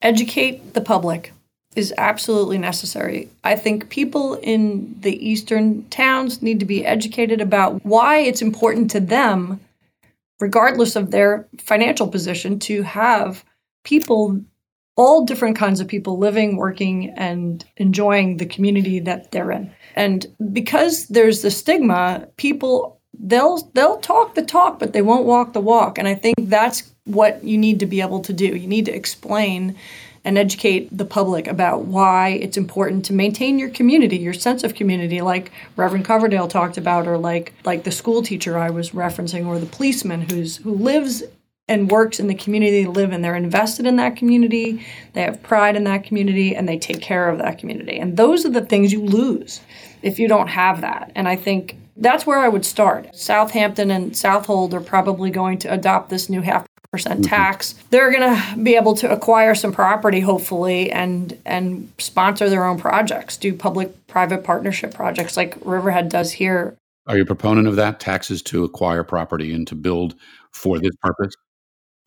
Educate 0.00 0.74
the 0.74 0.80
public 0.80 1.32
is 1.76 1.92
absolutely 1.98 2.56
necessary. 2.56 3.28
I 3.44 3.54
think 3.54 3.90
people 3.90 4.34
in 4.36 4.96
the 5.00 5.28
eastern 5.28 5.86
towns 5.90 6.40
need 6.40 6.58
to 6.60 6.66
be 6.66 6.84
educated 6.84 7.40
about 7.40 7.84
why 7.84 8.18
it's 8.18 8.42
important 8.42 8.90
to 8.92 9.00
them, 9.00 9.60
regardless 10.40 10.96
of 10.96 11.10
their 11.10 11.46
financial 11.58 12.08
position, 12.08 12.58
to 12.60 12.82
have 12.82 13.44
people, 13.84 14.40
all 14.96 15.26
different 15.26 15.56
kinds 15.56 15.80
of 15.80 15.86
people 15.86 16.18
living, 16.18 16.56
working, 16.56 17.10
and 17.10 17.64
enjoying 17.76 18.38
the 18.38 18.46
community 18.46 18.98
that 19.00 19.30
they're 19.30 19.52
in. 19.52 19.70
And 19.94 20.26
because 20.52 21.06
there's 21.08 21.42
the 21.42 21.50
stigma, 21.50 22.26
people 22.38 22.98
they'll 23.18 23.58
they'll 23.74 23.98
talk 23.98 24.34
the 24.34 24.42
talk, 24.42 24.78
but 24.78 24.92
they 24.94 25.02
won't 25.02 25.26
walk 25.26 25.52
the 25.52 25.60
walk. 25.60 25.98
And 25.98 26.08
I 26.08 26.14
think 26.14 26.36
that's 26.38 26.90
what 27.04 27.42
you 27.44 27.58
need 27.58 27.80
to 27.80 27.86
be 27.86 28.00
able 28.00 28.20
to 28.20 28.32
do. 28.32 28.56
You 28.56 28.66
need 28.66 28.86
to 28.86 28.94
explain 28.94 29.76
and 30.26 30.36
educate 30.36 30.88
the 30.94 31.04
public 31.04 31.46
about 31.46 31.84
why 31.84 32.30
it's 32.30 32.56
important 32.56 33.04
to 33.04 33.12
maintain 33.12 33.60
your 33.60 33.70
community, 33.70 34.16
your 34.16 34.34
sense 34.34 34.64
of 34.64 34.74
community, 34.74 35.22
like 35.22 35.52
Reverend 35.76 36.04
Coverdale 36.04 36.48
talked 36.48 36.76
about, 36.76 37.06
or 37.06 37.16
like 37.16 37.54
like 37.64 37.84
the 37.84 37.92
school 37.92 38.22
teacher 38.22 38.58
I 38.58 38.70
was 38.70 38.90
referencing, 38.90 39.46
or 39.46 39.60
the 39.60 39.66
policeman 39.66 40.22
who's 40.22 40.56
who 40.56 40.74
lives 40.74 41.22
and 41.68 41.90
works 41.90 42.18
in 42.18 42.26
the 42.26 42.34
community 42.34 42.82
they 42.82 42.90
live 42.90 43.12
in. 43.12 43.22
They're 43.22 43.36
invested 43.36 43.86
in 43.86 43.96
that 43.96 44.16
community, 44.16 44.84
they 45.12 45.22
have 45.22 45.42
pride 45.44 45.76
in 45.76 45.84
that 45.84 46.02
community, 46.02 46.56
and 46.56 46.68
they 46.68 46.78
take 46.78 47.00
care 47.00 47.28
of 47.28 47.38
that 47.38 47.58
community. 47.58 47.96
And 47.96 48.16
those 48.16 48.44
are 48.44 48.50
the 48.50 48.66
things 48.66 48.92
you 48.92 49.04
lose 49.04 49.60
if 50.02 50.18
you 50.18 50.26
don't 50.26 50.48
have 50.48 50.80
that. 50.80 51.12
And 51.14 51.28
I 51.28 51.36
think 51.36 51.76
that's 51.96 52.26
where 52.26 52.38
I 52.38 52.48
would 52.48 52.66
start. 52.66 53.14
Southampton 53.14 53.92
and 53.92 54.16
Southold 54.16 54.74
are 54.74 54.80
probably 54.80 55.30
going 55.30 55.58
to 55.58 55.72
adopt 55.72 56.10
this 56.10 56.28
new 56.28 56.40
half 56.42 56.65
percent 56.90 57.20
mm-hmm. 57.20 57.30
tax. 57.30 57.74
They're 57.90 58.10
going 58.10 58.36
to 58.36 58.62
be 58.62 58.76
able 58.76 58.94
to 58.96 59.10
acquire 59.10 59.54
some 59.54 59.72
property, 59.72 60.20
hopefully, 60.20 60.90
and 60.90 61.38
and 61.44 61.92
sponsor 61.98 62.48
their 62.48 62.64
own 62.64 62.78
projects, 62.78 63.36
do 63.36 63.54
public-private 63.54 64.44
partnership 64.44 64.94
projects 64.94 65.36
like 65.36 65.56
Riverhead 65.64 66.08
does 66.08 66.32
here. 66.32 66.76
Are 67.06 67.16
you 67.16 67.22
a 67.22 67.26
proponent 67.26 67.68
of 67.68 67.76
that? 67.76 68.00
Taxes 68.00 68.42
to 68.42 68.64
acquire 68.64 69.04
property 69.04 69.52
and 69.52 69.66
to 69.68 69.74
build 69.74 70.16
for 70.50 70.78
this 70.78 70.94
purpose? 71.00 71.34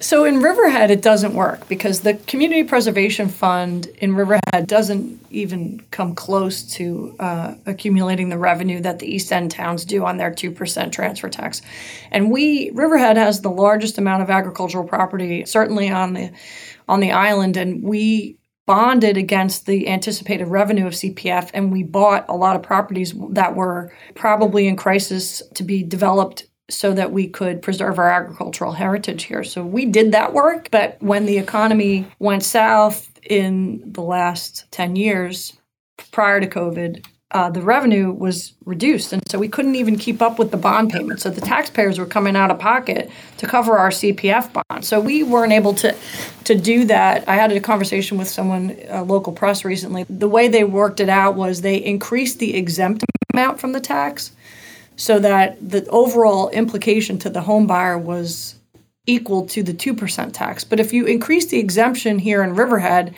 So 0.01 0.23
in 0.23 0.41
Riverhead, 0.41 0.91
it 0.91 1.01
doesn't 1.01 1.33
work 1.33 1.67
because 1.67 1.99
the 1.99 2.13
Community 2.13 2.63
Preservation 2.63 3.27
Fund 3.27 3.87
in 3.97 4.15
Riverhead 4.15 4.65
doesn't 4.65 5.25
even 5.29 5.83
come 5.91 6.15
close 6.15 6.63
to 6.75 7.17
uh, 7.19 7.55
accumulating 7.65 8.29
the 8.29 8.37
revenue 8.37 8.79
that 8.79 8.99
the 8.99 9.13
East 9.13 9.29
End 9.33 9.51
towns 9.51 9.83
do 9.83 10.05
on 10.05 10.15
their 10.15 10.31
2% 10.31 10.93
transfer 10.93 11.27
tax. 11.27 11.61
And 12.11 12.31
we, 12.31 12.71
Riverhead 12.71 13.17
has 13.17 13.41
the 13.41 13.51
largest 13.51 13.97
amount 13.97 14.23
of 14.23 14.29
agricultural 14.29 14.85
property, 14.85 15.43
certainly 15.43 15.89
on 15.89 16.13
the, 16.13 16.31
on 16.87 17.01
the 17.01 17.11
island, 17.11 17.57
and 17.57 17.83
we 17.83 18.37
bonded 18.65 19.17
against 19.17 19.65
the 19.65 19.89
anticipated 19.89 20.45
revenue 20.45 20.87
of 20.87 20.93
CPF 20.93 21.49
and 21.53 21.73
we 21.73 21.83
bought 21.83 22.23
a 22.29 22.35
lot 22.35 22.55
of 22.55 22.61
properties 22.61 23.13
that 23.31 23.55
were 23.55 23.91
probably 24.15 24.67
in 24.67 24.77
crisis 24.77 25.41
to 25.55 25.63
be 25.63 25.83
developed 25.83 26.45
so 26.69 26.93
that 26.93 27.11
we 27.11 27.27
could 27.27 27.61
preserve 27.61 27.99
our 27.99 28.09
agricultural 28.09 28.73
heritage 28.73 29.23
here. 29.23 29.43
So 29.43 29.63
we 29.63 29.85
did 29.85 30.11
that 30.11 30.33
work, 30.33 30.69
but 30.71 30.97
when 31.01 31.25
the 31.25 31.37
economy 31.37 32.07
went 32.19 32.43
south 32.43 33.09
in 33.23 33.91
the 33.91 34.01
last 34.01 34.65
10 34.71 34.95
years 34.95 35.57
prior 36.11 36.39
to 36.39 36.47
COVID, 36.47 37.03
uh, 37.31 37.49
the 37.49 37.61
revenue 37.61 38.11
was 38.11 38.53
reduced. 38.65 39.13
And 39.13 39.21
so 39.29 39.37
we 39.37 39.47
couldn't 39.47 39.75
even 39.75 39.97
keep 39.97 40.19
up 40.19 40.39
with 40.39 40.49
the 40.49 40.57
bond 40.57 40.91
payments. 40.91 41.21
So 41.21 41.29
the 41.29 41.41
taxpayers 41.41 41.99
were 41.99 42.07
coming 42.07 42.35
out 42.35 42.49
of 42.49 42.57
pocket 42.57 43.11
to 43.37 43.45
cover 43.45 43.77
our 43.77 43.89
CPF 43.89 44.51
bond. 44.51 44.83
So 44.83 44.99
we 44.99 45.21
weren't 45.21 45.53
able 45.53 45.75
to, 45.75 45.95
to 46.45 46.55
do 46.55 46.85
that. 46.85 47.29
I 47.29 47.35
had 47.35 47.51
a 47.51 47.59
conversation 47.59 48.17
with 48.17 48.27
someone, 48.27 48.75
local 49.05 49.31
press 49.31 49.63
recently. 49.63 50.05
The 50.09 50.27
way 50.27 50.47
they 50.47 50.63
worked 50.63 50.99
it 50.99 51.09
out 51.09 51.35
was 51.35 51.61
they 51.61 51.77
increased 51.77 52.39
the 52.39 52.55
exempt 52.55 53.03
amount 53.33 53.59
from 53.59 53.73
the 53.73 53.79
tax 53.79 54.31
so 54.99 55.17
that 55.17 55.57
the 55.67 55.87
overall 55.87 56.49
implication 56.49 57.17
to 57.17 57.29
the 57.29 57.39
home 57.39 57.65
buyer 57.65 57.97
was 57.97 58.55
equal 59.07 59.45
to 59.47 59.63
the 59.63 59.73
2% 59.73 60.33
tax. 60.33 60.65
But 60.65 60.81
if 60.81 60.91
you 60.91 61.05
increase 61.05 61.45
the 61.45 61.57
exemption 61.57 62.19
here 62.19 62.43
in 62.43 62.53
Riverhead, 62.53 63.15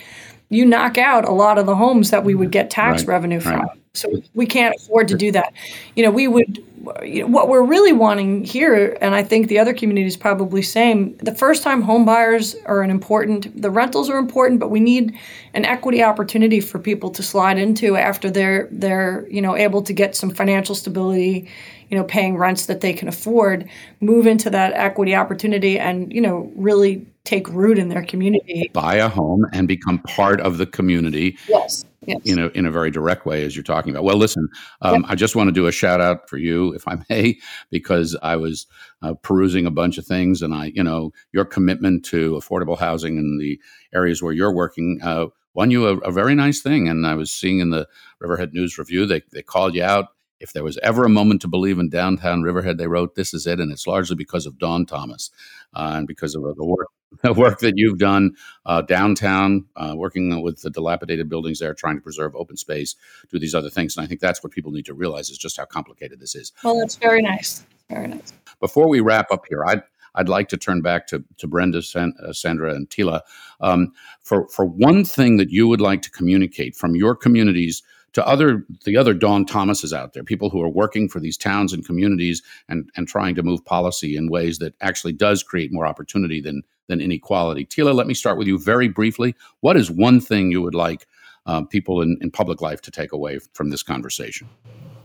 you 0.49 0.63
knock 0.63 0.99
out 0.99 1.27
a 1.27 1.31
lot 1.31 1.57
of 1.57 1.65
the 1.65 1.75
homes 1.75 2.11
that 2.11 2.23
we 2.23 2.35
would 2.35 2.51
get 2.51 2.69
tax 2.69 3.01
right, 3.01 3.07
revenue 3.07 3.39
from. 3.39 3.61
right. 3.61 3.80
So 3.93 4.09
we 4.33 4.45
can't 4.45 4.75
afford 4.75 5.09
to 5.09 5.17
do 5.17 5.31
that. 5.33 5.53
You 5.95 6.03
know, 6.03 6.11
we 6.11 6.27
would. 6.27 6.65
You 7.03 7.21
know, 7.21 7.27
what 7.27 7.47
we're 7.47 7.61
really 7.61 7.93
wanting 7.93 8.43
here, 8.43 8.97
and 9.01 9.13
I 9.13 9.21
think 9.21 9.49
the 9.49 9.59
other 9.59 9.71
communities 9.71 10.17
probably 10.17 10.63
same. 10.63 11.15
The 11.17 11.35
first 11.35 11.61
time 11.61 11.83
home 11.83 12.05
buyers 12.05 12.55
are 12.65 12.81
an 12.81 12.89
important. 12.89 13.61
The 13.61 13.69
rentals 13.69 14.09
are 14.09 14.17
important, 14.17 14.59
but 14.59 14.71
we 14.71 14.79
need 14.79 15.15
an 15.53 15.63
equity 15.63 16.01
opportunity 16.01 16.59
for 16.59 16.79
people 16.79 17.11
to 17.11 17.21
slide 17.21 17.59
into 17.59 17.97
after 17.97 18.31
they're 18.31 18.67
they're 18.71 19.27
you 19.29 19.43
know 19.43 19.55
able 19.55 19.83
to 19.83 19.93
get 19.93 20.15
some 20.15 20.31
financial 20.31 20.73
stability 20.73 21.47
you 21.91 21.97
know 21.97 22.03
paying 22.05 22.37
rents 22.37 22.65
that 22.65 22.81
they 22.81 22.93
can 22.93 23.07
afford 23.07 23.69
move 23.99 24.25
into 24.25 24.49
that 24.49 24.73
equity 24.73 25.13
opportunity 25.13 25.77
and 25.77 26.11
you 26.11 26.21
know 26.21 26.51
really 26.55 27.05
take 27.25 27.47
root 27.49 27.77
in 27.77 27.89
their 27.89 28.03
community 28.03 28.71
buy 28.73 28.95
a 28.95 29.09
home 29.09 29.45
and 29.53 29.67
become 29.67 29.99
part 29.99 30.41
of 30.41 30.57
the 30.57 30.65
community 30.65 31.37
yes 31.47 31.85
yes. 32.05 32.19
you 32.23 32.35
know 32.35 32.49
in 32.53 32.65
a 32.65 32.71
very 32.71 32.91
direct 32.91 33.25
way 33.25 33.43
as 33.43 33.55
you're 33.55 33.63
talking 33.63 33.91
about. 33.91 34.03
Well 34.03 34.17
listen 34.17 34.47
um, 34.81 35.05
i 35.07 35.15
just 35.15 35.35
want 35.35 35.47
to 35.47 35.51
do 35.51 35.67
a 35.67 35.71
shout 35.71 36.01
out 36.01 36.29
for 36.29 36.37
you 36.37 36.73
if 36.73 36.87
i 36.87 36.97
may 37.09 37.37
because 37.69 38.17
i 38.21 38.35
was 38.35 38.67
uh, 39.01 39.13
perusing 39.15 39.65
a 39.65 39.71
bunch 39.71 39.97
of 39.97 40.05
things 40.05 40.41
and 40.41 40.53
i 40.53 40.71
you 40.75 40.83
know 40.83 41.11
your 41.31 41.45
commitment 41.45 42.05
to 42.05 42.33
affordable 42.33 42.77
housing 42.77 43.17
in 43.17 43.37
the 43.37 43.59
areas 43.93 44.21
where 44.21 44.33
you're 44.33 44.53
working 44.53 44.99
uh, 45.03 45.27
won 45.53 45.71
you 45.71 45.87
a, 45.87 45.97
a 45.99 46.11
very 46.11 46.35
nice 46.35 46.61
thing. 46.61 46.87
And 46.87 47.05
i 47.05 47.15
was 47.15 47.31
seeing 47.31 47.59
in 47.59 47.69
the 47.69 47.87
riverhead 48.19 48.53
news 48.53 48.77
review 48.77 49.05
they, 49.05 49.21
they 49.31 49.41
called 49.41 49.75
you 49.75 49.83
out. 49.83 50.07
If 50.39 50.53
there 50.53 50.63
was 50.63 50.79
ever 50.81 51.03
a 51.03 51.09
moment 51.09 51.41
to 51.41 51.47
believe 51.47 51.77
in 51.77 51.89
downtown 51.89 52.41
Riverhead, 52.41 52.79
they 52.79 52.87
wrote, 52.87 53.13
"This 53.13 53.31
is 53.31 53.45
it," 53.45 53.59
and 53.59 53.71
it's 53.71 53.85
largely 53.85 54.15
because 54.15 54.47
of 54.47 54.57
Dawn 54.57 54.87
Thomas 54.87 55.29
uh, 55.75 55.93
and 55.97 56.07
because 56.07 56.33
of 56.33 56.41
the 56.41 56.65
work 56.65 56.87
work 57.35 57.59
that 57.59 57.73
you've 57.75 57.99
done 57.99 58.31
uh, 58.65 58.81
downtown, 58.81 59.65
uh, 59.75 59.93
working 59.95 60.41
with 60.41 60.61
the 60.61 60.69
dilapidated 60.69 61.29
buildings 61.29 61.59
there, 61.59 61.73
trying 61.73 61.95
to 61.95 62.01
preserve 62.01 62.35
open 62.35 62.57
space, 62.57 62.95
do 63.29 63.39
these 63.39 63.53
other 63.53 63.69
things. 63.69 63.97
And 63.97 64.03
I 64.03 64.07
think 64.07 64.21
that's 64.21 64.43
what 64.43 64.51
people 64.51 64.71
need 64.71 64.85
to 64.85 64.93
realize 64.93 65.29
is 65.29 65.37
just 65.37 65.57
how 65.57 65.65
complicated 65.65 66.19
this 66.19 66.35
is. 66.35 66.51
well 66.63 66.77
that's 66.79 66.95
very 66.95 67.21
nice 67.21 67.65
very 67.89 68.07
nice 68.07 68.33
Before 68.59 68.87
we 68.87 69.01
wrap 69.01 69.31
up 69.31 69.45
here, 69.49 69.65
I'd 69.65 69.83
I'd 70.15 70.29
like 70.29 70.49
to 70.49 70.57
turn 70.57 70.81
back 70.81 71.07
to, 71.07 71.23
to 71.37 71.47
Brenda, 71.47 71.81
San, 71.81 72.13
uh, 72.21 72.33
Sandra, 72.33 72.73
and 72.73 72.89
Tela 72.89 73.23
um, 73.59 73.93
for 74.21 74.47
for 74.49 74.65
one 74.65 75.05
thing 75.05 75.37
that 75.37 75.49
you 75.49 75.67
would 75.67 75.81
like 75.81 76.01
to 76.03 76.11
communicate 76.11 76.75
from 76.75 76.95
your 76.95 77.15
communities 77.15 77.81
to 78.13 78.27
other 78.27 78.65
the 78.85 78.97
other 78.97 79.13
Dawn 79.13 79.45
Thomases 79.45 79.93
out 79.93 80.13
there, 80.13 80.23
people 80.23 80.49
who 80.49 80.61
are 80.61 80.69
working 80.69 81.07
for 81.07 81.19
these 81.19 81.37
towns 81.37 81.71
and 81.73 81.85
communities 81.85 82.41
and 82.67 82.89
and 82.95 83.07
trying 83.07 83.35
to 83.35 83.43
move 83.43 83.63
policy 83.63 84.15
in 84.17 84.29
ways 84.29 84.59
that 84.59 84.73
actually 84.81 85.13
does 85.13 85.43
create 85.43 85.71
more 85.71 85.85
opportunity 85.85 86.41
than 86.41 86.63
than 86.91 87.01
inequality. 87.01 87.65
Tela, 87.65 87.91
let 87.91 88.05
me 88.05 88.13
start 88.13 88.37
with 88.37 88.47
you 88.47 88.59
very 88.59 88.87
briefly. 88.87 89.33
What 89.61 89.77
is 89.77 89.89
one 89.89 90.19
thing 90.19 90.51
you 90.51 90.61
would 90.61 90.75
like 90.75 91.07
uh, 91.45 91.63
people 91.63 92.01
in, 92.01 92.17
in 92.21 92.29
public 92.29 92.61
life 92.61 92.81
to 92.81 92.91
take 92.91 93.13
away 93.13 93.39
from 93.53 93.69
this 93.71 93.81
conversation? 93.81 94.51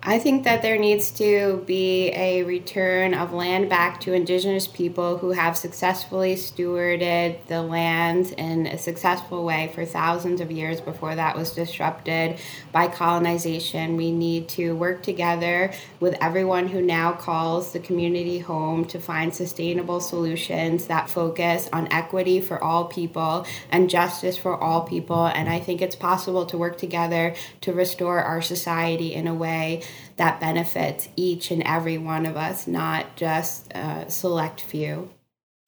I 0.03 0.21
think 0.21 0.45
that 0.45 0.63
there 0.63 0.79
needs 0.79 1.11
to 1.13 1.65
be 1.67 2.11
a 2.11 2.45
return 2.45 3.13
of 3.13 3.33
land 3.33 3.69
back 3.69 4.01
to 4.03 4.13
indigenous 4.13 4.69
people 4.69 5.19
who 5.19 5.33
have 5.33 5.57
successfully 5.57 6.37
stewarded 6.37 7.45
the 7.49 7.61
land 7.61 8.33
in 8.39 8.69
a 8.69 8.79
successful 8.79 9.45
way 9.45 9.73
for 9.75 9.85
thousands 9.85 10.41
of 10.41 10.53
years 10.53 10.81
before 10.81 11.17
that 11.17 11.37
was 11.37 11.51
disrupted 11.51 12.39
by 12.71 12.87
colonization. 12.87 13.97
We 13.97 14.13
need 14.13 14.49
to 14.51 14.77
work 14.77 15.03
together 15.03 15.73
with 15.99 16.17
everyone 16.21 16.69
who 16.69 16.83
now 16.83 17.11
calls 17.11 17.73
the 17.73 17.81
community 17.81 18.39
home 18.39 18.85
to 18.87 19.01
find 19.01 19.35
sustainable 19.35 20.01
solutions 20.01 20.87
that 20.87 21.11
focus 21.11 21.69
on 21.73 21.91
equity 21.91 22.41
for 22.41 22.63
all 22.63 22.85
people 22.85 23.45
and 23.71 23.91
justice 23.91 24.37
for 24.37 24.57
all 24.57 24.83
people. 24.83 25.27
And 25.27 25.49
I 25.49 25.59
think 25.59 25.83
it's 25.83 25.97
possible 25.97 26.47
to 26.47 26.57
work 26.57 26.79
together 26.79 27.35
to 27.63 27.73
restore 27.73 28.23
our 28.23 28.41
society 28.41 29.13
in 29.13 29.27
a 29.27 29.35
way 29.35 29.83
that 30.17 30.41
benefits 30.41 31.09
each 31.17 31.51
and 31.51 31.63
every 31.63 31.99
one 31.99 32.27
of 32.27 32.37
us, 32.37 32.67
not 32.67 33.17
just 33.17 33.73
a 33.75 34.07
select 34.09 34.61
few. 34.61 35.11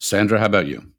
Sandra, 0.01 0.39
how 0.39 0.47
about 0.47 0.66
you? 0.66 0.93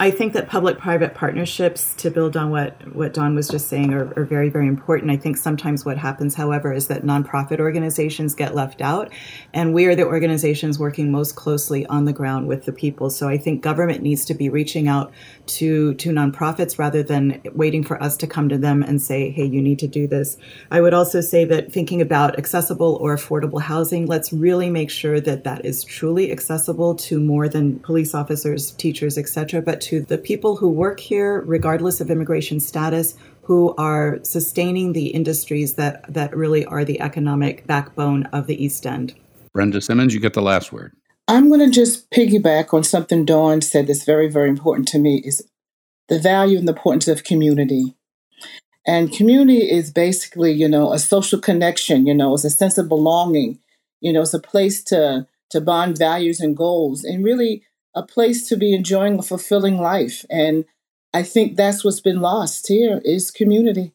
I 0.00 0.12
think 0.12 0.32
that 0.34 0.48
public-private 0.48 1.14
partnerships, 1.14 1.92
to 1.96 2.10
build 2.10 2.36
on 2.36 2.50
what 2.50 2.94
what 2.94 3.12
Dawn 3.14 3.34
was 3.34 3.48
just 3.48 3.68
saying, 3.68 3.92
are, 3.92 4.12
are, 4.16 4.24
very 4.24 4.48
very 4.48 4.68
important. 4.68 5.10
I 5.10 5.16
think 5.16 5.36
sometimes 5.36 5.84
what 5.84 5.98
happens, 5.98 6.36
however, 6.36 6.72
is 6.72 6.86
that 6.86 7.02
nonprofit 7.02 7.58
organizations 7.58 8.36
get 8.36 8.54
left 8.54 8.80
out, 8.80 9.12
and 9.52 9.74
we 9.74 9.86
are 9.86 9.96
the 9.96 10.06
organizations 10.06 10.78
working 10.78 11.10
most 11.10 11.34
closely 11.34 11.84
on 11.86 12.04
the 12.04 12.12
ground 12.12 12.46
with 12.46 12.64
the 12.64 12.72
people. 12.72 13.10
So 13.10 13.28
I 13.28 13.38
think 13.38 13.60
government 13.60 14.02
needs 14.02 14.24
to 14.26 14.34
be 14.34 14.48
reaching 14.48 14.86
out 14.86 15.12
to 15.46 15.94
to 15.94 16.10
nonprofits 16.10 16.78
rather 16.78 17.02
than 17.02 17.40
waiting 17.54 17.82
for 17.82 18.00
us 18.00 18.16
to 18.18 18.28
come 18.28 18.48
to 18.50 18.58
them 18.58 18.84
and 18.84 19.02
say, 19.02 19.30
"Hey, 19.30 19.46
you 19.46 19.60
need 19.60 19.80
to 19.80 19.88
do 19.88 20.06
this." 20.06 20.36
I 20.70 20.80
would 20.80 20.94
also 20.94 21.20
say 21.20 21.44
that 21.46 21.72
thinking 21.72 22.00
about 22.00 22.38
accessible 22.38 22.98
or 23.00 23.16
affordable 23.16 23.62
housing, 23.62 24.06
let's 24.06 24.32
really 24.32 24.70
make 24.70 24.90
sure 24.90 25.18
that 25.18 25.42
that 25.42 25.64
is 25.64 25.82
truly 25.82 26.30
accessible 26.30 26.94
to 26.94 27.18
more 27.18 27.48
than 27.48 27.80
police 27.80 28.14
officers, 28.14 28.70
teachers, 28.72 29.18
etc., 29.18 29.60
but 29.60 29.77
to 29.82 30.00
the 30.00 30.18
people 30.18 30.56
who 30.56 30.68
work 30.68 31.00
here, 31.00 31.42
regardless 31.42 32.00
of 32.00 32.10
immigration 32.10 32.60
status, 32.60 33.16
who 33.42 33.74
are 33.76 34.18
sustaining 34.22 34.92
the 34.92 35.08
industries 35.08 35.74
that, 35.74 36.12
that 36.12 36.36
really 36.36 36.64
are 36.66 36.84
the 36.84 37.00
economic 37.00 37.66
backbone 37.66 38.24
of 38.26 38.46
the 38.46 38.62
East 38.62 38.86
End. 38.86 39.14
Brenda 39.54 39.80
Simmons, 39.80 40.12
you 40.12 40.20
get 40.20 40.34
the 40.34 40.42
last 40.42 40.72
word. 40.72 40.92
I'm 41.26 41.48
going 41.48 41.60
to 41.60 41.70
just 41.70 42.10
piggyback 42.10 42.72
on 42.72 42.84
something 42.84 43.24
Dawn 43.24 43.60
said 43.60 43.86
that's 43.86 44.04
very, 44.04 44.28
very 44.28 44.48
important 44.48 44.88
to 44.88 44.98
me 44.98 45.22
is 45.24 45.46
the 46.08 46.18
value 46.18 46.58
and 46.58 46.66
the 46.66 46.72
importance 46.72 47.08
of 47.08 47.24
community. 47.24 47.94
And 48.86 49.12
community 49.12 49.70
is 49.70 49.90
basically, 49.90 50.52
you 50.52 50.68
know, 50.68 50.92
a 50.92 50.98
social 50.98 51.38
connection, 51.38 52.06
you 52.06 52.14
know, 52.14 52.34
it's 52.34 52.44
a 52.44 52.50
sense 52.50 52.78
of 52.78 52.88
belonging, 52.88 53.58
you 54.00 54.12
know, 54.12 54.22
it's 54.22 54.34
a 54.34 54.40
place 54.40 54.82
to 54.84 55.26
to 55.50 55.60
bond 55.60 55.96
values 55.96 56.40
and 56.40 56.56
goals 56.56 57.04
and 57.04 57.24
really 57.24 57.62
a 57.98 58.06
place 58.06 58.48
to 58.48 58.56
be 58.56 58.74
enjoying 58.74 59.18
a 59.18 59.22
fulfilling 59.22 59.78
life. 59.78 60.24
And 60.30 60.64
I 61.12 61.22
think 61.22 61.56
that's 61.56 61.84
what's 61.84 62.00
been 62.00 62.20
lost 62.20 62.68
here 62.68 63.00
is 63.04 63.30
community. 63.30 63.92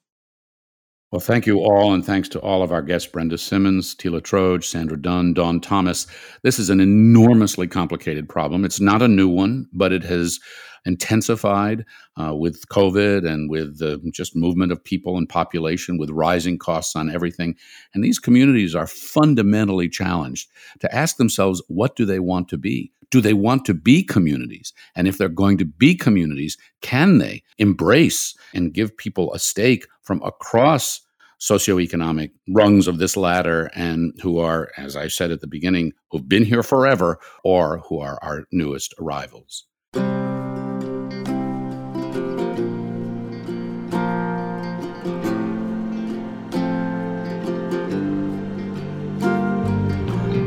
Well, 1.11 1.19
thank 1.19 1.45
you 1.45 1.59
all, 1.59 1.93
and 1.93 2.03
thanks 2.03 2.27
to 2.29 2.39
all 2.39 2.63
of 2.63 2.71
our 2.71 2.81
guests 2.81 3.07
Brenda 3.07 3.37
Simmons, 3.37 3.93
Tela 3.93 4.19
Troge, 4.19 4.65
Sandra 4.65 4.99
Dunn, 4.99 5.33
Dawn 5.33 5.61
Thomas. 5.61 6.07
This 6.41 6.57
is 6.57 6.71
an 6.71 6.79
enormously 6.79 7.67
complicated 7.67 8.27
problem. 8.27 8.65
It's 8.65 8.81
not 8.81 9.03
a 9.03 9.07
new 9.07 9.29
one, 9.29 9.67
but 9.71 9.93
it 9.93 10.03
has 10.03 10.39
intensified 10.85 11.85
uh, 12.19 12.35
with 12.35 12.67
COVID 12.69 13.27
and 13.27 13.49
with 13.49 13.79
the 13.79 14.01
just 14.11 14.35
movement 14.35 14.71
of 14.71 14.83
people 14.83 15.17
and 15.17 15.27
population, 15.27 15.97
with 15.97 16.09
rising 16.09 16.57
costs 16.57 16.95
on 16.95 17.09
everything. 17.09 17.55
And 17.93 18.03
these 18.03 18.19
communities 18.19 18.75
are 18.75 18.87
fundamentally 18.87 19.89
challenged 19.89 20.49
to 20.79 20.93
ask 20.93 21.17
themselves 21.17 21.61
what 21.67 21.95
do 21.95 22.05
they 22.05 22.19
want 22.19 22.49
to 22.49 22.57
be? 22.57 22.91
Do 23.11 23.21
they 23.21 23.33
want 23.33 23.65
to 23.65 23.73
be 23.73 24.03
communities? 24.03 24.73
And 24.95 25.07
if 25.07 25.17
they're 25.17 25.29
going 25.29 25.57
to 25.59 25.65
be 25.65 25.95
communities, 25.95 26.57
can 26.81 27.19
they 27.19 27.43
embrace 27.57 28.35
and 28.53 28.73
give 28.73 28.97
people 28.97 29.33
a 29.33 29.39
stake 29.39 29.87
from 30.01 30.21
across 30.23 31.01
socioeconomic 31.39 32.31
rungs 32.49 32.87
of 32.87 32.99
this 32.99 33.17
ladder 33.17 33.69
and 33.75 34.13
who 34.21 34.39
are, 34.39 34.71
as 34.77 34.95
I 34.95 35.09
said 35.09 35.29
at 35.29 35.41
the 35.41 35.47
beginning, 35.47 35.91
who've 36.09 36.27
been 36.27 36.45
here 36.45 36.63
forever 36.63 37.19
or 37.43 37.79
who 37.79 37.99
are 37.99 38.17
our 38.21 38.45
newest 38.51 38.93
arrivals? 38.99 39.65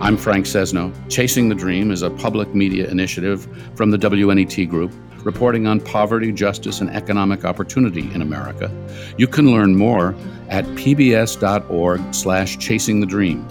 I'm 0.07 0.17
Frank 0.17 0.47
Sesno. 0.47 0.95
Chasing 1.11 1.49
the 1.49 1.57
Dream 1.57 1.91
is 1.91 2.03
a 2.03 2.11
public 2.11 2.55
media 2.55 2.89
initiative 2.89 3.49
from 3.75 3.91
the 3.91 3.97
WNET 3.97 4.69
Group, 4.69 4.93
reporting 5.25 5.67
on 5.67 5.81
poverty, 5.81 6.31
justice, 6.31 6.81
and 6.81 6.89
economic 6.91 7.45
opportunity 7.45 8.03
in 8.15 8.23
America. 8.23 8.71
You 9.19 9.27
can 9.27 9.51
learn 9.51 9.75
more 9.75 10.15
at 10.49 10.65
pbs.org 10.77 12.15
slash 12.15 12.57
chasing 12.59 13.01
the 13.01 13.07
dream. 13.07 13.45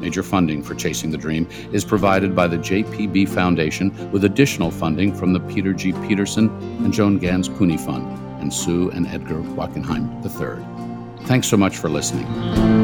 Major 0.00 0.24
funding 0.24 0.64
for 0.64 0.74
Chasing 0.74 1.12
the 1.12 1.16
Dream 1.16 1.48
is 1.72 1.84
provided 1.84 2.34
by 2.34 2.48
the 2.48 2.58
JPB 2.58 3.28
Foundation 3.28 4.10
with 4.10 4.24
additional 4.24 4.72
funding 4.72 5.14
from 5.14 5.32
the 5.32 5.38
Peter 5.38 5.72
G. 5.72 5.92
Peterson 6.08 6.48
and 6.82 6.92
Joan 6.92 7.18
Gans 7.18 7.48
Cooney 7.50 7.76
Fund 7.76 8.18
and 8.40 8.52
Sue 8.52 8.90
and 8.90 9.06
Edgar 9.06 9.42
Wachenheim 9.54 10.10
III. 10.24 11.26
Thanks 11.28 11.46
so 11.46 11.56
much 11.56 11.76
for 11.76 11.88
listening. 11.88 12.79